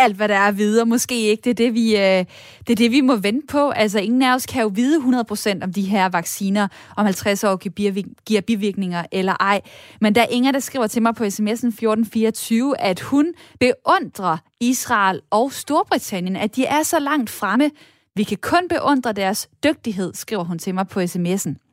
alt, 0.00 0.16
hvad 0.16 0.28
der 0.28 0.34
er 0.34 0.48
at 0.48 0.58
vide, 0.58 0.80
og 0.80 0.88
måske 0.88 1.20
ikke. 1.20 1.40
Det 1.44 1.50
er 1.50 1.54
det, 1.54 1.74
vi, 1.74 1.96
øh, 1.96 2.24
det 2.66 2.70
er 2.70 2.74
det, 2.74 2.90
vi 2.90 3.00
må 3.00 3.16
vente 3.16 3.46
på. 3.46 3.70
Altså, 3.70 3.98
ingen 3.98 4.22
af 4.22 4.34
os 4.34 4.46
kan 4.46 4.62
jo 4.62 4.70
vide 4.74 4.98
100% 4.98 5.64
om 5.64 5.72
de 5.72 5.82
her 5.82 6.08
vacciner 6.08 6.68
om 6.96 7.04
50 7.04 7.44
år 7.44 7.56
giver, 7.56 8.02
giver 8.26 8.40
bivirkninger 8.40 9.04
eller 9.12 9.32
ej. 9.40 9.60
Men 10.00 10.14
der 10.14 10.22
er 10.22 10.26
Inger, 10.26 10.52
der 10.52 10.58
skriver 10.58 10.86
til 10.86 11.02
mig 11.02 11.14
på 11.14 11.24
sms'en 11.24 11.66
1424, 11.66 12.80
at 12.80 13.00
hun 13.00 13.32
beundrer 13.60 14.36
Israel 14.60 15.20
og 15.30 15.52
Storbritannien, 15.52 16.36
at 16.36 16.56
de 16.56 16.64
er 16.64 16.82
så 16.82 16.98
langt 16.98 17.30
fremme. 17.30 17.70
Vi 18.16 18.22
kan 18.22 18.38
kun 18.42 18.68
beundre 18.68 19.12
deres 19.12 19.48
dygtighed, 19.64 20.14
skriver 20.14 20.44
hun 20.44 20.58
til 20.58 20.74
mig 20.74 20.88
på 20.88 21.00
sms'en. 21.00 21.69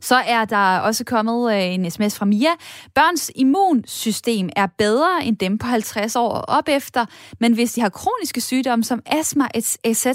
Så 0.00 0.16
er 0.16 0.44
der 0.44 0.78
også 0.78 1.04
kommet 1.04 1.54
øh, 1.54 1.74
en 1.74 1.90
sms 1.90 2.18
fra 2.18 2.24
Mia. 2.24 2.50
Børns 2.94 3.30
immunsystem 3.34 4.48
er 4.56 4.66
bedre 4.66 5.24
end 5.24 5.36
dem 5.36 5.58
på 5.58 5.66
50 5.66 6.16
år 6.16 6.28
og 6.28 6.44
op 6.48 6.68
efter, 6.68 7.06
men 7.40 7.52
hvis 7.52 7.72
de 7.72 7.80
har 7.80 7.88
kroniske 7.88 8.40
sygdomme 8.40 8.84
som 8.84 9.02
astma 9.06 9.48
etc., 9.84 10.06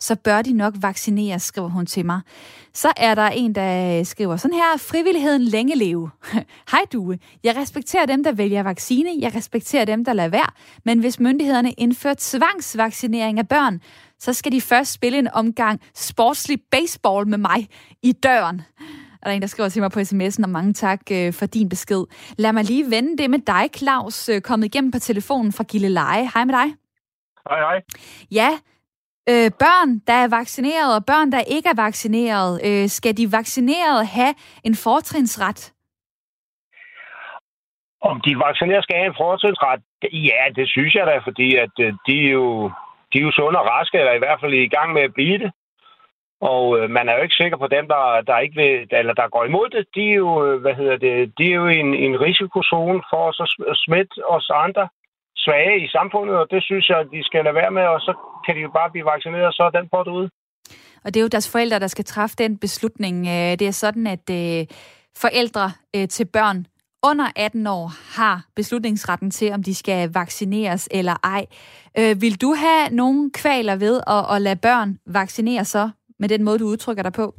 så 0.00 0.16
bør 0.24 0.42
de 0.42 0.52
nok 0.52 0.74
vaccineres, 0.80 1.42
skriver 1.42 1.68
hun 1.68 1.86
til 1.86 2.06
mig. 2.06 2.20
Så 2.74 2.92
er 2.96 3.14
der 3.14 3.28
en, 3.28 3.54
der 3.54 4.04
skriver 4.04 4.36
sådan 4.36 4.54
her, 4.54 4.78
frivilligheden 4.78 5.42
længe 5.42 5.76
leve. 5.76 6.10
Hej 6.72 6.80
du, 6.92 7.14
jeg 7.44 7.56
respekterer 7.56 8.06
dem, 8.06 8.24
der 8.24 8.32
vælger 8.32 8.62
vaccine, 8.62 9.10
jeg 9.18 9.34
respekterer 9.34 9.84
dem, 9.84 10.04
der 10.04 10.12
lader 10.12 10.28
være, 10.28 10.50
men 10.84 10.98
hvis 10.98 11.20
myndighederne 11.20 11.72
indfører 11.72 12.14
tvangsvaccinering 12.18 13.38
af 13.38 13.48
børn, 13.48 13.80
så 14.24 14.32
skal 14.32 14.52
de 14.52 14.60
først 14.60 14.92
spille 14.92 15.18
en 15.18 15.28
omgang 15.42 15.80
sportslig 15.94 16.58
baseball 16.70 17.28
med 17.28 17.38
mig 17.38 17.60
i 18.02 18.12
døren. 18.12 18.62
Og 19.20 19.24
der 19.24 19.30
er 19.30 19.36
en, 19.36 19.42
der 19.42 19.48
skriver 19.48 19.68
til 19.68 19.82
mig 19.82 19.90
på 19.90 20.00
sms'en, 20.00 20.44
og 20.44 20.50
mange 20.50 20.72
tak 20.72 21.00
øh, 21.12 21.32
for 21.32 21.46
din 21.46 21.68
besked. 21.68 22.04
Lad 22.38 22.52
mig 22.52 22.64
lige 22.64 22.90
vende 22.90 23.22
det 23.22 23.30
med 23.30 23.38
dig, 23.38 23.64
Claus, 23.78 24.28
øh, 24.28 24.40
kommet 24.40 24.66
igennem 24.66 24.90
på 24.90 24.98
telefonen 24.98 25.52
fra 25.52 25.64
Gilleleje. 25.64 26.30
Hej 26.34 26.44
med 26.44 26.54
dig. 26.54 26.68
Hej, 27.48 27.58
hej. 27.68 27.78
Ja, 28.30 28.50
øh, 29.32 29.50
børn, 29.64 29.90
der 30.08 30.16
er 30.24 30.28
vaccineret, 30.28 30.96
og 30.96 31.04
børn, 31.06 31.32
der 31.32 31.40
ikke 31.56 31.68
er 31.68 31.82
vaccineret, 31.86 32.52
øh, 32.68 32.88
skal 32.88 33.16
de 33.16 33.32
vaccinerede 33.32 34.04
have 34.04 34.34
en 34.64 34.74
fortrinsret? 34.74 35.72
Om 38.10 38.20
de 38.26 38.32
vaccinerede 38.46 38.82
skal 38.82 38.96
have 38.96 39.10
en 39.12 39.20
fortrinsret? 39.24 39.80
Ja, 40.02 40.42
det 40.56 40.68
synes 40.68 40.94
jeg 40.94 41.06
da, 41.06 41.16
fordi 41.28 41.56
at 41.56 41.74
øh, 41.80 41.92
de 42.06 42.16
er 42.26 42.30
jo 42.30 42.70
de 43.14 43.18
er 43.18 43.22
jo 43.22 43.32
sunde 43.32 43.58
og 43.60 43.66
raske, 43.66 43.98
eller 43.98 44.12
i 44.12 44.18
hvert 44.18 44.40
fald 44.40 44.52
i 44.54 44.74
gang 44.76 44.92
med 44.92 45.02
at 45.02 45.14
blive 45.14 45.38
det. 45.38 45.50
Og 46.40 46.64
øh, 46.78 46.90
man 46.90 47.08
er 47.08 47.14
jo 47.16 47.22
ikke 47.22 47.40
sikker 47.42 47.56
på 47.60 47.68
dem, 47.76 47.84
der, 47.88 48.02
der 48.26 48.38
ikke 48.38 48.56
vil, 48.62 48.72
eller 49.00 49.14
der 49.14 49.28
går 49.34 49.44
imod 49.44 49.68
det. 49.74 49.84
De 49.94 50.04
er 50.10 50.14
jo, 50.14 50.30
øh, 50.46 50.60
hvad 50.60 50.74
hedder 50.74 50.96
det, 50.96 51.32
de 51.38 51.44
er 51.52 51.56
jo 51.62 51.66
en, 51.66 51.94
en 51.94 52.20
risikozone 52.20 53.02
for 53.10 53.22
at 53.70 53.76
smitte 53.84 54.30
os 54.36 54.50
andre 54.54 54.88
svage 55.36 55.84
i 55.84 55.88
samfundet, 55.88 56.36
og 56.36 56.46
det 56.50 56.62
synes 56.62 56.88
jeg, 56.88 56.98
de 57.12 57.24
skal 57.24 57.44
lade 57.44 57.54
være 57.54 57.70
med, 57.70 57.82
og 57.82 58.00
så 58.00 58.12
kan 58.46 58.56
de 58.56 58.60
jo 58.60 58.70
bare 58.78 58.90
blive 58.90 59.04
vaccineret, 59.04 59.46
og 59.46 59.52
så 59.52 59.62
er 59.62 59.70
den 59.70 59.88
på 59.88 60.10
ud. 60.20 60.28
Og 61.04 61.08
det 61.14 61.16
er 61.16 61.24
jo 61.26 61.34
deres 61.36 61.52
forældre, 61.52 61.78
der 61.78 61.86
skal 61.86 62.04
træffe 62.04 62.36
den 62.38 62.58
beslutning. 62.58 63.16
Øh, 63.26 63.52
det 63.60 63.66
er 63.66 63.76
sådan, 63.84 64.06
at 64.06 64.26
øh, 64.30 64.66
forældre 65.24 65.66
til 66.08 66.26
børn 66.32 66.66
under 67.04 67.26
18 67.36 67.66
år 67.66 67.92
har 68.16 68.46
beslutningsretten 68.56 69.30
til, 69.30 69.52
om 69.52 69.62
de 69.62 69.74
skal 69.74 70.12
vaccineres 70.14 70.88
eller 70.90 71.16
ej. 71.24 71.46
Øh, 71.98 72.20
vil 72.20 72.40
du 72.40 72.54
have 72.54 72.90
nogen 72.90 73.30
kvaler 73.30 73.76
ved 73.76 74.00
at, 74.06 74.36
at 74.36 74.42
lade 74.42 74.56
børn 74.56 74.98
vaccinere 75.06 75.64
så, 75.64 75.90
med 76.18 76.28
den 76.28 76.42
måde, 76.42 76.58
du 76.58 76.66
udtrykker 76.66 77.02
dig 77.02 77.12
på? 77.12 77.34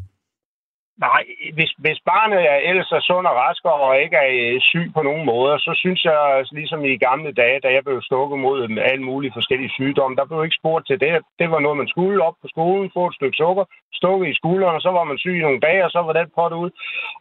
Nej, 0.97 1.23
hvis, 1.53 1.71
hvis 1.77 1.99
barnet 2.05 2.41
er 2.51 2.57
ellers 2.69 2.91
er 2.91 2.99
sund 2.99 3.27
og 3.27 3.35
rask 3.35 3.65
og 3.65 4.01
ikke 4.03 4.15
er 4.15 4.53
øh, 4.55 4.61
syg 4.61 4.87
på 4.93 5.01
nogen 5.01 5.25
måde, 5.25 5.59
så 5.59 5.71
synes 5.83 6.05
jeg, 6.05 6.19
altså, 6.37 6.55
ligesom 6.55 6.85
i 6.85 6.97
gamle 6.97 7.31
dage, 7.31 7.59
da 7.59 7.69
jeg 7.73 7.83
blev 7.83 8.01
stukket 8.01 8.39
mod 8.39 8.57
øh, 8.63 8.77
alle 8.91 9.03
mulige 9.03 9.35
forskellige 9.37 9.75
sygdomme, 9.77 10.15
der 10.15 10.25
blev 10.25 10.43
ikke 10.43 10.59
spurgt 10.61 10.87
til 10.87 10.99
det. 10.99 11.11
Det 11.39 11.51
var 11.51 11.59
noget, 11.59 11.77
man 11.77 11.87
skulle 11.93 12.23
op 12.27 12.37
på 12.41 12.47
skolen, 12.53 12.91
få 12.93 13.07
et 13.07 13.15
stykke 13.15 13.37
sukker, 13.37 13.65
stukket 13.93 14.27
i 14.29 14.37
skulderen, 14.39 14.75
og 14.75 14.81
så 14.81 14.91
var 14.97 15.03
man 15.03 15.17
syg 15.17 15.35
i 15.37 15.45
nogle 15.45 15.59
dage, 15.67 15.85
og 15.85 15.91
så 15.91 15.99
var 16.07 16.13
den 16.13 16.29
på 16.35 16.55
ud. 16.63 16.71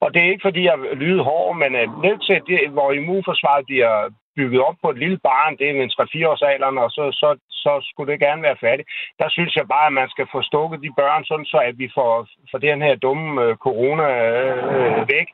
Og 0.02 0.08
det 0.14 0.20
er 0.22 0.30
ikke, 0.32 0.46
fordi 0.48 0.62
jeg 0.70 0.78
lyder 1.02 1.22
hård, 1.30 1.56
men 1.62 1.70
øh, 1.80 2.10
er 2.10 2.18
til, 2.26 2.40
det, 2.50 2.58
hvor 2.76 2.92
immunforsvaret 2.92 3.64
bliver, 3.66 3.94
bygget 4.36 4.60
op 4.68 4.76
på 4.82 4.88
et 4.90 4.98
lille 4.98 5.18
barn, 5.30 5.56
det 5.58 5.66
er 5.66 5.82
en 5.82 5.90
3-4 5.90 6.28
års 6.30 6.42
alderen, 6.42 6.78
og 6.78 6.90
så, 6.90 7.04
så, 7.20 7.28
så 7.50 7.72
skulle 7.88 8.12
det 8.12 8.20
gerne 8.26 8.42
være 8.42 8.62
færdigt. 8.64 8.88
Der 9.18 9.28
synes 9.28 9.56
jeg 9.56 9.66
bare, 9.74 9.86
at 9.86 9.98
man 10.00 10.08
skal 10.14 10.26
få 10.32 10.42
stukket 10.42 10.82
de 10.84 10.90
børn, 11.00 11.24
sådan 11.24 11.44
så 11.52 11.58
at 11.70 11.78
vi 11.78 11.88
får, 11.96 12.26
får 12.50 12.58
den 12.58 12.82
her 12.82 12.94
dumme 12.94 13.42
øh, 13.42 13.56
corona 13.56 14.06
øh, 14.28 14.56
øh 14.74 15.08
væk. 15.14 15.28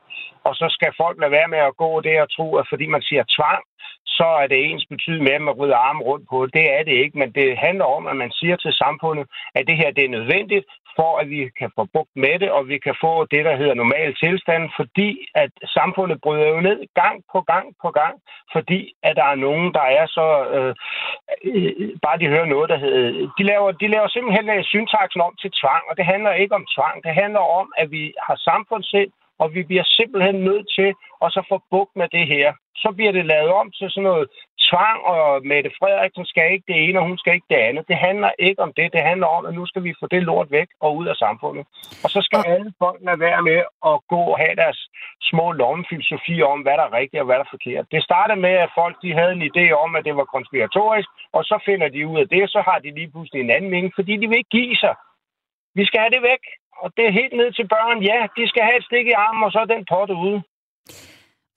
Og 0.47 0.53
så 0.55 0.67
skal 0.75 0.91
folk 1.01 1.17
lade 1.19 1.31
være 1.31 1.47
med 1.53 1.61
at 1.69 1.77
gå 1.83 2.01
der 2.01 2.21
og 2.21 2.31
tro, 2.35 2.47
at 2.55 2.65
fordi 2.69 2.85
man 2.87 3.01
siger 3.01 3.23
tvang, 3.37 3.63
så 4.21 4.29
er 4.41 4.47
det 4.47 4.65
ens 4.65 4.85
betydning 4.93 5.23
med, 5.23 5.31
at 5.39 5.41
man 5.47 5.57
rydder 5.59 5.77
armen 5.87 6.03
rundt 6.09 6.25
på 6.29 6.37
det. 6.45 6.53
Det 6.53 6.65
er 6.77 6.83
det 6.83 6.95
ikke, 7.03 7.17
men 7.21 7.29
det 7.37 7.57
handler 7.65 7.85
om, 7.97 8.03
at 8.11 8.15
man 8.23 8.31
siger 8.39 8.55
til 8.55 8.73
samfundet, 8.83 9.25
at 9.55 9.67
det 9.67 9.77
her 9.81 9.91
det 9.91 10.03
er 10.05 10.15
nødvendigt, 10.17 10.65
for 10.97 11.11
at 11.21 11.29
vi 11.29 11.49
kan 11.59 11.71
få 11.77 11.83
bugt 11.95 12.13
med 12.15 12.35
det, 12.39 12.51
og 12.57 12.67
vi 12.67 12.77
kan 12.77 12.95
få 13.05 13.25
det, 13.33 13.45
der 13.45 13.55
hedder 13.55 13.73
normal 13.73 14.15
tilstand, 14.23 14.63
fordi 14.79 15.09
at 15.35 15.51
samfundet 15.77 16.21
bryder 16.21 16.47
jo 16.47 16.59
ned 16.61 16.79
gang 17.01 17.17
på 17.33 17.39
gang 17.51 17.65
på 17.83 17.89
gang, 17.99 18.15
fordi 18.53 18.79
at 19.03 19.15
der 19.15 19.27
er 19.33 19.35
nogen, 19.35 19.73
der 19.73 19.85
er 19.99 20.05
så... 20.17 20.27
Øh, 20.55 20.73
øh, 21.45 21.89
bare 22.05 22.19
de 22.19 22.33
hører 22.33 22.53
noget, 22.53 22.69
der 22.69 22.77
hedder... 22.77 23.31
De 23.37 23.43
laver, 23.51 23.71
de 23.71 23.87
laver 23.87 24.07
simpelthen 24.07 24.49
øh, 24.49 24.63
syntaksen 24.63 25.21
om 25.21 25.33
til 25.41 25.51
tvang, 25.61 25.83
og 25.89 25.97
det 25.97 26.05
handler 26.05 26.31
ikke 26.33 26.55
om 26.55 26.65
tvang. 26.75 27.03
Det 27.05 27.13
handler 27.21 27.43
om, 27.59 27.67
at 27.77 27.91
vi 27.91 28.03
har 28.25 28.35
samfundssind, 28.35 29.11
og 29.41 29.47
vi 29.55 29.61
bliver 29.69 29.85
simpelthen 29.97 30.35
nødt 30.49 30.67
til 30.77 30.89
at 31.23 31.29
så 31.35 31.41
få 31.51 31.57
bugt 31.71 31.93
med 31.95 32.07
det 32.17 32.25
her. 32.27 32.47
Så 32.83 32.89
bliver 32.95 33.11
det 33.11 33.25
lavet 33.25 33.51
om 33.61 33.71
til 33.71 33.87
sådan 33.89 34.03
noget 34.09 34.27
tvang, 34.69 34.99
og 35.13 35.23
Mette 35.49 35.71
Frederiksen 35.79 36.25
skal 36.31 36.51
ikke 36.53 36.67
det 36.71 36.77
ene, 36.85 36.99
og 36.99 37.05
hun 37.09 37.17
skal 37.17 37.33
ikke 37.33 37.51
det 37.53 37.61
andet. 37.67 37.83
Det 37.91 37.97
handler 38.07 38.31
ikke 38.47 38.61
om 38.65 38.73
det. 38.77 38.87
Det 38.95 39.03
handler 39.09 39.27
om, 39.37 39.45
at 39.45 39.53
nu 39.53 39.65
skal 39.65 39.83
vi 39.83 39.99
få 39.99 40.07
det 40.07 40.23
lort 40.23 40.51
væk 40.51 40.69
og 40.83 40.89
ud 40.99 41.07
af 41.07 41.15
samfundet. 41.15 41.63
Og 42.03 42.09
så 42.13 42.19
skal 42.27 42.39
alle 42.53 42.71
folk 42.83 42.99
lade 43.07 43.19
være 43.19 43.41
med 43.49 43.61
at 43.91 43.95
gå 44.13 44.21
og 44.31 44.37
have 44.43 44.55
deres 44.63 44.79
små 45.29 45.51
lommefilosofi 45.51 46.35
om, 46.41 46.59
hvad 46.61 46.75
der 46.79 46.85
er 46.87 46.97
rigtigt 46.99 47.21
og 47.21 47.25
hvad 47.25 47.37
der 47.39 47.47
er 47.47 47.55
forkert. 47.55 47.85
Det 47.91 48.03
startede 48.03 48.39
med, 48.45 48.55
at 48.65 48.73
folk 48.79 48.95
de 49.03 49.17
havde 49.19 49.33
en 49.37 49.47
idé 49.51 49.65
om, 49.83 49.95
at 49.95 50.05
det 50.05 50.15
var 50.15 50.33
konspiratorisk, 50.35 51.09
og 51.33 51.43
så 51.43 51.55
finder 51.65 51.87
de 51.89 52.07
ud 52.07 52.19
af 52.19 52.27
det, 52.29 52.43
så 52.49 52.59
har 52.67 52.79
de 52.79 52.89
lige 52.97 53.11
pludselig 53.11 53.41
en 53.41 53.55
anden 53.55 53.71
mening, 53.71 53.91
fordi 53.95 54.13
de 54.17 54.27
vil 54.27 54.37
ikke 54.37 54.57
give 54.59 54.75
sig. 54.75 54.95
Vi 55.75 55.85
skal 55.85 55.99
have 55.99 56.15
det 56.15 56.21
væk 56.31 56.43
og 56.83 56.89
det 56.97 57.03
er 57.05 57.17
helt 57.19 57.35
ned 57.41 57.49
til 57.57 57.65
børn. 57.73 57.97
Ja, 58.09 58.19
de 58.37 58.43
skal 58.51 58.63
have 58.67 58.77
et 58.79 58.85
stik 58.89 59.05
i 59.07 59.15
armen, 59.25 59.43
og 59.43 59.51
så 59.51 59.59
er 59.63 59.69
den 59.73 59.83
potte 59.91 60.15
ude. 60.25 60.39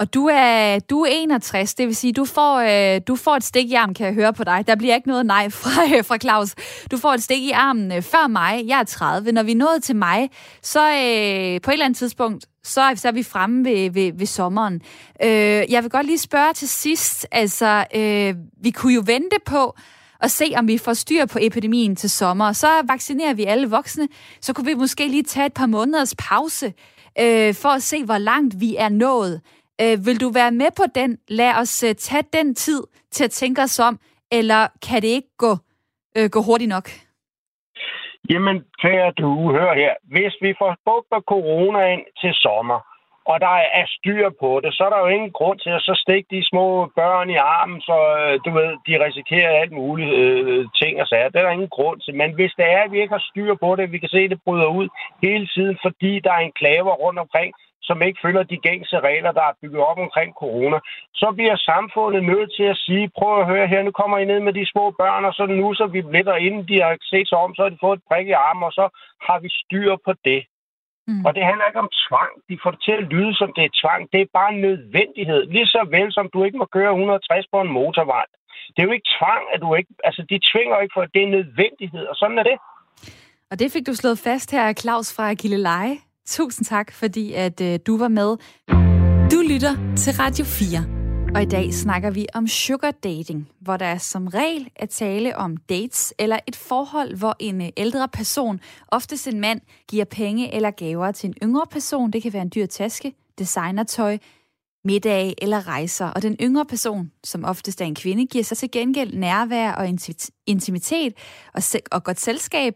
Og 0.00 0.14
du 0.14 0.26
er, 0.26 0.78
du 0.90 1.00
er 1.00 1.08
61, 1.10 1.74
det 1.74 1.86
vil 1.86 1.96
sige, 1.96 2.12
du 2.12 2.24
får, 2.24 2.54
øh, 2.94 3.00
du 3.08 3.16
får 3.16 3.36
et 3.36 3.44
stik 3.44 3.70
i 3.70 3.74
armen, 3.74 3.94
kan 3.94 4.06
jeg 4.06 4.14
høre 4.14 4.32
på 4.32 4.44
dig. 4.44 4.64
Der 4.66 4.76
bliver 4.76 4.94
ikke 4.94 5.08
noget 5.08 5.26
nej 5.26 5.50
fra, 5.50 5.96
øh, 5.98 6.04
fra 6.04 6.18
Claus. 6.18 6.54
Du 6.90 6.96
får 6.96 7.12
et 7.12 7.22
stik 7.22 7.42
i 7.42 7.50
armen 7.50 7.92
øh, 7.92 8.02
før 8.02 8.26
mig. 8.26 8.62
Jeg 8.66 8.80
er 8.80 8.84
30. 8.84 9.32
Når 9.32 9.42
vi 9.42 9.52
er 9.52 9.56
nået 9.56 9.82
til 9.82 9.96
mig, 9.96 10.30
så 10.62 10.80
øh, 10.80 11.60
på 11.60 11.70
et 11.70 11.72
eller 11.72 11.84
andet 11.84 11.96
tidspunkt, 11.96 12.46
så 12.62 12.80
er, 12.80 12.94
så 12.94 13.08
er 13.08 13.12
vi 13.12 13.22
fremme 13.22 13.64
ved, 13.64 13.90
ved, 13.90 14.12
ved 14.18 14.26
sommeren. 14.26 14.80
Øh, 15.22 15.62
jeg 15.72 15.82
vil 15.82 15.90
godt 15.90 16.06
lige 16.06 16.18
spørge 16.18 16.52
til 16.52 16.68
sidst, 16.68 17.26
altså, 17.32 17.84
øh, 17.94 18.34
vi 18.62 18.70
kunne 18.70 18.94
jo 18.94 19.02
vente 19.06 19.36
på, 19.46 19.76
og 20.24 20.30
se, 20.30 20.46
om 20.58 20.68
vi 20.68 20.78
får 20.86 20.92
styr 20.92 21.24
på 21.32 21.38
epidemien 21.48 21.96
til 21.96 22.10
sommer. 22.10 22.52
Så 22.52 22.70
vaccinerer 22.92 23.34
vi 23.34 23.44
alle 23.44 23.70
voksne. 23.70 24.08
Så 24.40 24.54
kunne 24.54 24.66
vi 24.66 24.74
måske 24.74 25.08
lige 25.08 25.22
tage 25.22 25.46
et 25.46 25.54
par 25.54 25.66
måneders 25.66 26.14
pause 26.28 26.66
øh, 27.22 27.50
for 27.62 27.72
at 27.78 27.82
se, 27.82 28.04
hvor 28.04 28.18
langt 28.18 28.52
vi 28.60 28.70
er 28.76 28.88
nået. 28.88 29.34
Øh, 29.82 30.06
vil 30.06 30.20
du 30.20 30.28
være 30.40 30.52
med 30.62 30.70
på 30.80 30.84
den? 30.94 31.18
Lad 31.28 31.52
os 31.62 31.82
øh, 31.88 31.94
tage 31.94 32.24
den 32.32 32.54
tid 32.54 32.82
til 33.10 33.24
at 33.24 33.30
tænke 33.30 33.62
os 33.62 33.78
om, 33.78 33.94
eller 34.32 34.62
kan 34.86 35.02
det 35.02 35.08
ikke 35.18 35.32
gå, 35.44 35.52
øh, 36.16 36.26
gå 36.34 36.40
hurtigt 36.48 36.68
nok? 36.68 36.86
Jamen, 38.30 38.56
kære 38.82 39.12
du, 39.20 39.30
hør 39.56 39.70
her. 39.74 39.92
Hvis 40.14 40.34
vi 40.44 40.54
får 40.60 40.76
bukt 40.86 41.26
corona 41.32 41.80
ind 41.94 42.04
til 42.20 42.32
sommer, 42.34 42.78
og 43.30 43.40
der 43.40 43.56
er 43.80 43.86
styr 43.96 44.30
på 44.40 44.60
det, 44.64 44.74
så 44.74 44.84
er 44.84 44.90
der 44.90 45.00
jo 45.04 45.06
ingen 45.16 45.32
grund 45.38 45.58
til 45.58 45.70
at 45.70 45.82
så 45.88 45.94
stikke 46.04 46.28
de 46.34 46.48
små 46.50 46.66
børn 47.00 47.30
i 47.30 47.36
armen, 47.36 47.80
så 47.80 47.96
øh, 48.20 48.40
du 48.44 48.50
ved, 48.58 48.70
de 48.86 49.04
risikerer 49.06 49.60
alt 49.60 49.72
muligt 49.72 50.12
øh, 50.22 50.66
ting 50.80 51.00
og 51.02 51.06
sager. 51.06 51.28
Det 51.28 51.38
er 51.38 51.46
der 51.46 51.58
ingen 51.58 51.76
grund 51.76 52.00
til. 52.00 52.14
Men 52.14 52.30
hvis 52.34 52.52
det 52.58 52.66
er, 52.76 52.82
at 52.82 52.92
vi 52.92 53.00
ikke 53.00 53.16
har 53.18 53.28
styr 53.30 53.54
på 53.54 53.76
det, 53.76 53.92
vi 53.92 53.98
kan 53.98 54.08
se, 54.08 54.20
at 54.24 54.30
det 54.30 54.44
bryder 54.44 54.66
ud 54.66 54.88
hele 55.22 55.46
tiden, 55.54 55.76
fordi 55.84 56.12
der 56.24 56.32
er 56.32 56.42
en 56.44 56.58
klaver 56.60 56.94
rundt 57.04 57.18
omkring, 57.18 57.54
som 57.88 58.02
ikke 58.02 58.18
følger 58.24 58.42
de 58.42 58.56
gængse 58.56 59.00
regler, 59.00 59.32
der 59.32 59.44
er 59.46 59.58
bygget 59.62 59.82
op 59.90 59.98
omkring 59.98 60.30
corona, 60.42 60.78
så 61.14 61.32
bliver 61.36 61.56
samfundet 61.56 62.22
nødt 62.24 62.50
til 62.56 62.66
at 62.72 62.76
sige, 62.76 63.10
prøv 63.18 63.40
at 63.40 63.46
høre 63.46 63.66
her, 63.66 63.82
nu 63.82 63.90
kommer 63.90 64.18
I 64.18 64.24
ned 64.24 64.40
med 64.40 64.52
de 64.52 64.70
små 64.72 64.84
børn, 64.90 65.24
og 65.24 65.34
så 65.34 65.46
nu 65.46 65.74
så 65.74 65.86
vi 65.86 66.00
lidt, 66.00 66.28
og 66.28 66.40
inden 66.40 66.68
de 66.68 66.76
har 66.82 66.96
set 67.12 67.28
sig 67.28 67.38
om, 67.38 67.54
så 67.54 67.62
har 67.62 67.70
de 67.70 67.84
fået 67.84 67.96
et 67.96 68.08
prik 68.08 68.26
i 68.28 68.38
armen, 68.46 68.62
og 68.62 68.72
så 68.72 68.88
har 69.26 69.38
vi 69.38 69.48
styr 69.62 69.96
på 70.04 70.12
det. 70.24 70.40
Mm. 71.08 71.24
Og 71.26 71.30
det 71.36 71.42
handler 71.48 71.64
ikke 71.66 71.84
om 71.86 71.90
tvang. 72.06 72.32
De 72.48 72.54
får 72.62 72.70
det 72.74 72.80
til 72.86 72.94
at 73.00 73.04
lyde 73.12 73.32
som 73.40 73.50
det 73.56 73.64
er 73.64 73.72
tvang. 73.82 74.00
Det 74.12 74.20
er 74.20 74.36
bare 74.38 74.50
en 74.54 74.60
nødvendighed. 74.68 75.40
Lige 75.54 75.68
så 75.74 75.80
vel 75.96 76.08
som 76.16 76.26
du 76.34 76.38
ikke 76.46 76.58
må 76.62 76.66
køre 76.76 76.90
160 76.90 77.46
på 77.52 77.58
en 77.64 77.72
motorvej. 77.78 78.26
Det 78.72 78.78
er 78.80 78.86
jo 78.88 78.96
ikke 78.96 79.10
tvang, 79.18 79.42
at 79.54 79.60
du 79.64 79.68
ikke... 79.74 79.92
Altså, 80.08 80.22
de 80.30 80.36
tvinger 80.50 80.76
ikke 80.82 80.94
for, 80.96 81.02
at 81.06 81.10
det 81.14 81.20
er 81.22 81.26
en 81.26 81.36
nødvendighed, 81.38 82.04
og 82.10 82.16
sådan 82.20 82.38
er 82.38 82.46
det. 82.50 82.56
Og 83.50 83.58
det 83.60 83.72
fik 83.72 83.86
du 83.86 83.94
slået 83.94 84.18
fast 84.18 84.48
her, 84.50 84.72
Claus 84.72 85.16
fra 85.16 85.34
Gilleleje. 85.34 85.96
Tusind 86.26 86.64
tak, 86.64 86.92
fordi 86.92 87.34
at 87.34 87.60
øh, 87.60 87.78
du 87.86 87.98
var 87.98 88.08
med. 88.08 88.30
Du 89.32 89.38
lytter 89.52 89.74
til 89.96 90.12
Radio 90.22 90.44
4. 90.44 91.03
Og 91.34 91.42
i 91.42 91.44
dag 91.44 91.74
snakker 91.74 92.10
vi 92.10 92.26
om 92.34 92.48
sugar 92.48 92.90
dating, 92.90 93.48
hvor 93.60 93.76
der 93.76 93.98
som 93.98 94.26
regel 94.26 94.70
er 94.76 94.86
tale 94.86 95.36
om 95.36 95.56
dates 95.56 96.14
eller 96.18 96.38
et 96.46 96.56
forhold, 96.56 97.16
hvor 97.16 97.36
en 97.40 97.62
øh, 97.62 97.68
ældre 97.76 98.08
person, 98.08 98.60
oftest 98.88 99.26
en 99.26 99.40
mand, 99.40 99.60
giver 99.88 100.04
penge 100.04 100.54
eller 100.54 100.70
gaver 100.70 101.12
til 101.12 101.28
en 101.28 101.34
yngre 101.42 101.66
person. 101.70 102.10
Det 102.10 102.22
kan 102.22 102.32
være 102.32 102.42
en 102.42 102.52
dyr 102.54 102.66
taske, 102.66 103.14
designertøj, 103.38 104.18
middag 104.84 105.34
eller 105.38 105.68
rejser. 105.68 106.06
Og 106.06 106.22
den 106.22 106.36
yngre 106.40 106.64
person, 106.64 107.12
som 107.24 107.44
oftest 107.44 107.80
er 107.80 107.84
en 107.84 107.94
kvinde, 107.94 108.26
giver 108.26 108.44
sig 108.44 108.56
til 108.56 108.70
gengæld 108.70 109.14
nærvær 109.18 109.72
og 109.72 109.88
intimitet 110.46 111.14
og, 111.54 111.62
og 111.92 112.04
godt 112.04 112.20
selskab, 112.20 112.74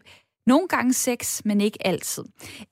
nogle 0.49 0.67
gange 0.67 0.93
sex, 0.93 1.41
men 1.45 1.61
ikke 1.61 1.87
altid. 1.87 2.23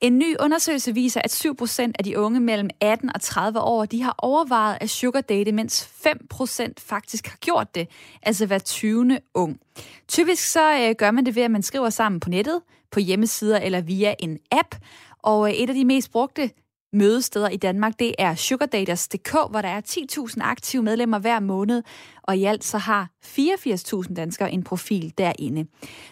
En 0.02 0.18
ny 0.20 0.36
undersøgelse 0.40 0.94
viser, 0.94 1.22
at 1.24 1.46
7% 1.46 1.92
af 2.00 2.04
de 2.04 2.20
unge 2.20 2.40
mellem 2.40 2.70
18 2.82 3.10
og 3.16 3.22
30 3.22 3.60
år, 3.60 3.86
de 3.86 4.02
har 4.02 4.16
overvejet 4.18 4.78
at 4.82 4.90
sugar 4.90 5.22
date, 5.22 5.52
mens 5.52 5.90
5% 6.08 6.74
faktisk 6.78 7.28
har 7.28 7.38
gjort 7.38 7.76
det, 7.76 7.88
altså 8.24 8.46
hver 8.46 8.60
20. 8.60 9.20
ung. 9.34 9.60
Typisk 10.08 10.52
så 10.52 10.80
øh, 10.80 10.96
gør 10.98 11.12
man 11.12 11.26
det 11.26 11.36
ved, 11.36 11.44
at 11.44 11.52
man 11.52 11.64
skriver 11.64 11.90
sammen 11.90 12.20
på 12.20 12.30
nettet, 12.30 12.62
på 12.92 13.00
hjemmesider 13.00 13.60
eller 13.60 13.82
via 13.82 14.16
en 14.20 14.40
app, 14.52 14.76
og 15.24 15.50
øh, 15.50 15.54
et 15.54 15.70
af 15.70 15.76
de 15.76 15.86
mest 15.86 16.12
brugte 16.12 16.50
mødesteder 16.98 17.50
i 17.50 17.58
Danmark, 17.58 18.00
det 18.00 18.16
er 18.20 18.36
sugardaters.dk, 18.36 19.32
hvor 19.32 19.62
der 19.62 19.70
er 19.70 19.82
10.000 19.82 20.42
aktive 20.42 20.84
medlemmer 20.84 21.20
hver 21.20 21.40
måned, 21.40 21.84
og 22.24 22.38
i 22.38 22.44
alt 22.44 22.64
så 22.64 22.78
har 22.78 23.10
84.000 23.26 24.14
danskere 24.14 24.52
en 24.52 24.64
profil 24.64 25.14
derinde. 25.18 25.66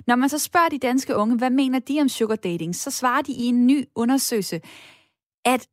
Når 0.08 0.16
man 0.16 0.30
så 0.30 0.40
spørger 0.40 0.70
de 0.70 0.78
danske 0.78 1.16
unge, 1.16 1.38
hvad 1.38 1.50
mener 1.50 1.80
de 1.80 2.02
om 2.02 2.10
sugar 2.10 2.36
dating, 2.36 2.76
så 2.76 2.92
svarer 2.92 3.22
de 3.22 3.32
i 3.32 3.46
en 3.46 3.68
ny 3.68 3.86
undersøgelse, 3.96 4.62
at 5.46 5.68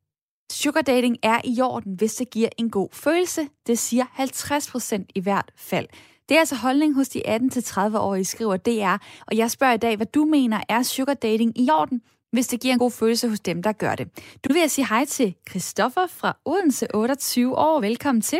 sugar 0.51 0.81
dating 0.81 1.17
er 1.23 1.41
i 1.43 1.61
orden, 1.61 1.93
hvis 1.95 2.15
det 2.15 2.29
giver 2.29 2.49
en 2.57 2.69
god 2.69 2.89
følelse. 2.91 3.47
Det 3.67 3.79
siger 3.79 4.05
50 4.11 4.71
procent 4.71 5.11
i 5.15 5.19
hvert 5.19 5.51
fald. 5.57 5.87
Det 6.29 6.35
er 6.35 6.39
altså 6.39 6.55
holdning 6.55 6.95
hos 6.95 7.09
de 7.09 7.21
18-30-årige, 7.27 8.25
skriver 8.25 8.57
DR, 8.57 9.03
og 9.27 9.37
jeg 9.37 9.51
spørger 9.51 9.73
i 9.73 9.77
dag, 9.77 9.95
hvad 9.95 10.05
du 10.05 10.25
mener 10.25 10.59
er 10.69 10.83
sugar 10.83 11.13
dating 11.13 11.59
i 11.59 11.69
orden, 11.71 12.01
hvis 12.33 12.47
det 12.47 12.61
giver 12.61 12.73
en 12.73 12.79
god 12.79 12.91
følelse 12.91 13.29
hos 13.29 13.39
dem, 13.39 13.63
der 13.63 13.71
gør 13.71 13.95
det. 13.95 14.07
Du 14.43 14.53
vil 14.53 14.59
jeg 14.59 14.71
sige 14.71 14.87
hej 14.87 15.05
til 15.05 15.35
Christoffer 15.49 16.07
fra 16.07 16.37
Odense, 16.45 16.87
28 16.93 17.57
år. 17.57 17.79
Velkommen 17.79 18.21
til. 18.21 18.39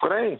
Goddag. 0.00 0.38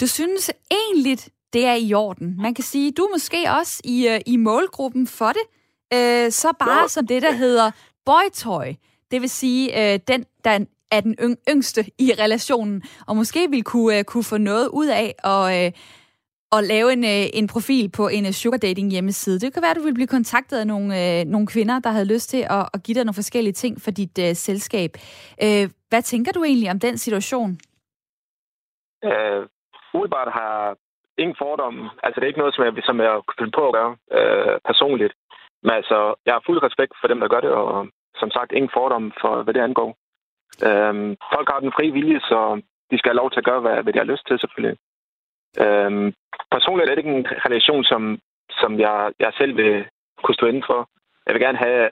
Du 0.00 0.06
synes 0.06 0.50
egentlig, 0.70 1.18
det 1.52 1.66
er 1.66 1.74
i 1.74 1.94
orden. 1.94 2.36
Man 2.42 2.54
kan 2.54 2.64
sige, 2.64 2.92
du 2.92 3.02
er 3.02 3.10
måske 3.14 3.50
også 3.58 3.80
i, 3.84 4.08
uh, 4.08 4.20
i 4.26 4.36
målgruppen 4.36 5.06
for 5.06 5.32
det. 5.32 5.42
Uh, 5.94 6.32
så 6.32 6.52
bare 6.58 6.80
ja. 6.80 6.88
som 6.88 7.06
det, 7.06 7.22
der 7.22 7.32
hedder 7.32 7.70
boytoy. 8.04 8.74
Det 9.10 9.20
vil 9.20 9.30
sige, 9.30 9.70
uh, 9.70 10.00
den, 10.08 10.24
der 10.44 10.64
er 10.90 11.00
den 11.00 11.16
yngste 11.50 11.84
i 11.98 12.12
relationen, 12.18 12.82
og 13.06 13.16
måske 13.16 13.50
vil 13.50 13.62
kunne, 13.62 13.98
uh, 13.98 14.04
kunne 14.04 14.24
få 14.24 14.38
noget 14.38 14.68
ud 14.68 14.86
af 14.86 15.14
at, 15.24 15.72
uh, 15.74 15.80
at 16.58 16.64
lave 16.74 16.92
en, 16.92 17.04
øh, 17.04 17.24
en 17.40 17.46
profil 17.54 17.90
på 17.98 18.04
en 18.08 18.24
øh, 18.26 18.32
sugar 18.32 18.58
dating 18.58 18.88
hjemmeside. 18.90 19.40
Det 19.40 19.52
kan 19.52 19.62
være, 19.62 19.74
at 19.74 19.76
du 19.76 19.86
vil 19.88 19.94
blive 19.94 20.14
kontaktet 20.16 20.56
af 20.58 20.66
nogle, 20.66 20.88
øh, 21.00 21.24
nogle 21.34 21.46
kvinder, 21.46 21.76
der 21.78 21.90
havde 21.90 22.12
lyst 22.14 22.28
til 22.30 22.42
at, 22.56 22.64
at 22.74 22.82
give 22.84 22.94
dig 22.94 23.04
nogle 23.04 23.20
forskellige 23.22 23.52
ting 23.62 23.74
for 23.84 23.90
dit 23.90 24.18
uh, 24.18 24.32
selskab. 24.48 24.90
Uh, 25.44 25.64
hvad 25.90 26.02
tænker 26.02 26.32
du 26.32 26.44
egentlig 26.44 26.70
om 26.70 26.80
den 26.80 26.98
situation? 26.98 27.50
Uh, 29.08 29.42
umiddelbart 29.94 30.30
har 30.40 30.76
ingen 31.18 31.36
fordomme. 31.38 31.82
Altså, 32.02 32.16
det 32.16 32.24
er 32.24 32.32
ikke 32.32 32.42
noget, 32.44 32.54
som 32.54 32.64
jeg, 32.64 32.72
som 32.88 33.00
jeg 33.00 33.12
kunne 33.26 33.40
finde 33.40 33.56
på 33.58 33.64
at 33.68 33.74
gøre 33.78 33.92
uh, 34.18 34.54
personligt. 34.70 35.14
Men 35.62 35.72
altså, 35.80 35.98
jeg 36.26 36.32
har 36.34 36.42
fuld 36.46 36.62
respekt 36.62 36.92
for 37.00 37.08
dem, 37.08 37.20
der 37.20 37.28
gør 37.28 37.40
det, 37.40 37.50
og 37.50 37.88
som 38.20 38.30
sagt, 38.30 38.52
ingen 38.52 38.76
fordomme 38.78 39.12
for, 39.20 39.42
hvad 39.42 39.54
det 39.54 39.66
angår. 39.68 39.90
Uh, 40.68 40.96
folk 41.34 41.46
har 41.52 41.60
den 41.64 41.76
frie 41.76 41.92
vilje, 41.92 42.20
så 42.20 42.38
de 42.90 42.98
skal 42.98 43.10
have 43.10 43.22
lov 43.22 43.30
til 43.30 43.42
at 43.42 43.48
gøre, 43.50 43.60
hvad, 43.60 43.82
hvad 43.82 43.92
de 43.92 43.98
har 43.98 44.12
lyst 44.12 44.26
til, 44.26 44.38
selvfølgelig. 44.38 44.76
Øhm, 45.64 46.14
personligt 46.50 46.90
er 46.90 46.94
det 46.94 47.04
ikke 47.04 47.18
en 47.18 47.26
relation, 47.46 47.84
som, 47.84 48.18
som 48.50 48.80
jeg, 48.80 49.12
jeg 49.18 49.32
selv 49.38 49.56
vil 49.56 49.84
kunne 50.22 50.34
stå 50.34 50.46
inden 50.46 50.64
for. 50.66 50.88
Jeg 51.26 51.34
vil 51.34 51.42
gerne 51.42 51.58
have 51.58 51.90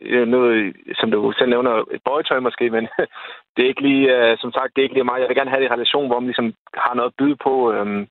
øh, 0.00 0.26
noget, 0.28 0.76
som 1.00 1.10
du 1.10 1.32
selv 1.32 1.50
nævner, 1.50 1.84
et 1.90 2.02
bøjetøj 2.04 2.40
måske, 2.40 2.70
men 2.70 2.88
det 3.56 3.60
er 3.62 3.68
ikke 3.68 3.86
lige, 3.88 4.04
øh, 4.16 4.38
som 4.38 4.52
sagt, 4.52 4.72
det 4.72 4.80
er 4.80 4.82
ikke 4.82 4.94
lige 4.94 5.04
mig. 5.04 5.20
Jeg 5.20 5.28
vil 5.28 5.36
gerne 5.36 5.50
have 5.50 5.64
en 5.64 5.72
relation, 5.72 6.06
hvor 6.06 6.20
man 6.20 6.26
ligesom 6.26 6.54
har 6.74 6.94
noget 6.94 7.10
at 7.10 7.18
byde 7.18 7.36
på, 7.36 7.72
øhm, 7.72 8.06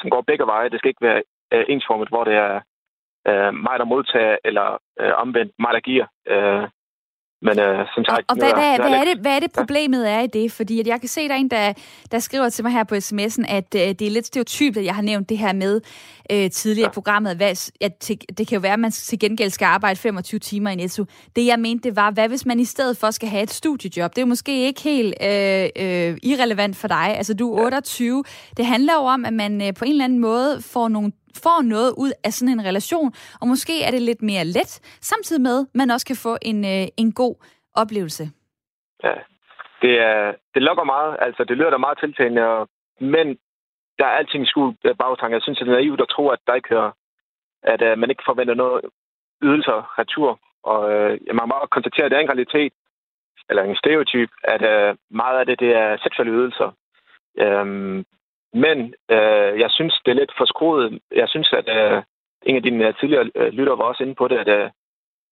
som 0.00 0.10
går 0.10 0.20
begge 0.20 0.46
veje. 0.46 0.68
Det 0.68 0.78
skal 0.78 0.88
ikke 0.88 1.06
være 1.08 1.22
øh, 1.52 1.60
uh, 1.60 1.64
ensformet, 1.68 2.08
hvor 2.08 2.24
det 2.24 2.34
er 2.34 2.60
øh, 3.28 3.54
mig, 3.54 3.78
der 3.78 3.84
modtager, 3.84 4.36
eller 4.44 4.78
øh, 5.00 5.12
omvendt 5.16 5.52
mig, 5.58 5.72
der 5.72 5.80
giver. 5.80 6.06
Øh, 6.28 6.68
men 7.46 7.58
øh, 7.58 7.78
som 7.94 8.04
sagt... 8.04 8.24
Og, 8.28 8.36
hvad, 8.36 8.52
hvad, 8.54 8.76
hvad, 8.76 8.98
er 9.00 9.04
det, 9.04 9.18
hvad 9.18 9.36
er 9.36 9.40
det 9.40 9.52
problemet 9.52 10.10
er 10.10 10.20
i 10.20 10.26
det? 10.26 10.52
Fordi 10.52 10.80
at 10.80 10.86
jeg 10.86 11.00
kan 11.00 11.08
se, 11.08 11.20
at 11.20 11.30
der 11.30 11.36
er 11.36 11.40
en, 11.40 11.50
der, 11.50 11.72
der 12.12 12.18
skriver 12.18 12.48
til 12.48 12.64
mig 12.64 12.72
her 12.72 12.84
på 12.84 12.94
sms'en, 12.94 13.44
at 13.48 13.74
øh, 13.74 13.80
det 13.80 14.02
er 14.02 14.10
lidt 14.10 14.26
stereotypt, 14.26 14.76
at 14.76 14.84
jeg 14.84 14.94
har 14.94 15.02
nævnt 15.02 15.28
det 15.28 15.38
her 15.38 15.52
med 15.52 15.80
øh, 16.32 16.50
tidligere 16.50 16.88
ja. 16.88 16.92
programmet, 16.92 17.36
hvad, 17.36 17.70
at 17.80 17.94
til, 17.94 18.18
det 18.38 18.48
kan 18.48 18.56
jo 18.56 18.60
være, 18.60 18.72
at 18.72 18.78
man 18.78 18.90
til 18.90 19.18
gengæld 19.18 19.50
skal 19.50 19.66
arbejde 19.66 19.96
25 20.00 20.38
timer 20.38 20.70
i 20.70 20.74
Netto. 20.74 21.04
Det 21.36 21.46
jeg 21.46 21.58
mente, 21.58 21.88
det 21.88 21.96
var, 21.96 22.10
hvad 22.10 22.28
hvis 22.28 22.46
man 22.46 22.60
i 22.60 22.64
stedet 22.64 22.96
for 22.96 23.10
skal 23.10 23.28
have 23.28 23.42
et 23.42 23.50
studiejob? 23.50 24.10
Det 24.10 24.18
er 24.18 24.22
jo 24.22 24.26
måske 24.26 24.66
ikke 24.66 24.82
helt 24.82 25.14
øh, 25.22 25.68
øh, 25.76 26.16
irrelevant 26.22 26.76
for 26.76 26.88
dig. 26.88 27.14
Altså, 27.16 27.34
du 27.34 27.54
er 27.54 27.64
28. 27.64 28.24
Det 28.56 28.66
handler 28.66 28.92
jo 28.92 29.00
om, 29.00 29.24
at 29.24 29.32
man 29.32 29.62
øh, 29.62 29.74
på 29.74 29.84
en 29.84 29.90
eller 29.90 30.04
anden 30.04 30.18
måde 30.18 30.62
får 30.62 30.88
nogle 30.88 31.12
får 31.44 31.62
noget 31.62 31.90
ud 32.02 32.12
af 32.24 32.32
sådan 32.32 32.54
en 32.54 32.64
relation, 32.70 33.12
og 33.40 33.46
måske 33.48 33.74
er 33.86 33.90
det 33.90 34.02
lidt 34.02 34.22
mere 34.22 34.44
let, 34.44 34.72
samtidig 35.00 35.42
med, 35.42 35.58
at 35.60 35.74
man 35.74 35.90
også 35.90 36.06
kan 36.06 36.16
få 36.26 36.36
en, 36.42 36.58
øh, 36.64 36.86
en 36.96 37.12
god 37.12 37.34
oplevelse. 37.74 38.24
Ja, 39.04 39.14
det, 39.82 39.94
er, 40.00 40.34
det 40.54 40.62
lokker 40.62 40.84
meget. 40.84 41.16
Altså, 41.20 41.44
det 41.44 41.56
lyder 41.56 41.70
da 41.70 41.76
meget 41.76 41.98
tiltalende, 41.98 42.66
men 43.00 43.26
der 43.98 44.06
er 44.06 44.18
alting 44.18 44.44
i 44.44 44.52
skuld 44.52 44.76
øh, 44.84 44.94
bagtanke. 44.96 45.34
Jeg 45.34 45.42
synes, 45.42 45.58
det 45.58 45.68
er 45.68 45.72
naivt 45.72 46.00
at 46.00 46.08
tro, 46.08 46.28
at 46.28 46.38
der 46.46 46.54
ikke 46.54 46.68
hører, 46.68 46.90
at 47.62 47.82
øh, 47.82 47.98
man 47.98 48.10
ikke 48.10 48.26
forventer 48.26 48.54
noget 48.54 48.84
ydelser 49.42 49.98
retur. 49.98 50.40
Og 50.62 50.92
øh, 50.92 51.10
man 51.26 51.48
må 51.48 51.52
bare 51.54 51.74
konstatere, 51.76 52.04
at 52.04 52.10
det 52.10 52.16
er 52.16 52.20
en 52.20 52.34
realitet, 52.34 52.72
eller 53.48 53.62
en 53.62 53.76
stereotyp, 53.76 54.30
at 54.44 54.62
øh, 54.72 54.96
meget 55.10 55.38
af 55.38 55.46
det, 55.46 55.60
det 55.60 55.72
er 55.76 55.96
seksuelle 55.96 56.32
ydelser. 56.32 56.70
Øhm, 57.38 58.04
men 58.64 58.78
øh, 59.14 59.60
jeg 59.62 59.70
synes, 59.70 59.94
det 60.04 60.10
er 60.10 60.20
lidt 60.20 60.32
for 60.38 60.44
skruet. 60.44 61.00
Jeg 61.12 61.28
synes, 61.28 61.52
at 61.52 61.68
øh, 61.78 62.02
en 62.42 62.56
af 62.56 62.62
dine 62.62 62.88
øh, 62.88 62.94
tidligere 63.00 63.30
øh, 63.34 63.52
lytter 63.52 63.76
var 63.76 63.84
også 63.84 64.02
inde 64.02 64.14
på 64.14 64.28
det, 64.28 64.38
at 64.38 64.48
øh, 64.48 64.70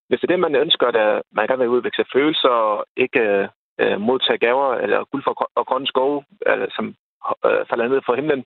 hvis 0.09 0.21
det 0.21 0.27
er 0.31 0.33
det, 0.33 0.41
man 0.41 0.55
ønsker, 0.55 0.87
at 0.87 0.99
øh, 1.07 1.23
man 1.33 1.47
gerne 1.47 1.63
vil 1.63 1.77
udvikle 1.77 2.05
følelser 2.13 2.49
og 2.49 2.87
ikke 2.97 3.21
øh, 3.21 3.49
øh, 3.81 4.01
modtage 4.01 4.39
gaver 4.39 4.75
eller 4.75 5.05
guld 5.05 5.23
for 5.25 5.51
og 5.55 5.67
grønne 5.67 5.87
skove, 5.87 6.25
uh, 6.51 6.67
som 6.77 6.95
øh, 7.47 7.67
falder 7.71 7.89
ned 7.89 8.03
fra 8.07 8.15
himlen, 8.15 8.45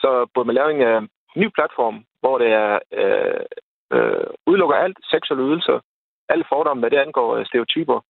så 0.00 0.26
burde 0.34 0.46
man 0.46 0.54
lave 0.54 0.70
en 0.74 0.82
øh, 0.82 1.02
ny 1.36 1.48
platform, 1.56 2.04
hvor 2.20 2.38
det 2.38 2.48
er 2.48 2.78
øh, 2.92 3.44
øh, 3.92 4.26
udelukker 4.46 4.76
alt 4.76 4.98
seksuelle 5.10 5.44
ydelser, 5.48 5.80
alle 6.28 6.44
fordomme, 6.48 6.80
hvad 6.80 6.90
det 6.90 6.96
angår 6.96 7.36
øh, 7.36 7.46
stereotyper. 7.46 8.00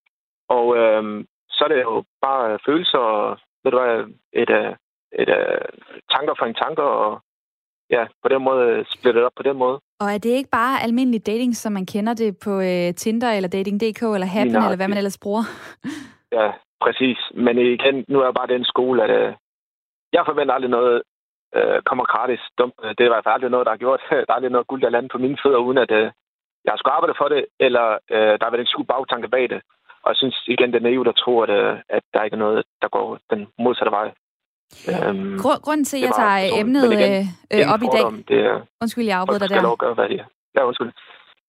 Og 0.49 0.77
øh, 0.77 1.25
så 1.49 1.63
er 1.63 1.67
det 1.67 1.81
jo 1.81 2.03
bare 2.21 2.59
følelser 2.65 2.97
og 2.97 3.37
ved 3.63 3.71
du 3.71 3.79
hvad, 3.79 4.05
et, 4.33 4.49
øh, 4.49 4.75
et, 5.11 5.29
uh, 5.29 5.65
tanker 6.13 6.33
for 6.39 6.45
en 6.45 6.53
tanker, 6.63 6.83
og 6.83 7.21
ja, 7.89 8.03
på 8.23 8.27
den 8.29 8.41
måde 8.43 8.85
splittet 8.89 9.23
op 9.23 9.31
på 9.37 9.43
den 9.43 9.57
måde. 9.57 9.79
Og 9.99 10.07
er 10.13 10.17
det 10.17 10.29
ikke 10.29 10.49
bare 10.49 10.83
almindelig 10.83 11.25
dating, 11.25 11.55
som 11.55 11.73
man 11.73 11.85
kender 11.85 12.13
det 12.13 12.37
på 12.45 12.53
uh, 12.57 12.89
Tinder 13.01 13.31
eller 13.31 13.49
Dating.dk 13.49 14.01
eller 14.01 14.27
Happen, 14.35 14.53
Nej, 14.53 14.65
eller 14.65 14.77
hvad 14.77 14.87
man 14.87 14.97
ellers 14.97 15.19
bruger? 15.23 15.43
ja, 16.37 16.51
præcis. 16.81 17.19
Men 17.33 17.57
igen, 17.57 18.05
nu 18.07 18.19
er 18.19 18.25
jeg 18.25 18.33
bare 18.33 18.53
den 18.55 18.65
skole, 18.65 19.03
at 19.03 19.11
uh, 19.21 19.35
jeg 20.13 20.23
forventer 20.25 20.53
aldrig 20.53 20.71
noget 20.71 21.01
uh, 21.57 21.77
kommer 21.89 22.05
gratis. 22.13 22.41
Det 22.97 23.01
er 23.03 23.09
i 23.09 23.13
hvert 23.13 23.25
fald 23.25 23.35
aldrig 23.35 23.51
noget, 23.51 23.65
der 23.65 23.71
har 23.71 23.83
gjort. 23.85 24.01
Der 24.27 24.31
er 24.31 24.37
aldrig 24.37 24.51
noget 24.51 24.67
guld, 24.67 24.81
der 24.81 24.89
lander 24.89 25.09
på 25.13 25.17
mine 25.17 25.37
fødder, 25.43 25.65
uden 25.67 25.77
at 25.77 25.91
uh, 25.91 26.07
jeg 26.65 26.71
har 26.71 26.77
skulle 26.77 26.97
arbejde 26.97 27.19
for 27.21 27.27
det, 27.33 27.45
eller 27.59 27.85
uh, 28.15 28.33
der 28.37 28.43
har 28.45 28.53
været 28.53 28.65
en 28.65 28.73
skub 28.73 28.87
bagtanke 28.87 29.29
bag 29.35 29.45
det. 29.53 29.61
Og 30.03 30.07
jeg 30.11 30.17
synes 30.21 30.37
igen, 30.47 30.69
det 30.71 30.79
er 30.79 30.89
naivt 30.89 31.07
at 31.07 31.19
tro, 31.23 31.33
at, 31.45 31.49
uh, 31.49 31.79
at 31.89 32.03
der 32.13 32.23
ikke 32.23 32.35
er 32.35 32.45
noget, 32.45 32.63
der 32.81 32.89
går 32.95 33.07
den 33.31 33.41
modsatte 33.63 33.91
vej. 33.91 34.07
Øhm, 34.89 35.39
Grunden 35.39 35.85
til, 35.85 35.97
at 35.97 36.03
jeg 36.03 36.11
tager 36.15 36.59
emnet 36.59 36.93
igen, 36.93 37.27
øh, 37.53 37.73
op 37.73 37.81
i 37.83 37.89
dag... 37.95 38.05
Det 38.27 38.39
er, 38.45 38.61
undskyld, 38.81 39.05
jeg 39.05 39.17
afbryder 39.19 39.39
dig 39.39 39.49
der. 39.49 39.61
Lov 39.61 39.71
at 39.71 39.77
gøre, 39.77 39.93
hvad 39.93 40.09
det 40.09 40.19
er. 40.19 40.25
Ja, 40.55 40.65
undskyld. 40.67 40.91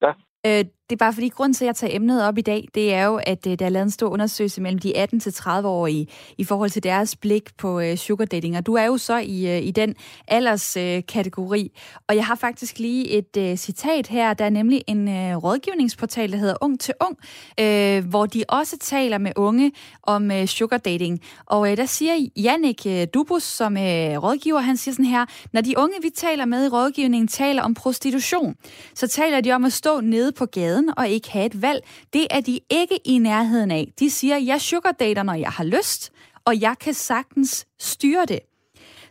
Ja. 0.03 0.13
Øh, 0.47 0.65
det 0.91 0.97
er 0.97 0.97
bare 0.97 1.13
fordi, 1.13 1.29
grund 1.29 1.55
til, 1.55 1.65
at 1.65 1.67
jeg 1.67 1.77
tager 1.77 1.97
emnet 1.97 2.25
op 2.25 2.39
i 2.39 2.41
dag, 2.41 2.69
det 2.75 2.95
er 2.95 3.05
jo, 3.05 3.21
at 3.27 3.47
øh, 3.47 3.59
der 3.59 3.67
er 3.67 3.69
lavet 3.69 3.85
en 3.85 3.91
stor 3.91 4.09
undersøgelse 4.09 4.61
mellem 4.61 4.79
de 4.79 5.05
18-30-årige 5.15 6.07
i 6.39 6.45
forhold 6.45 6.71
til 6.71 6.83
deres 6.83 7.17
blik 7.17 7.57
på 7.59 7.81
øh, 7.81 7.97
sugar 7.97 8.25
dating. 8.25 8.57
Og 8.57 8.67
du 8.67 8.75
er 8.75 8.85
jo 8.85 8.97
så 8.97 9.17
i, 9.19 9.57
øh, 9.57 9.67
i 9.67 9.71
den 9.71 9.95
alderskategori. 10.29 11.73
Øh, 11.75 12.01
og 12.09 12.17
jeg 12.17 12.27
har 12.27 12.35
faktisk 12.35 12.79
lige 12.79 13.09
et 13.09 13.37
øh, 13.39 13.57
citat 13.57 14.07
her. 14.07 14.35
Der 14.35 14.45
er 14.45 14.51
nemlig 14.51 14.83
en 14.87 15.09
øh, 15.09 15.37
rådgivningsportal, 15.37 16.33
der 16.33 16.39
hedder 16.39 16.57
Ung 16.61 16.81
til 16.81 16.95
Ung, 17.01 17.17
øh, 17.61 18.05
hvor 18.05 18.27
de 18.27 18.45
også 18.49 18.79
taler 18.79 19.19
med 19.19 19.33
unge 19.37 19.73
om 20.03 20.31
øh, 20.31 20.47
sugar 20.47 20.79
dating. 20.79 21.21
Og 21.47 21.71
øh, 21.71 21.77
der 21.77 21.87
siger 21.87 22.29
Jannik 22.37 22.87
øh, 22.87 23.07
Dubus, 23.15 23.43
som 23.43 23.77
øh, 23.77 23.83
rådgiver, 24.23 24.61
han 24.61 24.77
siger 24.77 24.93
sådan 24.93 25.05
her, 25.05 25.27
når 25.53 25.61
de 25.61 25.79
unge, 25.79 25.95
vi 26.03 26.11
taler 26.11 26.45
med 26.45 26.67
i 26.67 26.69
rådgivningen, 26.69 27.29
taler 27.29 27.63
om 27.63 27.75
prostitution, 27.75 28.57
så 28.95 29.09
taler 29.09 29.41
de 29.41 29.53
om 29.53 29.65
at 29.65 29.73
stå 29.73 30.01
nede 30.01 30.33
på 30.33 30.47
gaden 30.47 30.76
og 30.97 31.09
ikke 31.09 31.31
have 31.31 31.47
et 31.47 31.63
valg. 31.63 31.81
Det 32.13 32.27
er 32.31 32.41
de 32.41 32.61
ikke 32.71 32.99
i 33.05 33.19
nærheden 33.19 33.71
af. 33.71 33.93
De 33.99 34.11
siger, 34.11 34.37
jeg 34.37 34.61
sugardater, 34.61 35.23
når 35.23 35.35
jeg 35.35 35.51
har 35.51 35.65
lyst, 35.65 36.13
og 36.45 36.61
jeg 36.61 36.75
kan 36.81 36.95
sagtens 36.95 37.67
styre 37.79 38.27
det. 38.27 38.41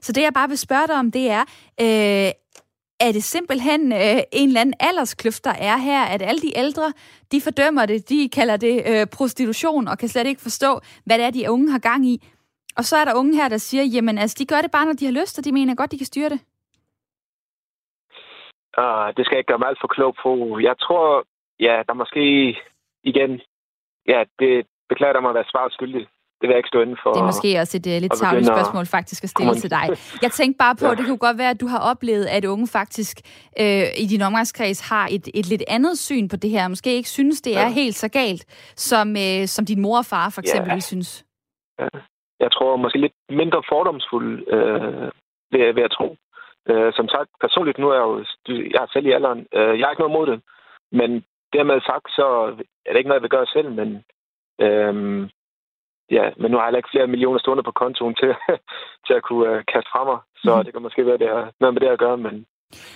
Så 0.02 0.12
det, 0.12 0.22
jeg 0.22 0.34
bare 0.34 0.50
vil 0.50 0.58
spørge 0.58 0.88
dig 0.88 0.96
om, 0.96 1.12
det 1.12 1.30
er, 1.32 1.42
øh, 1.82 2.32
er 3.00 3.12
det 3.12 3.24
simpelthen 3.24 3.92
øh, 3.92 4.20
en 4.32 4.48
eller 4.48 4.62
anden 4.62 4.76
alderskløft, 4.80 5.44
der 5.44 5.56
er 5.60 5.78
her, 5.78 6.04
at 6.04 6.22
alle 6.22 6.42
de 6.42 6.58
ældre, 6.58 6.94
de 7.32 7.42
fordømmer 7.42 7.86
det, 7.86 8.10
de 8.10 8.30
kalder 8.30 8.58
det 8.58 8.84
øh, 8.88 9.08
prostitution, 9.08 9.88
og 9.88 9.98
kan 9.98 10.10
slet 10.10 10.28
ikke 10.28 10.42
forstå, 10.42 10.80
hvad 11.06 11.18
det 11.18 11.26
er, 11.26 11.32
de 11.32 11.52
unge 11.52 11.72
har 11.72 11.80
gang 11.80 12.06
i. 12.08 12.28
Og 12.78 12.84
så 12.84 12.98
er 12.98 13.06
der 13.06 13.16
unge 13.16 13.36
her, 13.36 13.48
der 13.50 13.58
siger, 13.58 13.84
jamen 13.84 14.18
altså, 14.18 14.36
de 14.40 14.46
gør 14.46 14.62
det 14.62 14.72
bare, 14.72 14.86
når 14.86 14.94
de 14.94 15.06
har 15.06 15.12
lyst, 15.12 15.38
og 15.40 15.46
de 15.46 15.52
mener 15.52 15.76
godt, 15.76 15.92
de 15.92 15.98
kan 15.98 16.06
styre 16.06 16.30
det. 16.30 16.40
Uh, 18.82 19.08
det 19.16 19.22
skal 19.26 19.36
jeg 19.36 19.42
ikke 19.42 19.52
gøre 19.52 19.64
mig 19.64 19.68
alt 19.68 19.82
for 19.82 19.88
klog 19.96 20.16
på. 20.24 20.60
Jeg 20.60 20.76
tror, 20.86 21.26
ja, 21.60 21.84
der 21.88 21.94
måske 21.94 22.24
igen, 23.04 23.42
ja, 24.08 24.24
det 24.40 24.68
beklager 24.90 25.14
der 25.14 25.22
mig 25.22 25.30
at 25.30 25.36
være 25.36 25.52
svaret 25.52 25.74
skyldig. 25.74 26.08
Det 26.40 26.48
vil 26.48 26.50
jeg 26.50 26.58
ikke 26.58 26.74
stå 26.74 26.82
inden 26.82 26.98
for. 27.04 27.14
Det 27.14 27.22
er 27.22 27.32
måske 27.34 27.60
også 27.62 27.78
et 27.78 27.88
uh, 27.88 28.02
lidt 28.04 28.14
tavligt 28.14 28.48
spørgsmål 28.48 28.86
faktisk 28.86 29.24
at 29.24 29.30
stille 29.30 29.56
til 29.64 29.70
dig. 29.78 29.86
Jeg 30.22 30.32
tænkte 30.32 30.58
bare 30.58 30.76
på, 30.76 30.86
ja. 30.86 30.96
det 30.96 31.06
kunne 31.06 31.24
godt 31.28 31.38
være, 31.38 31.50
at 31.50 31.62
du 31.62 31.68
har 31.68 31.82
oplevet, 31.92 32.26
at 32.26 32.46
unge 32.46 32.68
faktisk 32.68 33.16
øh, 33.62 33.88
i 34.04 34.06
din 34.14 34.22
omgangskreds 34.22 34.90
har 34.90 35.06
et, 35.12 35.26
et 35.40 35.46
lidt 35.54 35.64
andet 35.68 35.98
syn 35.98 36.28
på 36.30 36.36
det 36.36 36.50
her. 36.50 36.68
Måske 36.68 36.90
ikke 37.00 37.10
synes, 37.10 37.42
det 37.42 37.58
er 37.58 37.68
ja. 37.68 37.80
helt 37.82 37.96
så 37.96 38.10
galt, 38.10 38.44
som, 38.90 39.08
øh, 39.26 39.48
som 39.48 39.66
din 39.66 39.82
mor 39.82 39.98
og 39.98 40.06
far 40.06 40.30
for 40.30 40.42
eksempel 40.42 40.74
ja. 40.74 40.80
synes. 40.80 41.26
Ja. 41.80 41.88
Jeg 42.40 42.52
tror 42.52 42.76
måske 42.76 43.00
lidt 43.00 43.14
mindre 43.30 43.62
fordomsfuld, 43.72 44.30
øh, 44.56 45.12
ved, 45.52 45.74
ved 45.74 45.84
at 45.84 45.92
tro. 45.98 46.18
Øh, 46.70 46.94
som 46.94 47.08
sagt, 47.08 47.30
personligt 47.42 47.78
nu 47.78 47.90
er 47.90 47.96
jeg 48.00 48.06
jo, 48.10 48.14
jeg 48.74 48.82
er 48.84 48.90
selv 48.94 49.06
i 49.06 49.12
alderen. 49.12 49.48
Øh, 49.58 49.74
jeg 49.80 49.86
har 49.86 49.92
ikke 49.92 50.06
noget 50.06 50.18
mod 50.18 50.28
det. 50.32 50.42
Men 50.92 51.24
dermed 51.56 51.82
sagt, 51.92 52.08
så 52.18 52.26
er 52.86 52.92
det 52.92 53.00
ikke 53.00 53.10
noget, 53.10 53.20
jeg 53.22 53.28
vil 53.28 53.38
gøre 53.38 53.54
selv, 53.56 53.70
men 53.80 53.90
øhm, 54.66 55.22
ja, 56.18 56.26
men 56.40 56.48
nu 56.52 56.58
har 56.58 56.68
jeg 56.68 56.78
ikke 56.78 56.94
flere 56.94 57.12
millioner 57.14 57.40
stående 57.40 57.64
på 57.64 57.72
kontoen 57.82 58.16
til, 58.22 58.32
til 59.06 59.14
at 59.20 59.24
kunne 59.28 59.50
uh, 59.52 59.64
kaste 59.72 59.90
fra 59.94 60.04
mig. 60.10 60.20
Så 60.44 60.52
mm. 60.56 60.64
det 60.64 60.74
kan 60.74 60.82
måske 60.82 61.06
være, 61.06 61.22
det 61.24 61.30
er 61.38 61.44
noget 61.62 61.74
med 61.74 61.82
det 61.82 61.92
at 61.96 62.04
gøre, 62.06 62.18
men 62.18 62.36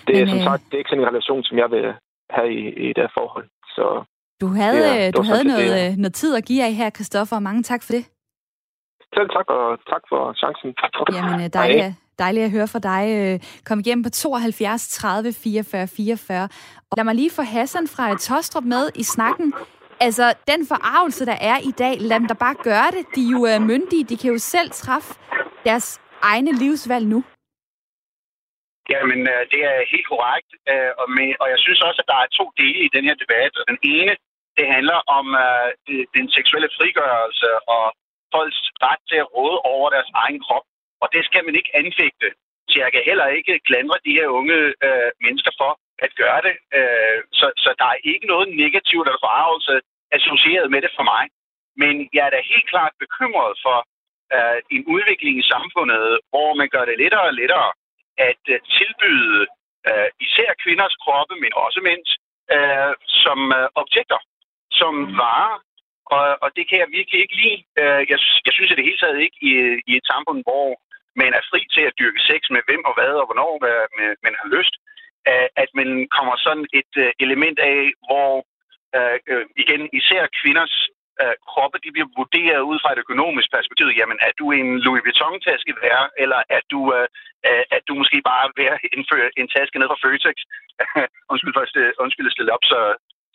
det 0.08 0.14
er 0.16 0.26
men, 0.26 0.30
som 0.30 0.38
øh... 0.38 0.48
sagt, 0.50 0.64
det 0.66 0.74
er 0.74 0.82
ikke 0.82 0.92
sådan 0.92 1.04
en 1.04 1.12
relation, 1.12 1.44
som 1.44 1.58
jeg 1.58 1.70
vil 1.72 1.86
have 2.38 2.50
i, 2.60 2.64
i 2.88 2.94
det 3.00 3.08
forhold. 3.18 3.48
Så 3.76 3.86
du 4.44 4.48
havde, 4.62 4.84
ja, 4.88 5.08
øh, 5.08 5.14
du 5.18 5.22
havde 5.30 5.46
noget, 5.52 5.70
det, 5.76 5.98
noget 6.04 6.14
tid 6.14 6.32
at 6.40 6.46
give 6.50 6.64
af 6.68 6.74
her, 6.74 6.90
Kristoffer, 6.90 7.36
og 7.36 7.44
mange 7.44 7.64
tak 7.64 7.82
for 7.86 7.94
det. 7.98 8.04
Selv 9.16 9.30
tak, 9.38 9.48
og 9.58 9.80
tak 9.92 10.04
for 10.10 10.22
chancen. 10.42 10.70
Jamen, 11.16 11.50
dejligt, 11.60 11.86
Dejligt 12.20 12.46
at 12.46 12.52
høre 12.52 12.68
fra 12.68 12.80
dig. 12.80 13.04
Øh, 13.18 13.40
Kom 13.68 13.80
igennem 13.80 14.04
på 14.04 14.10
72 14.10 14.88
30 14.88 15.34
44 15.34 15.88
44. 15.88 16.50
Og 16.90 16.94
lad 16.98 17.04
mig 17.04 17.16
lige 17.16 17.32
få 17.32 17.42
Hassan 17.42 17.88
fra 17.88 18.06
Tostrup 18.18 18.64
med 18.64 18.90
i 18.96 19.04
snakken. 19.04 19.54
Altså, 20.06 20.26
den 20.52 20.62
forarvelse, 20.72 21.26
der 21.26 21.38
er 21.52 21.58
i 21.70 21.74
dag, 21.84 21.94
lad 22.10 22.20
dem 22.20 22.28
da 22.28 22.34
bare 22.46 22.58
gøre 22.70 22.90
det. 22.96 23.04
De 23.16 23.22
er 23.28 23.32
jo 23.36 23.42
øh, 23.52 23.58
myndige. 23.72 24.04
De 24.12 24.18
kan 24.22 24.32
jo 24.36 24.40
selv 24.54 24.70
træffe 24.72 25.12
deres 25.68 25.88
egne 26.32 26.52
livsvalg 26.62 27.06
nu. 27.14 27.20
Jamen, 28.94 29.22
øh, 29.34 29.42
det 29.52 29.62
er 29.72 29.90
helt 29.94 30.08
korrekt. 30.14 30.50
Øh, 30.72 30.92
og, 31.02 31.08
med, 31.16 31.30
og 31.42 31.48
jeg 31.54 31.60
synes 31.66 31.82
også, 31.88 32.00
at 32.04 32.10
der 32.12 32.20
er 32.24 32.36
to 32.40 32.46
dele 32.62 32.80
i 32.88 32.90
den 32.96 33.04
her 33.08 33.16
debat. 33.24 33.52
Den 33.72 33.80
ene, 33.96 34.14
det 34.58 34.66
handler 34.76 35.00
om 35.18 35.26
uh, 35.46 35.68
den 36.18 36.28
seksuelle 36.38 36.70
frigørelse 36.78 37.50
og 37.76 37.86
folks 38.36 38.60
ret 38.86 39.02
til 39.10 39.18
at 39.24 39.32
råde 39.36 39.58
over 39.74 39.88
deres 39.96 40.12
egen 40.24 40.40
krop. 40.46 40.66
Og 41.02 41.08
det 41.14 41.22
skal 41.26 41.46
man 41.46 41.56
ikke 41.60 41.76
anfægte. 41.82 42.30
Så 42.70 42.76
jeg 42.84 42.92
kan 42.92 43.04
heller 43.10 43.28
ikke 43.38 43.66
klandre 43.68 43.98
de 44.06 44.18
her 44.20 44.28
unge 44.40 44.60
øh, 44.88 45.10
mennesker 45.26 45.52
for 45.62 45.72
at 46.06 46.12
gøre 46.22 46.42
det. 46.48 46.56
Øh, 46.78 47.20
så, 47.40 47.46
så 47.64 47.70
der 47.80 47.88
er 47.94 48.06
ikke 48.12 48.28
noget 48.34 48.48
negativt 48.64 49.06
eller 49.08 49.26
forarvelse 49.26 49.76
associeret 50.18 50.68
med 50.74 50.82
det 50.86 50.92
for 50.98 51.06
mig. 51.14 51.24
Men 51.82 51.94
jeg 52.16 52.24
er 52.26 52.34
da 52.34 52.52
helt 52.54 52.68
klart 52.74 52.94
bekymret 53.04 53.54
for 53.66 53.78
øh, 54.36 54.60
en 54.76 54.84
udvikling 54.96 55.36
i 55.40 55.50
samfundet, 55.54 56.20
hvor 56.32 56.50
man 56.60 56.70
gør 56.76 56.86
det 56.86 57.00
lettere 57.02 57.28
og 57.30 57.34
lettere 57.42 57.70
at 58.30 58.44
øh, 58.54 58.60
tilbyde 58.78 59.42
øh, 59.90 60.10
især 60.26 60.50
kvinders 60.64 60.96
kroppe, 61.04 61.34
men 61.44 61.52
også 61.66 61.80
mænds, 61.90 62.10
øh, 62.56 62.94
som 63.24 63.40
øh, 63.60 63.68
objekter, 63.82 64.20
som 64.80 64.94
varer. 65.24 65.56
Og, 66.16 66.26
og 66.44 66.50
det 66.56 66.64
kan 66.70 66.80
jeg 66.80 66.90
virkelig 66.98 67.20
ikke 67.22 67.40
lide. 67.42 67.60
Øh, 67.82 68.02
jeg, 68.12 68.18
jeg 68.46 68.54
synes 68.54 68.72
i 68.72 68.78
det 68.78 68.88
hele 68.88 69.02
taget 69.02 69.20
ikke 69.26 69.40
i, 69.50 69.52
i 69.92 69.94
et 70.00 70.06
samfund, 70.12 70.40
hvor 70.48 70.68
man 71.22 71.32
er 71.38 71.44
fri 71.50 71.62
til 71.76 71.84
at 71.90 71.98
dyrke 72.00 72.22
sex 72.30 72.42
med 72.56 72.62
hvem 72.68 72.84
og 72.90 72.94
hvad 72.98 73.14
og 73.22 73.26
hvornår 73.28 73.52
man 74.26 74.36
har 74.42 74.48
lyst, 74.58 74.74
at 75.64 75.70
man 75.80 75.90
kommer 76.16 76.36
sådan 76.46 76.68
et 76.80 76.94
øh, 77.04 77.12
element 77.26 77.60
af, 77.60 77.80
hvor 78.08 78.32
øh, 78.98 79.18
øh 79.32 79.46
igen 79.64 79.82
især 80.00 80.24
kvinders 80.40 80.76
øh, 81.22 81.36
kroppe, 81.50 81.78
de 81.84 81.94
bliver 81.96 82.10
vurderet 82.20 82.62
ud 82.72 82.78
fra 82.82 82.92
et 82.94 83.04
økonomisk 83.06 83.50
perspektiv. 83.56 83.88
Jamen, 84.00 84.20
er 84.28 84.34
du 84.40 84.46
en 84.52 84.70
Louis 84.86 85.04
Vuitton-taske 85.06 85.74
værd, 85.84 86.06
eller 86.24 86.40
er 86.58 86.62
du, 86.72 86.80
er 87.76 87.82
du 87.88 87.94
måske 88.02 88.20
bare 88.32 88.46
værd 88.60 88.78
at 88.84 88.90
indføre 88.96 89.30
en 89.40 89.48
taske 89.56 89.80
ned 89.80 89.88
fra 89.92 90.02
Føtex? 90.04 90.38
undskyld 91.32 91.54
for 91.56 91.64
at 91.66 91.94
undskyld 92.04 92.30
at 92.30 92.36
stille 92.36 92.56
op 92.56 92.66
så, 92.72 92.80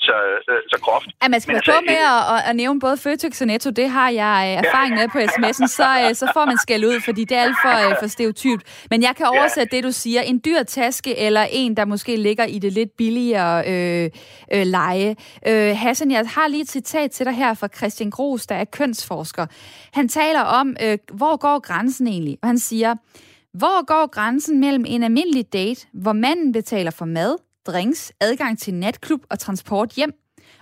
så, 0.09 0.17
så, 0.47 0.53
så 0.73 0.79
groft. 0.85 1.09
Ja, 1.23 1.29
man 1.29 1.41
skal 1.41 1.55
altså, 1.55 1.73
på 1.73 1.81
med 1.87 2.03
at, 2.35 2.51
at 2.51 2.57
nævne 2.57 2.81
både 2.81 2.97
Føtex 2.97 3.41
og 3.41 3.47
Netto, 3.47 3.71
det 3.71 3.89
har 3.91 4.11
jeg 4.11 4.37
øh, 4.47 4.65
erfaring 4.65 4.95
med 4.95 5.09
på 5.09 5.19
sms'en, 5.19 5.67
så, 5.67 5.89
øh, 6.09 6.15
så 6.15 6.27
får 6.35 6.45
man 6.45 6.59
skæld 6.59 6.85
ud, 6.85 7.01
fordi 7.05 7.25
det 7.25 7.37
er 7.37 7.43
alt 7.43 7.57
for, 7.63 7.91
øh, 7.91 7.97
for 8.01 8.07
stereotypt. 8.07 8.63
Men 8.91 9.03
jeg 9.03 9.17
kan 9.17 9.27
oversætte 9.27 9.69
ja. 9.73 9.77
det, 9.77 9.85
du 9.85 9.93
siger. 9.93 10.21
En 10.23 10.41
dyr 10.45 10.63
taske, 10.63 11.19
eller 11.19 11.47
en, 11.51 11.77
der 11.77 11.85
måske 11.85 12.17
ligger 12.17 12.45
i 12.45 12.59
det 12.59 12.73
lidt 12.73 12.97
billigere 12.97 13.69
øh, 13.69 14.11
øh, 14.53 14.67
leje. 14.67 15.17
Øh, 15.47 15.77
Hassan, 15.77 16.11
jeg 16.11 16.25
har 16.29 16.49
lige 16.49 16.63
et 16.63 16.71
citat 16.71 17.11
til 17.11 17.27
dig 17.27 17.35
her 17.35 17.55
fra 17.55 17.69
Christian 17.77 18.11
Gros, 18.11 18.47
der 18.47 18.55
er 18.55 18.65
kønsforsker. 18.65 19.47
Han 19.93 20.09
taler 20.09 20.41
om, 20.41 20.77
øh, 20.83 20.99
hvor 21.13 21.37
går 21.37 21.61
grænsen 21.61 22.07
egentlig? 22.07 22.39
Og 22.43 22.49
han 22.49 22.59
siger, 22.59 22.95
hvor 23.55 23.87
går 23.87 24.07
grænsen 24.11 24.61
mellem 24.61 24.85
en 24.89 25.03
almindelig 25.03 25.53
date, 25.53 25.87
hvor 25.93 26.13
manden 26.13 26.53
betaler 26.53 26.91
for 26.91 27.05
mad, 27.05 27.37
drinks, 27.67 28.13
adgang 28.21 28.59
til 28.59 28.75
natklub 28.75 29.21
og 29.31 29.39
transport 29.39 29.91
hjem. 29.91 30.13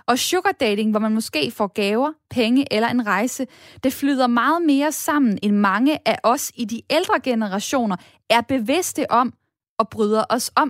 Og 0.07 0.17
sugar 0.17 0.51
dating, 0.51 0.91
hvor 0.91 0.99
man 0.99 1.13
måske 1.13 1.51
får 1.57 1.67
gaver, 1.67 2.11
penge 2.37 2.73
eller 2.75 2.87
en 2.87 3.07
rejse, 3.07 3.43
det 3.83 3.93
flyder 4.01 4.27
meget 4.27 4.61
mere 4.61 4.91
sammen, 4.91 5.39
end 5.43 5.55
mange 5.55 5.93
af 6.05 6.17
os 6.23 6.51
i 6.57 6.65
de 6.65 6.81
ældre 6.89 7.17
generationer 7.23 7.97
er 8.29 8.41
bevidste 8.41 9.03
om 9.11 9.33
og 9.79 9.85
bryder 9.89 10.23
os 10.29 10.51
om. 10.63 10.69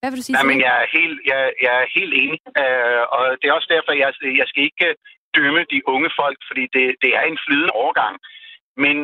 Hvad 0.00 0.10
vil 0.10 0.18
du 0.20 0.24
sige 0.26 0.36
Jamen, 0.38 0.60
jeg 0.66 0.74
er 0.82 0.88
helt, 0.98 1.18
jeg, 1.30 1.40
jeg 1.64 1.74
er 1.82 1.86
helt 1.98 2.14
enig, 2.22 2.40
uh, 2.62 3.02
og 3.16 3.24
det 3.40 3.46
er 3.48 3.54
også 3.58 3.70
derfor, 3.74 3.92
jeg, 4.02 4.08
jeg 4.40 4.46
skal 4.50 4.62
ikke 4.68 4.88
dømme 5.36 5.62
de 5.72 5.80
unge 5.94 6.10
folk, 6.20 6.38
fordi 6.48 6.64
det, 6.76 6.84
det 7.02 7.10
er 7.18 7.24
en 7.32 7.38
flydende 7.44 7.74
overgang. 7.82 8.14
Men 8.84 8.96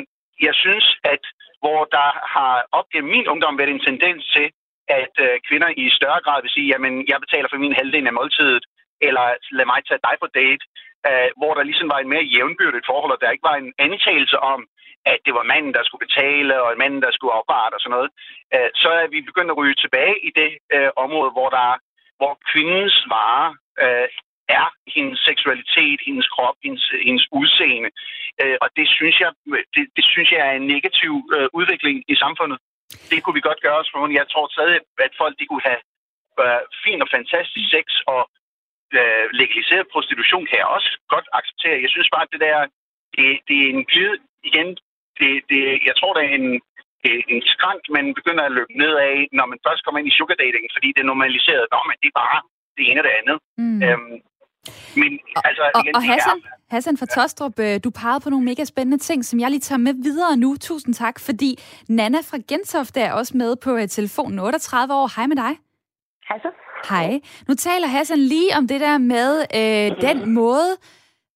jeg 0.47 0.55
synes, 0.65 0.87
at 1.13 1.23
hvor 1.63 1.81
der 1.97 2.09
har 2.37 2.55
op 2.79 2.89
gennem 2.93 3.11
min 3.17 3.29
ungdom 3.33 3.59
været 3.59 3.75
en 3.77 3.87
tendens 3.89 4.23
til, 4.35 4.47
at 5.01 5.15
øh, 5.27 5.35
kvinder 5.49 5.71
i 5.83 5.85
større 5.99 6.21
grad 6.25 6.39
vil 6.43 6.55
sige, 6.57 6.71
jamen, 6.73 6.95
jeg 7.11 7.19
betaler 7.25 7.49
for 7.51 7.63
min 7.65 7.79
halvdel 7.79 8.07
af 8.07 8.13
måltidet, 8.21 8.65
eller 9.09 9.25
lad 9.59 9.67
mig 9.73 9.81
tage 9.85 10.05
dig 10.07 10.17
på 10.21 10.29
date, 10.41 10.65
øh, 11.09 11.29
hvor 11.39 11.53
der 11.55 11.69
ligesom 11.69 11.89
var 11.93 11.99
en 12.01 12.13
mere 12.13 12.31
jævnbyrdigt 12.35 12.89
forhold, 12.91 13.13
og 13.13 13.21
der 13.21 13.35
ikke 13.35 13.49
var 13.51 13.57
en 13.59 13.73
antagelse 13.79 14.39
om, 14.55 14.61
at 15.13 15.19
det 15.27 15.35
var 15.39 15.51
manden, 15.53 15.73
der 15.77 15.83
skulle 15.85 16.07
betale, 16.07 16.63
og 16.63 16.79
manden, 16.79 17.03
der 17.03 17.11
skulle 17.13 17.35
oparte 17.41 17.75
og 17.75 17.81
sådan 17.81 17.95
noget, 17.97 18.11
øh, 18.55 18.71
så 18.83 18.91
er 19.03 19.07
vi 19.15 19.29
begyndt 19.29 19.51
at 19.51 19.59
ryge 19.61 19.77
tilbage 19.85 20.17
i 20.29 20.31
det 20.41 20.51
øh, 20.75 20.91
område, 21.05 21.31
hvor 21.37 21.49
der 21.59 21.71
hvor 22.21 22.33
kvindens 22.51 22.97
vare 23.15 23.49
øh, 23.85 24.09
er 24.49 24.67
hendes 24.95 25.19
seksualitet, 25.29 25.99
hendes 26.07 26.29
krop, 26.35 26.57
hendes, 26.65 26.85
hendes 27.07 27.27
udseende. 27.33 27.91
Øh, 28.43 28.57
og 28.61 28.69
det 28.77 28.87
synes, 28.89 29.17
jeg, 29.21 29.31
det, 29.75 29.85
det 29.97 30.05
synes 30.13 30.29
jeg 30.33 30.41
er 30.49 30.55
en 30.57 30.67
negativ 30.75 31.13
øh, 31.37 31.49
udvikling 31.59 31.97
i 32.09 32.15
samfundet 32.23 32.59
det 33.11 33.19
kunne 33.23 33.39
vi 33.39 33.49
godt 33.49 33.65
gøre 33.67 33.79
os 33.83 33.91
for. 33.91 33.99
Jeg 34.21 34.29
tror 34.33 34.47
stadig, 34.57 34.77
at 35.07 35.13
folk 35.23 35.35
de 35.41 35.47
kunne 35.47 35.67
have 35.71 35.83
øh, 36.43 36.63
fin 36.85 37.03
og 37.05 37.09
fantastisk 37.17 37.67
sex 37.75 37.87
og 38.15 38.23
øh, 38.99 39.27
legaliseret 39.41 39.93
prostitution 39.93 40.47
kan 40.47 40.59
jeg 40.63 40.69
også 40.77 40.91
godt 41.15 41.29
acceptere. 41.39 41.83
Jeg 41.85 41.91
synes 41.93 42.09
bare, 42.15 42.27
at 42.27 42.33
det 42.35 42.41
der, 42.47 42.59
det, 43.17 43.27
det 43.49 43.57
er 43.65 43.69
en 43.77 43.85
glid 43.93 44.17
igen. 44.49 44.69
Det, 45.21 45.31
det, 45.51 45.61
jeg 45.89 45.95
tror, 45.97 46.13
det 46.15 46.23
er 46.25 46.35
en, 46.41 46.49
en 47.35 47.43
skrant, 47.55 47.85
man 47.97 48.07
begynder 48.19 48.45
at 48.45 48.57
løbe 48.59 48.75
ned 48.83 48.93
af, 49.09 49.15
når 49.39 49.47
man 49.53 49.59
først 49.67 49.83
kommer 49.83 49.99
ind 49.99 50.09
i 50.11 50.17
sugar 50.19 50.37
dating, 50.45 50.65
fordi 50.77 50.89
det 50.95 51.01
er 51.03 51.13
normaliseret. 51.13 51.65
Nå, 51.75 51.81
men 51.89 51.97
det 52.03 52.09
er 52.11 52.21
bare 52.25 52.39
det 52.77 52.85
ene 52.89 53.01
og 53.01 53.07
det 53.09 53.15
andet. 53.21 53.39
Mm. 53.63 53.79
Øhm, 53.87 54.17
men 54.97 55.19
altså, 55.45 55.63
og, 55.75 55.83
igen, 55.85 55.97
og 55.97 56.03
Hassan, 56.03 56.39
er... 56.39 56.75
Hassan 56.75 56.97
fra 56.97 57.07
Tostrup, 57.07 57.59
øh, 57.59 57.81
du 57.85 57.91
pegede 57.91 58.21
på 58.21 58.31
nogle 58.31 58.45
mega 58.45 58.65
spændende 58.65 58.99
ting, 58.99 59.25
som 59.25 59.41
jeg 59.41 59.51
lige 59.51 59.61
tager 59.61 59.79
med 59.79 59.95
videre 60.03 60.37
nu. 60.37 60.57
Tusind 60.61 60.95
tak, 60.95 61.21
fordi 61.21 61.59
Nana 61.89 62.19
fra 62.19 62.39
Gentofte 62.49 63.01
er 63.01 63.13
også 63.13 63.37
med 63.37 63.57
på 63.57 63.75
uh, 63.75 63.87
telefonen 63.89 64.39
38 64.39 64.95
år. 64.95 65.17
Hej 65.17 65.27
med 65.27 65.37
dig. 65.37 65.53
Hej 66.29 66.39
så. 66.43 66.49
Hej. 66.89 67.21
Nu 67.49 67.55
taler 67.55 67.87
Hassan 67.89 68.19
lige 68.19 68.57
om 68.57 68.69
det 68.69 68.81
der 68.81 68.99
med 68.99 69.31
øh, 69.55 70.09
den 70.09 70.35
måde, 70.35 70.77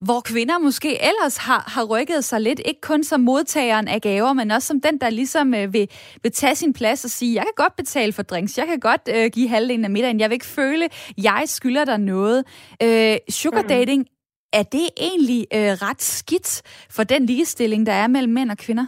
hvor 0.00 0.20
kvinder 0.20 0.58
måske 0.58 1.02
ellers 1.02 1.36
har, 1.36 1.64
har 1.66 1.84
rykket 1.84 2.24
sig 2.24 2.40
lidt, 2.40 2.60
ikke 2.64 2.80
kun 2.80 3.04
som 3.04 3.20
modtageren 3.20 3.88
af 3.88 4.00
gaver, 4.00 4.32
men 4.32 4.50
også 4.50 4.68
som 4.68 4.80
den, 4.80 4.98
der 4.98 5.10
ligesom 5.10 5.54
øh, 5.54 5.72
vil, 5.72 5.88
vil 6.22 6.32
tage 6.32 6.54
sin 6.54 6.72
plads 6.72 7.04
og 7.04 7.10
sige, 7.10 7.34
jeg 7.34 7.42
kan 7.42 7.64
godt 7.64 7.76
betale 7.76 8.12
for 8.12 8.22
drinks, 8.22 8.58
jeg 8.58 8.66
kan 8.66 8.80
godt 8.80 9.08
øh, 9.14 9.30
give 9.30 9.48
halvdelen 9.48 9.84
af 9.84 9.90
middagen, 9.90 10.20
jeg 10.20 10.30
vil 10.30 10.34
ikke 10.34 10.46
føle, 10.46 10.88
jeg 11.22 11.42
skylder 11.46 11.84
dig 11.84 11.98
noget. 11.98 12.44
Øh, 12.82 13.16
sugar 13.28 13.60
mhm. 13.60 13.68
dating, 13.68 14.00
mm. 14.00 14.06
er 14.52 14.62
det 14.62 14.88
egentlig 14.96 15.46
øh, 15.54 15.60
ret 15.60 16.02
skidt 16.02 16.62
for 16.90 17.04
den 17.04 17.26
ligestilling, 17.26 17.86
der 17.86 17.92
er 17.92 18.06
mellem 18.06 18.32
mænd 18.32 18.50
og 18.50 18.58
kvinder? 18.58 18.86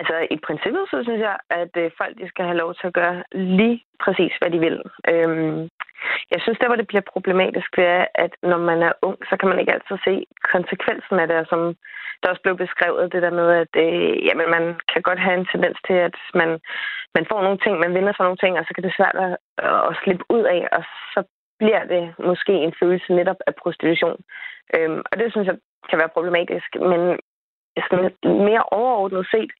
Altså, 0.00 0.16
i 0.30 0.38
princippet, 0.46 0.82
så 0.90 0.96
synes 1.02 1.20
jeg, 1.28 1.36
at 1.50 1.72
øh, 1.82 1.90
folk 2.00 2.14
de 2.20 2.28
skal 2.28 2.44
have 2.44 2.62
lov 2.62 2.74
til 2.74 2.86
at 2.86 2.98
gøre 3.00 3.16
lige 3.32 3.78
præcis, 4.04 4.32
hvad 4.40 4.50
de 4.54 4.60
vil. 4.66 4.78
Øhm, 5.12 5.60
jeg 6.32 6.40
synes, 6.40 6.58
der 6.58 6.68
hvor 6.68 6.80
det 6.80 6.90
bliver 6.90 7.10
problematisk, 7.12 7.76
det 7.76 7.86
er, 7.98 8.04
at 8.14 8.32
når 8.42 8.60
man 8.70 8.80
er 8.88 8.92
ung, 9.02 9.18
så 9.28 9.34
kan 9.36 9.48
man 9.48 9.58
ikke 9.58 9.74
altid 9.74 9.96
se 10.06 10.14
konsekvensen 10.52 11.16
af 11.22 11.26
det, 11.28 11.48
som 11.48 11.60
der 12.20 12.30
også 12.30 12.42
blev 12.42 12.56
beskrevet, 12.64 13.12
det 13.12 13.22
der 13.22 13.34
med, 13.40 13.48
at 13.62 13.72
øh, 13.84 14.26
jamen, 14.26 14.48
man 14.56 14.64
kan 14.92 15.02
godt 15.08 15.20
have 15.26 15.36
en 15.38 15.48
tendens 15.52 15.78
til, 15.86 15.98
at 16.08 16.16
man, 16.34 16.50
man 17.16 17.26
får 17.30 17.40
nogle 17.42 17.58
ting, 17.64 17.74
man 17.78 17.94
vinder 17.94 18.12
for 18.16 18.24
nogle 18.24 18.42
ting, 18.42 18.52
og 18.58 18.64
så 18.64 18.70
kan 18.74 18.84
det 18.84 18.98
svært 18.98 19.16
at, 19.26 19.32
at 19.88 19.96
slippe 20.02 20.24
ud 20.34 20.44
af, 20.56 20.60
og 20.76 20.82
så 21.14 21.20
bliver 21.58 21.84
det 21.94 22.04
måske 22.28 22.54
en 22.66 22.74
følelse 22.80 23.12
netop 23.12 23.40
af 23.46 23.54
prostitution. 23.62 24.16
Øhm, 24.74 25.00
og 25.10 25.14
det 25.18 25.32
synes 25.32 25.46
jeg 25.46 25.56
kan 25.90 25.98
være 25.98 26.14
problematisk, 26.16 26.70
men 26.92 27.02
sådan 27.90 28.10
mere 28.48 28.62
overordnet 28.62 29.26
set, 29.30 29.52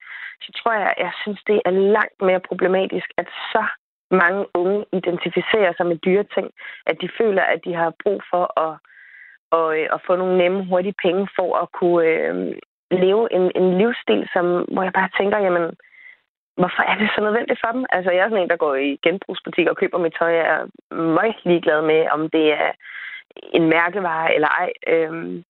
så 0.43 0.49
tror 0.59 0.73
jeg, 0.73 0.95
jeg 0.99 1.12
synes, 1.23 1.41
det 1.47 1.62
er 1.64 1.71
langt 1.71 2.23
mere 2.23 2.41
problematisk, 2.41 3.09
at 3.16 3.29
så 3.53 3.64
mange 4.11 4.47
unge 4.55 4.85
identificerer 4.93 5.73
sig 5.77 5.87
med 5.87 5.97
dyre 5.97 6.25
ting, 6.35 6.51
at 6.87 6.97
de 7.01 7.09
føler, 7.19 7.43
at 7.43 7.61
de 7.64 7.75
har 7.75 7.93
brug 8.03 8.23
for 8.31 8.45
at, 8.66 8.75
at, 9.59 9.79
øh, 9.79 9.89
at 9.95 10.01
få 10.07 10.16
nogle 10.16 10.39
nemme, 10.39 10.64
hurtige 10.64 11.01
penge 11.03 11.29
for 11.37 11.57
at 11.62 11.73
kunne 11.73 12.07
øh, 12.07 12.55
leve 12.91 13.33
en, 13.37 13.53
en 13.61 13.79
livsstil, 13.79 14.29
som, 14.33 14.45
hvor 14.73 14.83
jeg 14.83 14.93
bare 14.93 15.11
tænker, 15.19 15.39
jamen, 15.39 15.66
hvorfor 16.61 16.83
er 16.91 16.97
det 16.99 17.09
så 17.14 17.21
nødvendigt 17.21 17.61
for 17.64 17.73
dem? 17.73 17.85
Altså, 17.97 18.11
jeg 18.11 18.23
er 18.23 18.29
sådan 18.29 18.43
en, 18.43 18.51
der 18.51 18.64
går 18.64 18.75
i 18.75 18.99
genbrugsbutik 19.05 19.66
og 19.69 19.77
køber 19.77 19.99
mit 19.99 20.16
tøj. 20.19 20.33
Jeg 20.41 20.47
er 20.57 20.64
meget 20.95 21.37
ligeglad 21.45 21.83
med, 21.83 22.01
om 22.16 22.31
det 22.31 22.47
er 22.53 22.71
en 23.55 23.68
mærkevare 23.68 24.34
eller 24.34 24.49
ej. 24.49 24.70
Øhm, 24.89 25.45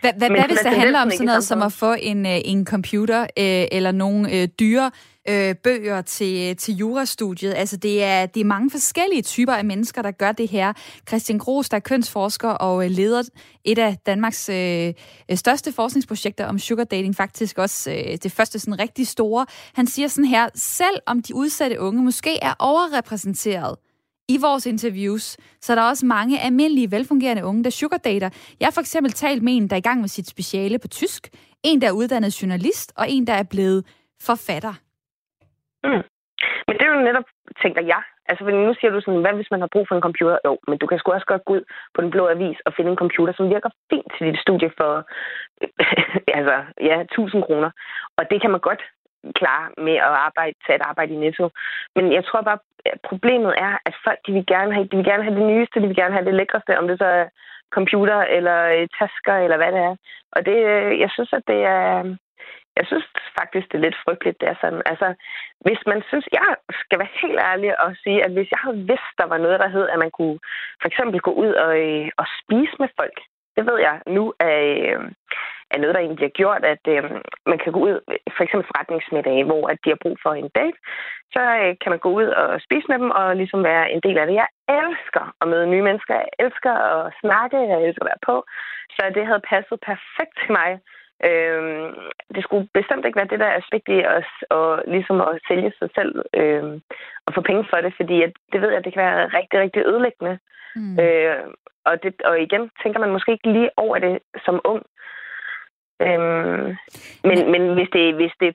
hvad, 0.00 0.12
hvad, 0.18 0.30
hvad 0.30 0.46
hvis 0.48 0.58
det 0.58 0.76
handler 0.76 1.00
om 1.00 1.10
sådan 1.10 1.26
noget 1.26 1.44
som 1.44 1.62
at 1.62 1.72
få 1.72 1.94
en, 1.98 2.26
øh, 2.26 2.40
en 2.44 2.66
computer 2.66 3.20
øh, 3.20 3.66
eller 3.72 3.92
nogle 3.92 4.40
øh, 4.40 4.48
dyre 4.60 4.90
øh, 5.28 5.54
bøger 5.54 6.02
til, 6.02 6.56
til 6.56 6.74
jurastudiet? 6.74 7.54
Altså 7.54 7.76
det 7.76 8.04
er, 8.04 8.26
det 8.26 8.40
er 8.40 8.44
mange 8.44 8.70
forskellige 8.70 9.22
typer 9.22 9.52
af 9.52 9.64
mennesker, 9.64 10.02
der 10.02 10.10
gør 10.10 10.32
det 10.32 10.48
her. 10.48 10.72
Christian 11.08 11.38
Gros, 11.38 11.68
der 11.68 11.76
er 11.76 11.80
kønsforsker 11.80 12.48
og 12.48 12.84
øh, 12.84 12.90
leder 12.90 13.22
et 13.64 13.78
af 13.78 13.96
Danmarks 14.06 14.48
øh, 14.48 14.92
største 15.34 15.72
forskningsprojekter 15.72 16.46
om 16.46 16.58
sugar 16.58 16.84
dating, 16.84 17.16
faktisk 17.16 17.58
også 17.58 17.90
øh, 17.90 18.16
det 18.22 18.32
første 18.32 18.58
sådan 18.58 18.78
rigtig 18.78 19.06
store. 19.06 19.46
Han 19.74 19.86
siger 19.86 20.08
sådan 20.08 20.28
her, 20.28 20.48
selv 20.54 20.96
om 21.06 21.22
de 21.22 21.34
udsatte 21.34 21.80
unge 21.80 22.02
måske 22.02 22.38
er 22.42 22.54
overrepræsenteret 22.58 23.76
i 24.28 24.36
vores 24.46 24.66
interviews, 24.66 25.36
så 25.60 25.72
er 25.72 25.76
der 25.76 25.88
også 25.88 26.06
mange 26.06 26.40
almindelige, 26.40 26.90
velfungerende 26.90 27.44
unge, 27.44 27.64
der 27.64 27.70
sugardater. 27.70 28.30
Jeg 28.60 28.66
har 28.66 28.72
for 28.72 28.80
eksempel 28.80 29.12
talt 29.12 29.42
med 29.42 29.52
en, 29.56 29.68
der 29.68 29.76
er 29.76 29.84
i 29.84 29.88
gang 29.88 30.00
med 30.00 30.08
sit 30.08 30.28
speciale 30.28 30.78
på 30.78 30.88
tysk, 30.88 31.22
en, 31.62 31.80
der 31.80 31.88
er 31.88 31.98
uddannet 32.00 32.42
journalist, 32.42 32.92
og 32.96 33.04
en, 33.08 33.26
der 33.26 33.32
er 33.32 33.46
blevet 33.50 33.80
forfatter. 34.26 34.74
Mm. 35.84 36.02
Men 36.66 36.74
det 36.78 36.84
er 36.86 36.94
jo 36.94 37.00
netop, 37.08 37.28
tænker 37.62 37.82
jeg, 37.82 38.02
Altså, 38.28 38.44
nu 38.44 38.74
siger 38.74 38.90
du 38.90 39.00
sådan, 39.00 39.20
hvad 39.20 39.34
hvis 39.34 39.50
man 39.50 39.60
har 39.60 39.70
brug 39.72 39.84
for 39.88 39.94
en 39.96 40.06
computer? 40.08 40.38
Jo, 40.44 40.52
men 40.68 40.78
du 40.78 40.86
kan 40.86 40.98
sgu 40.98 41.12
også 41.12 41.26
godt 41.26 41.44
gå 41.44 41.52
ud 41.54 41.62
på 41.94 42.00
den 42.02 42.10
blå 42.10 42.28
avis 42.28 42.58
og 42.66 42.72
finde 42.76 42.90
en 42.90 43.02
computer, 43.04 43.32
som 43.36 43.50
virker 43.54 43.70
fint 43.90 44.08
til 44.14 44.26
dit 44.26 44.40
studie 44.40 44.70
for, 44.78 44.92
altså, 46.38 46.56
ja, 46.88 46.96
1000 47.00 47.42
kroner. 47.42 47.70
Og 48.18 48.30
det 48.30 48.40
kan 48.40 48.50
man 48.50 48.60
godt 48.60 48.82
klar 49.40 49.62
med 49.86 49.96
at 50.08 50.14
arbejde, 50.26 50.54
tage 50.66 50.76
et 50.76 50.86
arbejde 50.90 51.14
i 51.14 51.16
Netto. 51.16 51.50
Men 51.96 52.12
jeg 52.12 52.24
tror 52.24 52.42
bare, 52.42 52.58
at 52.92 53.00
problemet 53.10 53.54
er, 53.58 53.74
at 53.86 53.94
folk 54.04 54.18
de 54.26 54.32
vil, 54.32 54.46
gerne 54.46 54.72
have, 54.74 54.86
de 54.90 54.96
vil 54.96 55.04
gerne 55.10 55.24
have 55.24 55.36
det 55.40 55.46
nyeste, 55.52 55.80
de 55.80 55.86
vil 55.86 55.96
gerne 55.96 56.14
have 56.14 56.26
det 56.26 56.34
lækreste, 56.34 56.78
om 56.78 56.88
det 56.88 56.98
så 56.98 57.04
er 57.04 57.26
computer 57.76 58.18
eller 58.36 58.58
øh, 58.74 58.88
tasker 58.98 59.36
eller 59.44 59.56
hvad 59.56 59.72
det 59.72 59.82
er. 59.90 59.96
Og 60.34 60.40
det, 60.48 60.58
øh, 60.72 61.00
jeg 61.00 61.10
synes, 61.14 61.32
at 61.32 61.44
det 61.46 61.60
er... 61.64 62.16
Jeg 62.80 62.86
synes 62.86 63.06
faktisk, 63.40 63.66
det 63.68 63.76
er 63.78 63.86
lidt 63.86 64.02
frygteligt, 64.04 64.40
det 64.40 64.48
er 64.48 64.58
sådan. 64.60 64.82
Altså, 64.92 65.08
hvis 65.66 65.80
man 65.86 66.02
synes, 66.08 66.26
jeg 66.32 66.48
skal 66.80 66.98
være 66.98 67.18
helt 67.22 67.40
ærlig 67.50 67.80
og 67.84 67.90
sige, 68.02 68.24
at 68.24 68.32
hvis 68.32 68.50
jeg 68.50 68.60
havde 68.64 68.86
vidst, 68.90 69.12
der 69.20 69.26
var 69.32 69.38
noget, 69.38 69.60
der 69.60 69.68
hed, 69.74 69.86
at 69.88 69.98
man 69.98 70.10
kunne 70.18 70.38
for 70.80 70.88
eksempel 70.88 71.20
gå 71.20 71.32
ud 71.44 71.52
og, 71.64 71.72
øh, 71.86 72.08
og 72.20 72.26
spise 72.40 72.76
med 72.82 72.88
folk, 73.00 73.18
det 73.56 73.66
ved 73.68 73.78
jeg 73.88 73.96
nu 74.06 74.24
er, 74.40 74.56
er 75.70 75.78
noget, 75.78 75.94
der 75.94 76.00
egentlig 76.00 76.26
har 76.28 76.38
gjort, 76.40 76.62
at 76.64 76.84
øh, 76.94 77.02
man 77.50 77.58
kan 77.62 77.72
gå 77.72 77.80
ud, 77.88 77.94
for 78.36 78.42
eksempel 78.44 78.66
forretningsmiddag, 78.70 79.44
hvor 79.44 79.64
at 79.72 79.78
de 79.84 79.90
har 79.90 80.00
brug 80.04 80.16
for 80.22 80.32
en 80.34 80.50
date, 80.58 80.78
så 81.34 81.42
øh, 81.62 81.72
kan 81.82 81.90
man 81.94 82.02
gå 82.04 82.10
ud 82.20 82.28
og 82.42 82.60
spise 82.66 82.86
med 82.88 82.98
dem 83.02 83.10
og 83.10 83.36
ligesom 83.36 83.60
være 83.64 83.84
en 83.94 84.00
del 84.06 84.18
af 84.18 84.26
det. 84.26 84.34
Jeg 84.42 84.50
elsker 84.80 85.24
at 85.40 85.48
møde 85.48 85.66
nye 85.66 85.86
mennesker. 85.88 86.14
Jeg 86.14 86.30
elsker 86.44 86.72
at 86.94 87.12
snakke. 87.22 87.58
Jeg 87.70 87.78
elsker 87.86 88.02
at 88.04 88.10
være 88.12 88.26
på. 88.30 88.36
Så 88.94 89.02
det 89.16 89.26
havde 89.26 89.48
passet 89.52 89.78
perfekt 89.90 90.34
til 90.42 90.52
mig. 90.58 90.70
Øh, 91.28 91.62
det 92.34 92.42
skulle 92.44 92.68
bestemt 92.78 93.04
ikke 93.04 93.20
være 93.20 93.32
det 93.32 93.40
der 93.40 93.58
aspekt 93.60 93.88
i 93.96 93.98
at, 94.16 94.26
og 94.50 94.82
ligesom 94.94 95.20
at 95.20 95.40
sælge 95.48 95.72
sig 95.78 95.88
selv 95.98 96.12
øh, 96.40 96.64
og 97.26 97.30
få 97.34 97.40
penge 97.40 97.64
for 97.70 97.78
det, 97.84 97.92
fordi 97.96 98.16
at, 98.22 98.32
det 98.52 98.60
ved 98.60 98.68
jeg, 98.68 98.78
at 98.78 98.84
det 98.84 98.92
kan 98.92 99.02
være 99.02 99.26
rigtig, 99.38 99.60
rigtig 99.60 99.82
ødelæggende. 99.86 100.38
Mm. 100.76 100.98
Øh, 101.00 101.44
og, 101.84 102.02
det, 102.02 102.22
og 102.22 102.40
igen 102.40 102.70
tænker 102.82 103.00
man 103.00 103.12
måske 103.12 103.32
ikke 103.32 103.52
lige 103.52 103.70
over 103.76 103.98
det 103.98 104.18
som 104.44 104.60
ung. 104.64 104.82
Øhm, 106.02 106.76
men, 107.28 107.38
men 107.52 107.74
hvis 107.74 107.88
det, 107.92 108.14
hvis 108.14 108.34
det 108.40 108.54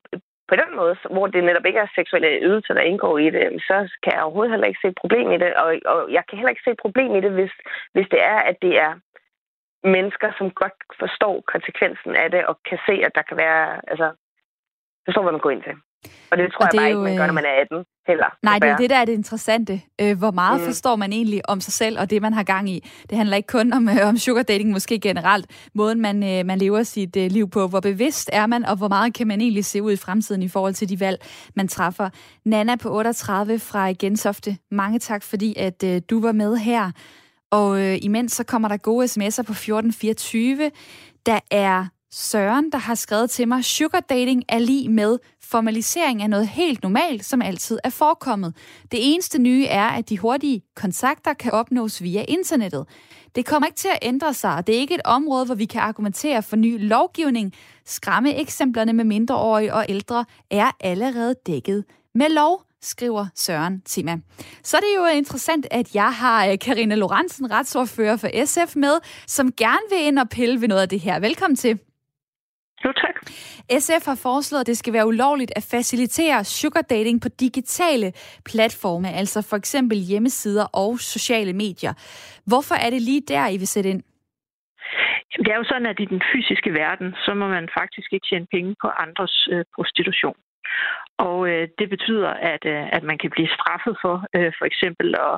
på 0.50 0.56
den 0.62 0.76
måde, 0.76 0.96
hvor 1.12 1.28
det 1.28 1.44
netop 1.44 1.66
ikke 1.66 1.80
er 1.80 1.96
seksuelle 1.96 2.40
ydelser, 2.48 2.74
der 2.74 2.82
indgår 2.82 3.18
i 3.18 3.30
det, 3.30 3.46
så 3.68 3.78
kan 4.04 4.14
jeg 4.14 4.24
overhovedet 4.24 4.52
heller 4.52 4.68
ikke 4.68 4.84
se 4.84 4.88
et 4.88 5.02
problem 5.04 5.32
i 5.32 5.38
det. 5.38 5.54
Og, 5.54 5.70
og 5.86 6.00
jeg 6.12 6.24
kan 6.26 6.38
heller 6.38 6.54
ikke 6.54 6.66
se 6.66 6.72
et 6.72 6.84
problem 6.86 7.16
i 7.16 7.22
det, 7.22 7.32
hvis, 7.32 7.54
hvis 7.94 8.08
det 8.14 8.22
er, 8.24 8.40
at 8.50 8.58
det 8.62 8.74
er 8.86 8.92
mennesker, 9.84 10.30
som 10.38 10.52
godt 10.52 10.78
forstår 11.00 11.36
konsekvensen 11.54 12.16
af 12.16 12.32
det, 12.32 12.46
og 12.46 12.56
kan 12.70 12.80
se, 12.88 12.96
at 13.08 13.12
der 13.16 13.22
kan 13.22 13.38
være, 13.38 13.90
altså, 13.92 14.08
forstår, 15.06 15.22
hvad 15.22 15.32
man 15.32 15.42
går 15.42 15.50
ind 15.50 15.64
til. 15.64 15.76
Og 16.32 16.38
det 16.38 16.52
tror 16.54 16.66
og 16.66 16.72
det 16.72 16.78
jeg 16.78 16.82
bare 16.82 16.92
jo, 16.92 17.06
ikke, 17.06 17.10
man 17.10 17.18
gør, 17.18 17.26
når 17.26 17.34
man 17.34 17.46
er 17.46 17.62
18 17.62 17.86
heller. 18.08 18.26
Nej, 18.44 18.60
det 18.60 18.70
er 18.70 18.78
det, 18.78 18.90
der 18.90 18.96
er 18.96 19.06
det 19.06 19.14
interessante. 19.14 19.82
Øh, 20.02 20.18
hvor 20.18 20.32
meget 20.32 20.62
mm. 20.62 20.66
forstår 20.66 20.96
man 20.96 21.14
egentlig 21.14 21.50
om 21.50 21.62
sig 21.62 21.74
selv 21.74 22.00
og 22.00 22.10
det, 22.10 22.22
man 22.22 22.34
har 22.34 22.44
gang 22.44 22.70
i? 22.70 22.90
Det 23.10 23.18
handler 23.18 23.38
ikke 23.38 23.48
kun 23.48 23.74
om, 23.74 23.90
øh, 23.90 24.08
om 24.08 24.18
sugar 24.18 24.44
dating, 24.44 24.72
måske 24.72 25.00
generelt. 25.00 25.70
Måden, 25.74 26.02
man, 26.02 26.24
øh, 26.24 26.46
man 26.46 26.58
lever 26.58 26.84
sit 26.84 27.16
liv 27.16 27.50
på. 27.50 27.68
Hvor 27.68 27.80
bevidst 27.80 28.30
er 28.34 28.48
man, 28.48 28.66
og 28.66 28.76
hvor 28.76 28.88
meget 28.88 29.14
kan 29.14 29.28
man 29.28 29.42
egentlig 29.42 29.66
se 29.66 29.84
ud 29.84 29.92
i 29.92 29.98
fremtiden 29.98 30.44
i 30.44 30.48
forhold 30.48 30.74
til 30.74 30.90
de 30.90 31.00
valg, 31.00 31.20
man 31.56 31.68
træffer? 31.68 32.10
Nana 32.46 32.76
på 32.76 32.90
38 32.90 33.60
fra 33.60 33.92
Gensofte. 34.00 34.58
Mange 34.72 35.00
tak, 35.00 35.24
fordi 35.24 35.56
at 35.58 36.10
du 36.10 36.22
var 36.22 36.32
med 36.32 36.58
her. 36.58 36.92
Og 37.52 37.82
øh, 37.82 37.98
imens 38.02 38.32
så 38.32 38.44
kommer 38.44 38.68
der 38.68 38.78
gode 38.78 39.06
sms'er 39.06 39.44
på 39.44 39.52
1424. 39.52 40.72
Der 41.26 41.40
er 41.52 41.86
Søren, 42.12 42.72
der 42.72 42.78
har 42.78 42.96
skrevet 42.96 43.30
til 43.30 43.48
mig, 43.48 43.66
sugar 43.66 44.00
dating 44.00 44.44
er 44.48 44.60
lige 44.60 44.90
med 44.90 45.18
formalisering 45.42 46.22
af 46.22 46.30
noget 46.30 46.48
helt 46.48 46.84
normalt, 46.84 47.26
som 47.26 47.42
altid 47.42 47.80
er 47.84 47.90
forekommet. 47.90 48.56
Det 48.92 49.14
eneste 49.14 49.40
nye 49.40 49.66
er, 49.66 49.88
at 49.88 50.10
de 50.10 50.18
hurtige 50.18 50.62
kontakter 50.76 51.34
kan 51.34 51.52
opnås 51.52 52.04
via 52.04 52.26
internettet. 52.28 52.86
Det 53.36 53.46
kommer 53.46 53.68
ikke 53.68 53.78
til 53.78 53.88
at 53.88 54.00
ændre 54.02 54.34
sig, 54.34 54.56
og 54.56 54.68
det 54.68 54.76
er 54.76 54.80
ikke 54.80 54.96
et 54.96 55.02
område, 55.06 55.46
hvor 55.46 55.56
vi 55.56 55.66
kan 55.66 55.82
argumentere 55.82 56.44
for 56.44 56.56
ny 56.56 56.88
lovgivning. 56.88 57.54
Skræmme 57.86 58.36
eksemplerne 58.36 58.94
med 58.94 59.04
mindreårige 59.04 59.74
og 59.74 59.86
ældre 59.90 60.26
er 60.52 60.72
allerede 60.80 61.36
dækket 61.48 61.86
med 62.16 62.30
lov 62.30 62.64
skriver 62.82 63.26
Søren 63.36 63.82
til 63.82 64.06
mig. 64.06 64.20
Så 64.64 64.78
er 64.78 64.82
det 64.82 64.88
jo 64.96 65.06
interessant, 65.06 65.68
at 65.72 65.96
jeg 65.96 66.14
har 66.14 66.48
øh, 66.48 66.60
Karina 66.60 66.96
Lorentzen, 66.96 67.52
retsordfører 67.52 68.18
for 68.18 68.46
SF 68.46 68.76
med, 68.76 69.00
som 69.28 69.52
gerne 69.52 69.90
vil 69.90 70.08
ind 70.08 70.20
og 70.20 70.30
pille 70.30 70.62
ved 70.62 70.68
noget 70.68 70.82
af 70.82 70.90
det 70.90 71.00
her. 71.00 71.20
Velkommen 71.20 71.56
til. 71.56 71.80
Jo, 72.86 72.92
tak. 72.92 73.16
SF 73.80 74.06
har 74.06 74.20
foreslået, 74.24 74.62
at 74.62 74.68
det 74.68 74.78
skal 74.78 74.94
være 74.94 75.08
ulovligt 75.08 75.52
at 75.56 75.68
facilitere 75.72 76.44
sugar 76.44 76.82
dating 76.82 77.22
på 77.22 77.30
digitale 77.40 78.12
platforme, 78.46 79.10
altså 79.22 79.48
for 79.50 79.58
eksempel 79.58 79.98
hjemmesider 79.98 80.66
og 80.74 81.00
sociale 81.00 81.54
medier. 81.54 81.94
Hvorfor 82.46 82.76
er 82.76 82.90
det 82.90 83.02
lige 83.02 83.24
der, 83.28 83.48
I 83.48 83.58
vil 83.58 83.68
sætte 83.68 83.90
ind? 83.90 84.04
Det 85.44 85.52
er 85.52 85.58
jo 85.58 85.64
sådan, 85.72 85.86
at 85.86 86.00
i 86.00 86.06
den 86.06 86.22
fysiske 86.34 86.74
verden, 86.74 87.16
så 87.26 87.34
må 87.34 87.48
man 87.48 87.70
faktisk 87.80 88.14
ikke 88.14 88.28
tjene 88.30 88.48
penge 88.52 88.76
på 88.82 88.88
andres 88.88 89.48
øh, 89.52 89.66
prostitution. 89.76 90.38
Og 91.18 91.50
øh, 91.50 91.68
det 91.80 91.90
betyder, 91.90 92.30
at, 92.54 92.64
øh, 92.66 92.84
at 92.98 93.04
man 93.04 93.18
kan 93.18 93.30
blive 93.36 93.50
straffet 93.58 93.98
for 94.04 94.16
øh, 94.36 94.52
for 94.58 94.66
eksempel 94.66 95.08
at 95.28 95.34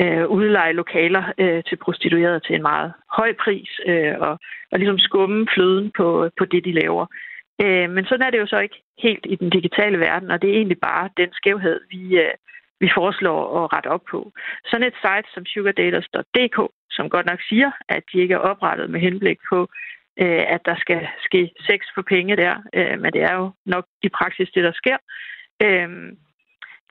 øh, 0.00 0.26
udleje 0.28 0.72
lokaler 0.72 1.24
øh, 1.38 1.64
til 1.64 1.76
prostituerede 1.76 2.40
til 2.40 2.54
en 2.54 2.62
meget 2.62 2.92
høj 3.16 3.32
pris, 3.44 3.70
øh, 3.86 4.14
og, 4.20 4.38
og 4.72 4.78
ligesom 4.78 4.98
skumme 4.98 5.46
fløden 5.54 5.92
på, 5.96 6.30
på 6.38 6.44
det, 6.44 6.64
de 6.64 6.72
laver. 6.72 7.06
Øh, 7.62 7.90
men 7.90 8.04
sådan 8.04 8.26
er 8.26 8.30
det 8.30 8.38
jo 8.38 8.46
så 8.46 8.58
ikke 8.58 8.82
helt 8.98 9.26
i 9.28 9.34
den 9.36 9.50
digitale 9.50 9.98
verden, 9.98 10.30
og 10.30 10.42
det 10.42 10.50
er 10.50 10.54
egentlig 10.54 10.80
bare 10.80 11.10
den 11.16 11.30
skævhed, 11.32 11.80
vi, 11.90 12.18
øh, 12.18 12.34
vi 12.80 12.90
foreslår 12.94 13.64
at 13.64 13.72
rette 13.72 13.88
op 13.88 14.04
på. 14.10 14.32
Sådan 14.70 14.86
et 14.86 14.94
site 15.04 15.28
som 15.34 15.46
sugardaters.dk, 15.46 16.58
som 16.90 17.10
godt 17.10 17.26
nok 17.26 17.40
siger, 17.48 17.70
at 17.88 18.02
de 18.12 18.20
ikke 18.20 18.34
er 18.34 18.46
oprettet 18.50 18.90
med 18.90 19.00
henblik 19.00 19.38
på, 19.48 19.68
øh, 20.22 20.44
at 20.54 20.60
der 20.64 20.76
skal 20.76 21.08
ske 21.26 21.50
sex 21.68 21.80
for 21.94 22.02
penge 22.02 22.36
der, 22.36 22.54
øh, 22.74 23.00
men 23.00 23.12
det 23.12 23.22
er 23.22 23.34
jo 23.34 23.50
nok 23.66 23.86
i 24.02 24.08
praksis 24.08 24.48
det, 24.54 24.64
der 24.64 24.72
sker, 24.72 24.96
øh, 25.64 25.88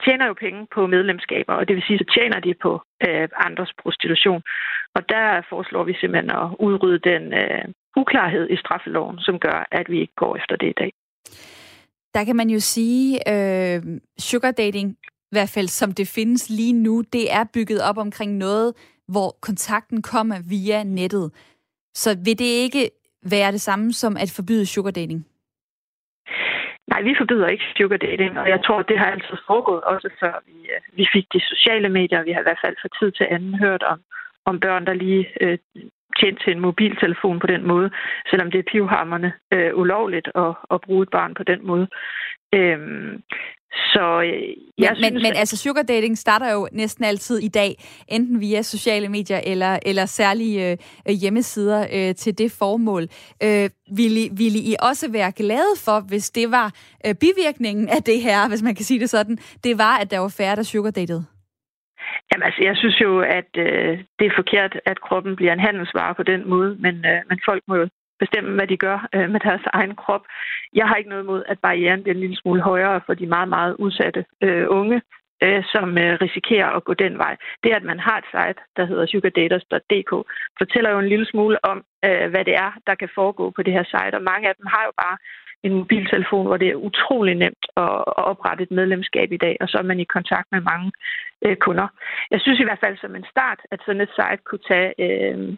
tjener 0.04 0.26
jo 0.26 0.34
penge 0.44 0.66
på 0.74 0.86
medlemskaber, 0.86 1.54
og 1.54 1.68
det 1.68 1.76
vil 1.76 1.84
sige, 1.86 1.98
så 1.98 2.06
tjener 2.16 2.40
de 2.40 2.54
på 2.62 2.72
øh, 3.06 3.28
andres 3.48 3.72
prostitution. 3.82 4.42
Og 4.96 5.02
der 5.08 5.42
foreslår 5.50 5.84
vi 5.84 5.94
simpelthen 6.00 6.30
at 6.30 6.46
udrydde 6.66 7.10
den 7.10 7.22
øh, 7.42 7.64
uklarhed 7.96 8.50
i 8.50 8.56
straffeloven, 8.56 9.18
som 9.18 9.38
gør, 9.38 9.68
at 9.72 9.86
vi 9.90 10.00
ikke 10.00 10.14
går 10.16 10.36
efter 10.36 10.56
det 10.56 10.68
i 10.68 10.78
dag. 10.82 10.92
Der 12.14 12.24
kan 12.24 12.36
man 12.36 12.50
jo 12.50 12.60
sige, 12.60 13.08
øh, 13.32 13.82
sugar 14.18 14.50
dating, 14.50 14.88
i 15.04 15.34
hvert 15.36 15.52
fald 15.54 15.68
som 15.68 15.92
det 15.92 16.08
findes 16.08 16.50
lige 16.50 16.72
nu, 16.72 17.02
det 17.12 17.32
er 17.32 17.44
bygget 17.54 17.80
op 17.88 17.98
omkring 17.98 18.36
noget, 18.36 18.74
hvor 19.08 19.36
kontakten 19.42 20.02
kommer 20.02 20.36
via 20.48 20.82
nettet. 20.82 21.32
Så 21.94 22.10
vil 22.24 22.38
det 22.38 22.50
ikke 22.64 22.90
være 23.30 23.52
det 23.52 23.60
samme 23.60 23.92
som 23.92 24.16
at 24.16 24.30
forbyde 24.36 24.66
sugar 24.66 24.90
dating? 24.90 25.26
Nej, 26.90 27.02
vi 27.02 27.14
forbyder 27.18 27.46
ikke 27.46 27.64
sugar 27.76 27.96
dating, 27.96 28.38
og 28.38 28.48
jeg 28.48 28.60
tror, 28.64 28.82
det 28.82 28.98
har 28.98 29.06
altid 29.10 29.36
foregået, 29.46 29.82
også 29.82 30.08
før 30.20 30.34
vi, 30.46 30.56
øh, 30.74 30.80
vi 30.98 31.06
fik 31.12 31.26
de 31.32 31.40
sociale 31.40 31.88
medier. 31.88 32.22
Vi 32.22 32.32
har 32.32 32.40
i 32.40 32.48
hvert 32.48 32.64
fald 32.64 32.76
for 32.80 32.88
tid 32.98 33.12
til 33.12 33.26
anden 33.30 33.54
hørt 33.54 33.82
om, 33.82 34.00
om 34.44 34.60
børn, 34.60 34.86
der 34.86 34.92
lige 34.92 35.26
øh, 35.40 35.58
tjente 36.18 36.44
til 36.44 36.52
en 36.52 36.60
mobiltelefon 36.60 37.38
på 37.38 37.46
den 37.46 37.66
måde, 37.66 37.90
selvom 38.30 38.50
det 38.50 38.58
er 38.58 38.70
pivhammerne 38.72 39.32
øh, 39.54 39.74
ulovligt 39.74 40.28
at, 40.34 40.52
at 40.70 40.80
bruge 40.80 41.02
et 41.02 41.10
barn 41.10 41.34
på 41.34 41.42
den 41.42 41.66
måde. 41.66 41.86
Øhm, 42.54 43.22
så 43.74 44.20
øh, 44.22 44.32
jeg 44.78 44.90
men, 44.90 44.96
synes, 44.96 45.12
men, 45.12 45.22
men 45.22 45.32
altså 45.36 45.56
sugar 45.56 45.82
dating 45.82 46.18
starter 46.18 46.52
jo 46.52 46.68
næsten 46.72 47.04
altid 47.04 47.38
i 47.38 47.48
dag, 47.48 47.74
enten 48.08 48.40
via 48.40 48.62
sociale 48.62 49.08
medier 49.08 49.40
eller, 49.46 49.78
eller 49.86 50.06
særlige 50.06 50.70
øh, 50.70 51.14
hjemmesider 51.22 51.80
øh, 51.96 52.14
til 52.14 52.38
det 52.38 52.50
formål. 52.58 53.02
Øh, 53.42 53.70
ville, 53.96 54.22
ville 54.42 54.58
I 54.70 54.74
også 54.90 55.12
være 55.12 55.32
glade 55.32 55.74
for, 55.84 56.08
hvis 56.08 56.30
det 56.30 56.50
var 56.50 56.68
øh, 57.06 57.14
bivirkningen 57.14 57.88
af 57.88 58.02
det 58.02 58.20
her, 58.22 58.48
hvis 58.48 58.62
man 58.62 58.74
kan 58.74 58.84
sige 58.84 59.00
det 59.00 59.10
sådan, 59.10 59.36
det 59.64 59.78
var, 59.78 59.98
at 59.98 60.10
der 60.10 60.18
var 60.18 60.34
færre, 60.38 60.56
der 60.56 60.62
sugar 60.62 60.90
datede? 60.90 61.24
Jamen 62.30 62.44
altså, 62.48 62.62
jeg 62.68 62.76
synes 62.76 63.00
jo, 63.00 63.20
at 63.20 63.50
øh, 63.56 63.92
det 64.18 64.26
er 64.26 64.38
forkert, 64.40 64.72
at 64.86 65.00
kroppen 65.00 65.36
bliver 65.36 65.52
en 65.52 65.66
handelsvare 65.68 66.14
på 66.14 66.22
den 66.22 66.48
måde, 66.48 66.76
men, 66.84 66.94
øh, 67.10 67.20
men 67.28 67.38
folk 67.48 67.62
må 67.68 67.74
jo 67.76 67.88
bestemme, 68.18 68.54
hvad 68.54 68.66
de 68.66 68.76
gør 68.76 69.08
øh, 69.14 69.30
med 69.30 69.40
deres 69.40 69.64
egen 69.72 69.94
krop. 69.96 70.24
Jeg 70.74 70.86
har 70.88 70.96
ikke 70.96 71.10
noget 71.10 71.22
imod, 71.22 71.42
at 71.48 71.58
barrieren 71.58 72.02
bliver 72.02 72.14
en 72.14 72.20
lille 72.20 72.36
smule 72.36 72.62
højere 72.62 73.00
for 73.06 73.14
de 73.14 73.26
meget, 73.26 73.48
meget 73.48 73.74
udsatte 73.78 74.24
øh, 74.42 74.66
unge, 74.68 75.02
øh, 75.44 75.62
som 75.74 75.98
øh, 75.98 76.12
risikerer 76.24 76.68
at 76.76 76.84
gå 76.84 76.94
den 76.94 77.18
vej. 77.18 77.36
Det, 77.64 77.70
at 77.70 77.84
man 77.90 78.00
har 78.00 78.16
et 78.18 78.28
site, 78.34 78.60
der 78.76 78.84
hedder 78.84 79.06
sugardaters.dk, 79.06 80.12
fortæller 80.58 80.90
jo 80.90 80.98
en 80.98 81.08
lille 81.08 81.26
smule 81.26 81.64
om, 81.64 81.78
øh, 82.04 82.30
hvad 82.30 82.44
det 82.44 82.54
er, 82.54 82.70
der 82.86 82.94
kan 82.94 83.08
foregå 83.14 83.50
på 83.50 83.62
det 83.62 83.72
her 83.72 83.84
site. 83.84 84.16
Og 84.18 84.22
mange 84.22 84.48
af 84.48 84.54
dem 84.58 84.66
har 84.66 84.84
jo 84.88 84.92
bare 85.02 85.16
en 85.66 85.74
mobiltelefon, 85.74 86.46
hvor 86.46 86.56
det 86.56 86.68
er 86.68 86.84
utrolig 86.88 87.34
nemt 87.34 87.66
at, 87.76 87.98
at 88.18 88.24
oprette 88.32 88.62
et 88.62 88.70
medlemskab 88.70 89.32
i 89.32 89.42
dag, 89.46 89.56
og 89.60 89.68
så 89.68 89.78
er 89.78 89.82
man 89.90 90.00
i 90.00 90.12
kontakt 90.16 90.48
med 90.52 90.60
mange 90.60 90.92
øh, 91.44 91.56
kunder. 91.56 91.88
Jeg 92.30 92.40
synes 92.40 92.60
i 92.60 92.64
hvert 92.64 92.84
fald 92.84 92.96
som 92.98 93.16
en 93.16 93.26
start, 93.30 93.60
at 93.70 93.80
sådan 93.86 94.00
et 94.00 94.16
site 94.18 94.42
kunne 94.44 94.66
tage 94.68 94.90
øh, 95.04 95.56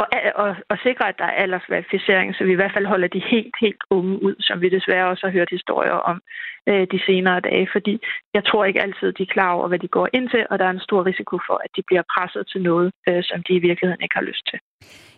og, 0.00 0.06
og, 0.34 0.56
og 0.70 0.76
sikre, 0.82 1.08
at 1.08 1.18
der 1.18 1.24
er 1.24 1.40
aldersverificering, 1.44 2.34
så 2.34 2.44
vi 2.44 2.52
i 2.52 2.60
hvert 2.60 2.74
fald 2.76 2.86
holder 2.86 3.08
de 3.08 3.22
helt, 3.32 3.54
helt 3.60 3.82
unge 3.90 4.22
ud, 4.22 4.34
som 4.40 4.60
vi 4.60 4.68
desværre 4.68 5.08
også 5.08 5.26
har 5.26 5.32
hørt 5.32 5.50
historier 5.50 5.98
om 6.10 6.22
øh, 6.68 6.86
de 6.92 6.98
senere 7.06 7.40
dage, 7.40 7.68
fordi 7.72 7.94
jeg 8.34 8.44
tror 8.44 8.64
ikke 8.64 8.82
altid, 8.82 9.12
de 9.12 9.22
er 9.22 9.34
klar 9.36 9.52
over, 9.52 9.68
hvad 9.68 9.78
de 9.78 9.88
går 9.88 10.08
ind 10.12 10.28
til, 10.28 10.46
og 10.50 10.58
der 10.58 10.64
er 10.64 10.70
en 10.70 10.88
stor 10.88 11.06
risiko 11.06 11.38
for, 11.48 11.56
at 11.64 11.70
de 11.76 11.82
bliver 11.86 12.02
presset 12.14 12.44
til 12.52 12.62
noget, 12.62 12.92
øh, 13.08 13.22
som 13.24 13.38
de 13.48 13.52
i 13.54 13.64
virkeligheden 13.68 14.02
ikke 14.02 14.18
har 14.20 14.28
lyst 14.30 14.44
til. 14.50 14.58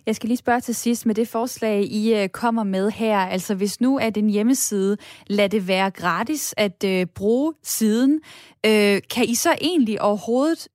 Jeg 0.06 0.16
skal 0.16 0.28
lige 0.28 0.44
spørge 0.44 0.60
til 0.60 0.74
sidst 0.74 1.06
med 1.06 1.14
det 1.14 1.28
forslag, 1.28 1.78
I 1.80 2.22
øh, 2.22 2.28
kommer 2.28 2.64
med 2.64 2.90
her. 2.90 3.18
Altså 3.18 3.56
hvis 3.56 3.80
nu 3.80 3.98
er 3.98 4.10
en 4.16 4.30
hjemmeside, 4.30 4.96
lad 5.26 5.48
det 5.48 5.68
være 5.68 5.90
gratis 5.90 6.54
at 6.56 6.84
øh, 6.86 7.06
bruge 7.16 7.54
siden. 7.62 8.20
Øh, 8.66 8.96
kan 9.14 9.24
I 9.24 9.34
så 9.34 9.52
egentlig 9.60 10.02
overhovedet 10.02 10.68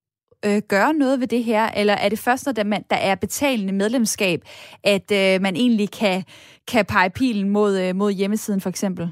øh, 0.48 0.62
gøre 0.70 0.94
noget 0.94 1.20
ved 1.20 1.28
det 1.28 1.44
her, 1.44 1.64
eller 1.78 1.94
er 1.94 2.10
det 2.10 2.20
først, 2.26 2.46
når 2.46 2.54
der, 2.54 2.64
man, 2.64 2.84
der 2.90 2.96
er 2.96 3.16
betalende 3.16 3.74
medlemskab, 3.74 4.40
at 4.84 5.08
øh, 5.12 5.42
man 5.42 5.56
egentlig 5.56 5.90
kan, 6.02 6.24
kan 6.72 6.86
pege 6.86 7.10
pilen 7.10 7.50
mod, 7.50 7.80
øh, 7.80 7.96
mod 7.96 8.12
hjemmesiden 8.12 8.62
for 8.62 8.70
eksempel? 8.70 9.12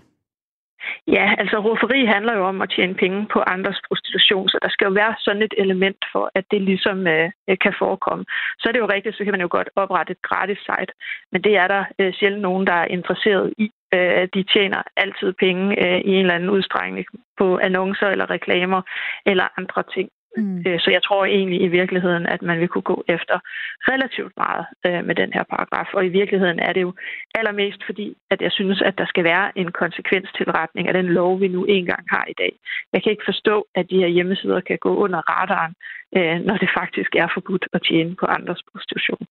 Ja, 1.07 1.35
altså 1.37 1.57
rufferi 1.59 2.05
handler 2.05 2.33
jo 2.33 2.43
om 2.45 2.61
at 2.61 2.69
tjene 2.75 2.93
penge 2.93 3.27
på 3.33 3.39
andres 3.47 3.81
prostitution, 3.87 4.49
så 4.49 4.57
der 4.61 4.69
skal 4.69 4.85
jo 4.85 4.91
være 4.91 5.15
sådan 5.19 5.41
et 5.41 5.53
element 5.57 6.01
for, 6.11 6.31
at 6.35 6.45
det 6.51 6.61
ligesom 6.61 7.07
øh, 7.07 7.29
kan 7.63 7.73
forekomme. 7.79 8.25
Så 8.59 8.69
er 8.69 8.71
det 8.71 8.79
jo 8.79 8.93
rigtigt, 8.93 9.17
så 9.17 9.23
kan 9.23 9.33
man 9.33 9.41
jo 9.41 9.47
godt 9.51 9.69
oprette 9.75 10.11
et 10.11 10.21
gratis 10.21 10.57
site, 10.57 10.93
men 11.31 11.41
det 11.43 11.53
er 11.57 11.67
der 11.67 11.83
øh, 11.99 12.13
sjældent 12.13 12.41
nogen, 12.41 12.67
der 12.67 12.73
er 12.73 12.93
interesseret 12.97 13.53
i. 13.57 13.71
Øh, 13.93 14.27
de 14.33 14.43
tjener 14.43 14.81
altid 14.97 15.33
penge 15.33 15.63
øh, 15.85 15.99
i 16.09 16.11
en 16.13 16.21
eller 16.21 16.33
anden 16.33 16.49
udstrækning 16.49 17.05
på 17.39 17.57
annoncer 17.57 18.07
eller 18.07 18.29
reklamer 18.29 18.81
eller 19.25 19.47
andre 19.57 19.83
ting. 19.95 20.09
Mm. 20.37 20.63
Øh, 20.67 20.79
så 20.79 20.91
jeg 20.91 21.03
tror 21.03 21.25
egentlig 21.25 21.61
i 21.61 21.67
virkeligheden, 21.67 22.25
at 22.25 22.41
man 22.41 22.59
vil 22.59 22.67
kunne 22.67 22.89
gå 22.93 23.03
efter 23.07 23.39
relativt 23.91 24.33
meget 24.37 24.65
øh, 24.85 25.05
med 25.07 25.15
den 25.15 25.33
her 25.33 25.43
paragraf. 25.43 25.87
Og 25.93 26.05
i 26.05 26.09
virkeligheden 26.09 26.59
er 26.59 26.73
det 26.73 26.81
jo 26.81 26.93
allermest 27.35 27.81
fordi, 27.85 28.17
at 28.29 28.41
jeg 28.41 28.51
synes, 28.51 28.81
at 28.81 28.97
der 28.97 29.05
skal 29.05 29.23
være 29.23 29.57
en 29.57 29.71
konsekvenstilretning 29.71 30.87
af 30.87 30.93
den 30.93 31.05
lov, 31.05 31.41
vi 31.41 31.47
nu 31.47 31.65
engang 31.65 32.03
har 32.09 32.25
i 32.29 32.33
dag. 32.37 32.53
Jeg 32.93 33.03
kan 33.03 33.11
ikke 33.11 33.29
forstå, 33.31 33.67
at 33.75 33.89
de 33.89 33.97
her 33.97 34.07
hjemmesider 34.07 34.61
kan 34.61 34.77
gå 34.77 34.95
under 34.95 35.19
radaren, 35.33 35.73
øh, 36.17 36.45
når 36.47 36.57
det 36.57 36.69
faktisk 36.79 37.15
er 37.15 37.27
forbudt 37.33 37.65
at 37.73 37.81
tjene 37.89 38.15
på 38.15 38.25
andres 38.25 38.61
prostitution. 38.71 39.25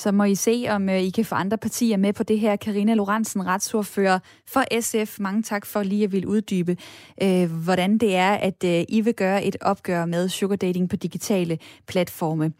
Så 0.00 0.12
må 0.12 0.24
I 0.24 0.34
se, 0.34 0.66
om 0.68 0.88
øh, 0.88 1.00
I 1.00 1.10
kan 1.10 1.24
få 1.24 1.34
andre 1.34 1.58
partier 1.58 1.96
med 1.96 2.12
på 2.12 2.22
det 2.22 2.40
her. 2.40 2.56
Karina 2.56 2.94
Lorentzen, 2.94 3.46
retsordfører 3.46 4.18
for 4.46 4.80
SF. 4.80 5.20
Mange 5.20 5.42
tak 5.42 5.66
for 5.66 5.82
lige 5.82 6.04
at 6.04 6.12
ville 6.12 6.28
uddybe, 6.28 6.76
øh, 7.22 7.52
hvordan 7.64 7.98
det 7.98 8.16
er, 8.16 8.32
at 8.32 8.64
øh, 8.64 8.84
I 8.88 9.00
vil 9.00 9.14
gøre 9.14 9.44
et 9.44 9.56
opgør 9.60 10.04
med 10.04 10.28
sugar 10.28 10.56
dating 10.56 10.90
på 10.90 10.96
digitale 10.96 11.58
platforme. 11.86 12.52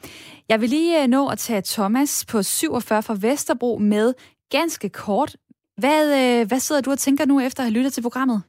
Jeg 0.49 0.61
vil 0.61 0.69
lige 0.69 1.03
øh, 1.03 1.09
nå 1.09 1.29
at 1.29 1.39
tage 1.39 1.63
Thomas 1.65 2.25
på 2.25 2.43
47 2.43 3.03
fra 3.03 3.17
Vesterbro 3.21 3.79
med 3.79 4.15
ganske 4.51 4.89
kort. 4.89 5.37
Hvad, 5.77 6.41
øh, 6.41 6.49
hvad 6.49 6.61
sidder 6.61 6.81
du 6.81 6.91
og 6.91 6.99
tænker 6.99 7.27
nu 7.27 7.41
efter 7.41 7.63
at 7.63 7.65
have 7.65 7.75
lyttet 7.75 7.93
til 7.93 8.03
programmet? 8.03 8.43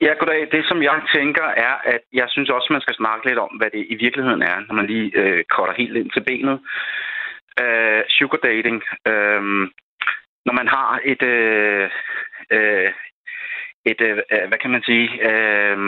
Ja, 0.00 0.12
goddag. 0.18 0.48
Det, 0.52 0.64
som 0.68 0.82
jeg 0.82 1.02
tænker, 1.14 1.44
er, 1.44 1.74
at 1.84 2.00
jeg 2.12 2.26
synes 2.28 2.50
også, 2.50 2.68
man 2.70 2.80
skal 2.80 2.94
snakke 2.94 3.26
lidt 3.28 3.38
om, 3.38 3.52
hvad 3.58 3.70
det 3.70 3.86
i 3.88 3.94
virkeligheden 3.94 4.42
er, 4.42 4.56
når 4.68 4.74
man 4.74 4.86
lige 4.86 5.10
øh, 5.20 5.44
korter 5.44 5.72
helt 5.72 5.96
ind 5.96 6.10
til 6.10 6.24
benet. 6.24 6.60
Øh, 7.62 8.02
sugar 8.08 8.38
dating. 8.38 8.82
Øh, 9.06 9.42
når 10.46 10.52
man 10.60 10.68
har 10.68 11.00
et... 11.04 11.22
Øh, 11.22 11.90
øh, 12.50 12.92
et, 13.84 14.00
øh, 14.00 14.18
øh, 14.32 14.48
hvad 14.48 14.58
kan 14.58 14.70
man 14.70 14.82
sige... 14.82 15.08
Øh, 15.30 15.78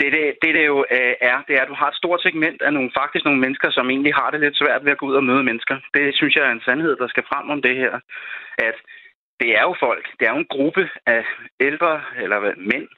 det, 0.00 0.12
det, 0.12 0.24
det, 0.42 0.54
det 0.54 0.66
jo 0.66 0.84
øh, 0.90 1.14
er, 1.30 1.36
det 1.48 1.54
er, 1.56 1.62
at 1.62 1.68
du 1.68 1.74
har 1.74 1.88
et 1.88 2.00
stort 2.00 2.22
segment 2.22 2.62
af 2.62 2.72
nogle, 2.72 2.90
faktisk 3.00 3.24
nogle 3.24 3.40
mennesker, 3.40 3.70
som 3.70 3.90
egentlig 3.90 4.14
har 4.14 4.30
det 4.30 4.40
lidt 4.40 4.56
svært 4.58 4.84
ved 4.84 4.92
at 4.92 4.98
gå 4.98 5.06
ud 5.06 5.14
og 5.14 5.24
møde 5.24 5.44
mennesker. 5.44 5.76
Det 5.94 6.14
synes 6.14 6.36
jeg 6.36 6.44
er 6.44 6.52
en 6.52 6.66
sandhed, 6.66 6.96
der 6.96 7.08
skal 7.08 7.24
frem 7.30 7.50
om 7.50 7.62
det 7.62 7.76
her. 7.76 7.92
At 8.58 8.76
det 9.42 9.50
er 9.58 9.64
jo 9.68 9.74
folk, 9.86 10.04
det 10.18 10.24
er 10.26 10.32
jo 10.34 10.42
en 10.44 10.54
gruppe 10.56 10.84
af 11.06 11.24
ældre 11.60 12.02
eller 12.22 12.38
mænd, 12.72 12.88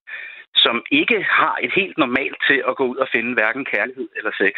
som 0.55 0.77
ikke 0.91 1.19
har 1.23 1.57
et 1.63 1.73
helt 1.81 1.99
normalt 1.99 2.39
til 2.49 2.59
at 2.69 2.77
gå 2.77 2.85
ud 2.93 2.97
og 2.97 3.09
finde 3.15 3.35
hverken 3.35 3.65
kærlighed 3.65 4.09
eller 4.17 4.33
sex. 4.43 4.55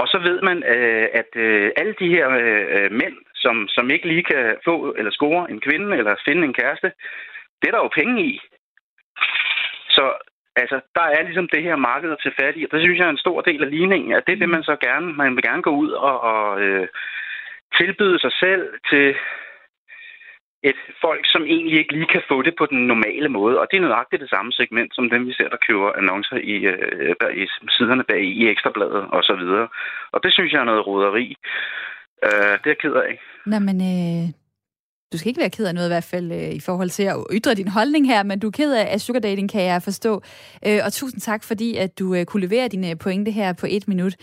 Og 0.00 0.06
så 0.12 0.18
ved 0.28 0.38
man, 0.48 0.58
øh, 0.74 1.08
at 1.20 1.30
øh, 1.36 1.70
alle 1.76 1.94
de 2.00 2.08
her 2.16 2.26
øh, 2.30 2.90
mænd, 3.00 3.16
som, 3.34 3.68
som 3.68 3.90
ikke 3.90 4.08
lige 4.08 4.24
kan 4.32 4.56
få 4.64 4.94
eller 4.98 5.10
score 5.10 5.50
en 5.50 5.60
kvinde 5.60 5.96
eller 5.96 6.14
finde 6.28 6.42
en 6.44 6.58
kæreste, 6.60 6.92
det 7.58 7.66
er 7.68 7.74
der 7.74 7.86
jo 7.86 7.98
penge 8.00 8.16
i. 8.30 8.40
Så 9.96 10.04
altså, 10.56 10.80
der 10.94 11.06
er 11.16 11.22
ligesom 11.22 11.48
det 11.48 11.62
her 11.62 11.76
marked 11.76 12.10
at 12.12 12.20
tage 12.22 12.38
fat 12.40 12.56
i, 12.56 12.64
og 12.64 12.70
det 12.72 12.80
synes 12.80 12.98
jeg 12.98 13.06
er 13.06 13.14
en 13.16 13.24
stor 13.26 13.40
del 13.40 13.64
af 13.64 13.70
ligningen, 13.70 14.12
at 14.12 14.26
det 14.26 14.40
vil 14.40 14.48
man 14.48 14.62
så 14.62 14.76
gerne, 14.86 15.12
man 15.12 15.36
vil 15.36 15.42
gerne 15.42 15.62
gå 15.62 15.70
ud 15.70 15.90
og, 15.90 16.20
og 16.20 16.60
øh, 16.60 16.88
tilbyde 17.78 18.18
sig 18.18 18.32
selv 18.32 18.64
til 18.90 19.14
et 20.70 20.80
folk, 21.04 21.24
som 21.32 21.42
egentlig 21.54 21.78
ikke 21.78 21.92
lige 21.92 22.12
kan 22.14 22.22
få 22.30 22.42
det 22.42 22.54
på 22.58 22.66
den 22.72 22.80
normale 22.92 23.28
måde. 23.28 23.60
Og 23.60 23.66
det 23.70 23.76
er 23.76 23.80
nøjagtigt 23.80 24.22
det 24.24 24.30
samme 24.30 24.52
segment, 24.52 24.90
som 24.94 25.10
dem, 25.10 25.26
vi 25.26 25.32
ser, 25.32 25.48
der 25.48 25.64
køber 25.66 25.88
annoncer 26.00 26.36
i, 26.36 26.56
øh, 26.72 27.14
i 27.42 27.44
siderne 27.76 28.04
bag 28.10 28.22
i 28.40 28.48
Ekstrabladet 28.48 29.04
og 29.16 29.22
så 29.28 29.34
videre. 29.42 29.68
Og 30.12 30.18
det 30.22 30.32
synes 30.32 30.52
jeg 30.52 30.60
er 30.60 30.70
noget 30.70 30.86
roderi. 30.86 31.26
Øh, 32.26 32.52
det 32.60 32.66
er 32.68 32.74
jeg 32.74 32.82
ked 32.84 32.94
af. 32.94 33.12
Nå, 33.46 33.58
men 33.58 33.76
øh, 33.92 34.24
du 35.12 35.18
skal 35.18 35.28
ikke 35.28 35.40
være 35.40 35.56
ked 35.56 35.66
af 35.66 35.74
noget 35.74 35.88
i 35.88 35.94
hvert 35.94 36.10
fald 36.14 36.32
øh, 36.32 36.52
i 36.58 36.60
forhold 36.60 36.90
til 36.90 37.02
at 37.02 37.16
ytre 37.32 37.54
din 37.54 37.68
holdning 37.68 38.06
her, 38.06 38.22
men 38.22 38.38
du 38.38 38.46
er 38.46 38.50
ked 38.50 38.72
af, 38.74 38.86
af 38.92 39.00
sugar 39.00 39.20
dating, 39.20 39.50
kan 39.50 39.62
jeg 39.62 39.82
forstå. 39.82 40.22
Øh, 40.66 40.80
og 40.86 40.92
tusind 40.92 41.20
tak, 41.20 41.44
fordi 41.44 41.76
at 41.76 41.98
du 41.98 42.14
øh, 42.14 42.24
kunne 42.24 42.46
levere 42.46 42.68
dine 42.68 42.90
øh, 42.90 42.96
pointe 42.98 43.30
her 43.30 43.52
på 43.60 43.66
et 43.70 43.88
minut. 43.88 44.14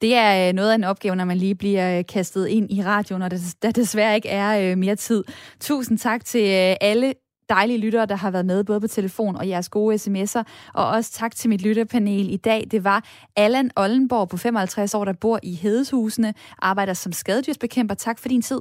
Det 0.00 0.14
er 0.14 0.48
øh, 0.48 0.54
noget 0.54 0.70
af 0.70 0.74
en 0.74 0.84
opgave, 0.84 1.16
når 1.16 1.24
man 1.24 1.36
lige 1.36 1.54
bliver 1.54 1.98
øh, 1.98 2.04
kastet 2.06 2.46
ind 2.46 2.72
i 2.72 2.82
radioen, 2.82 3.22
og 3.22 3.30
der, 3.62 3.70
desværre 3.70 4.14
ikke 4.14 4.28
er 4.28 4.70
øh, 4.70 4.78
mere 4.78 4.96
tid. 4.96 5.24
Tusind 5.60 5.98
tak 5.98 6.24
til 6.24 6.38
alle 6.80 7.14
dejlige 7.48 7.78
lyttere, 7.78 8.06
der 8.06 8.16
har 8.16 8.30
været 8.30 8.46
med, 8.46 8.64
både 8.64 8.80
på 8.80 8.86
telefon 8.86 9.36
og 9.36 9.48
jeres 9.48 9.68
gode 9.68 9.94
sms'er. 9.94 10.42
Og 10.74 10.88
også 10.88 11.12
tak 11.12 11.34
til 11.34 11.50
mit 11.50 11.62
lytterpanel 11.62 12.32
i 12.32 12.36
dag. 12.36 12.64
Det 12.70 12.84
var 12.84 13.04
Allan 13.36 13.70
Ollenborg 13.76 14.28
på 14.28 14.36
55 14.36 14.94
år, 14.94 15.04
der 15.04 15.12
bor 15.12 15.40
i 15.42 15.54
Hedeshusene, 15.54 16.34
arbejder 16.58 16.94
som 16.94 17.12
skadedyrsbekæmper. 17.12 17.94
Tak 17.94 18.18
for 18.18 18.28
din 18.28 18.42
tid. 18.42 18.60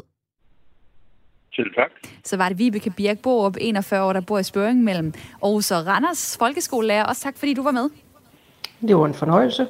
Selv 1.53 1.73
tak. 1.75 1.91
Så 2.23 2.37
var 2.37 2.49
det 2.49 2.59
Vibeke 2.59 2.89
Birk 2.89 3.19
Borup, 3.19 3.57
41 3.61 4.03
år, 4.03 4.13
der 4.13 4.21
bor 4.21 4.39
i 4.39 4.43
Spøring 4.43 4.83
mellem 4.83 5.13
Aarhus 5.43 5.71
og 5.71 5.87
Randers, 5.87 6.37
folkeskolelærer. 6.37 7.03
Også 7.03 7.21
tak, 7.21 7.37
fordi 7.37 7.53
du 7.53 7.63
var 7.63 7.71
med. 7.71 7.89
Det 8.81 8.97
var 8.97 9.05
en 9.05 9.13
fornøjelse. 9.13 9.67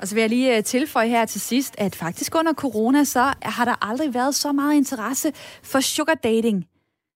Og 0.00 0.08
så 0.08 0.14
vil 0.14 0.20
jeg 0.20 0.30
lige 0.30 0.56
øh, 0.56 0.64
tilføje 0.64 1.08
her 1.08 1.24
til 1.24 1.40
sidst, 1.40 1.74
at 1.78 1.94
faktisk 1.94 2.34
under 2.34 2.52
corona, 2.52 3.04
så 3.04 3.32
har 3.42 3.64
der 3.64 3.84
aldrig 3.88 4.14
været 4.14 4.34
så 4.34 4.52
meget 4.52 4.76
interesse 4.76 5.32
for 5.62 5.80
sugar 5.80 6.14
dating 6.14 6.66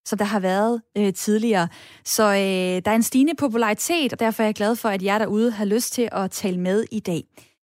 som 0.04 0.18
der 0.18 0.24
har 0.24 0.40
været 0.40 0.82
øh, 0.96 1.14
tidligere. 1.14 1.68
Så 2.04 2.22
øh, 2.22 2.82
der 2.84 2.90
er 2.90 2.94
en 2.94 3.02
stigende 3.02 3.34
popularitet, 3.38 4.12
og 4.12 4.20
derfor 4.20 4.42
er 4.42 4.46
jeg 4.46 4.54
glad 4.54 4.76
for, 4.76 4.88
at 4.88 5.02
jer 5.02 5.18
derude 5.18 5.50
har 5.50 5.64
lyst 5.64 5.92
til 5.92 6.08
at 6.12 6.30
tale 6.30 6.60
med 6.60 6.84
i 6.92 7.00
dag. 7.00 7.22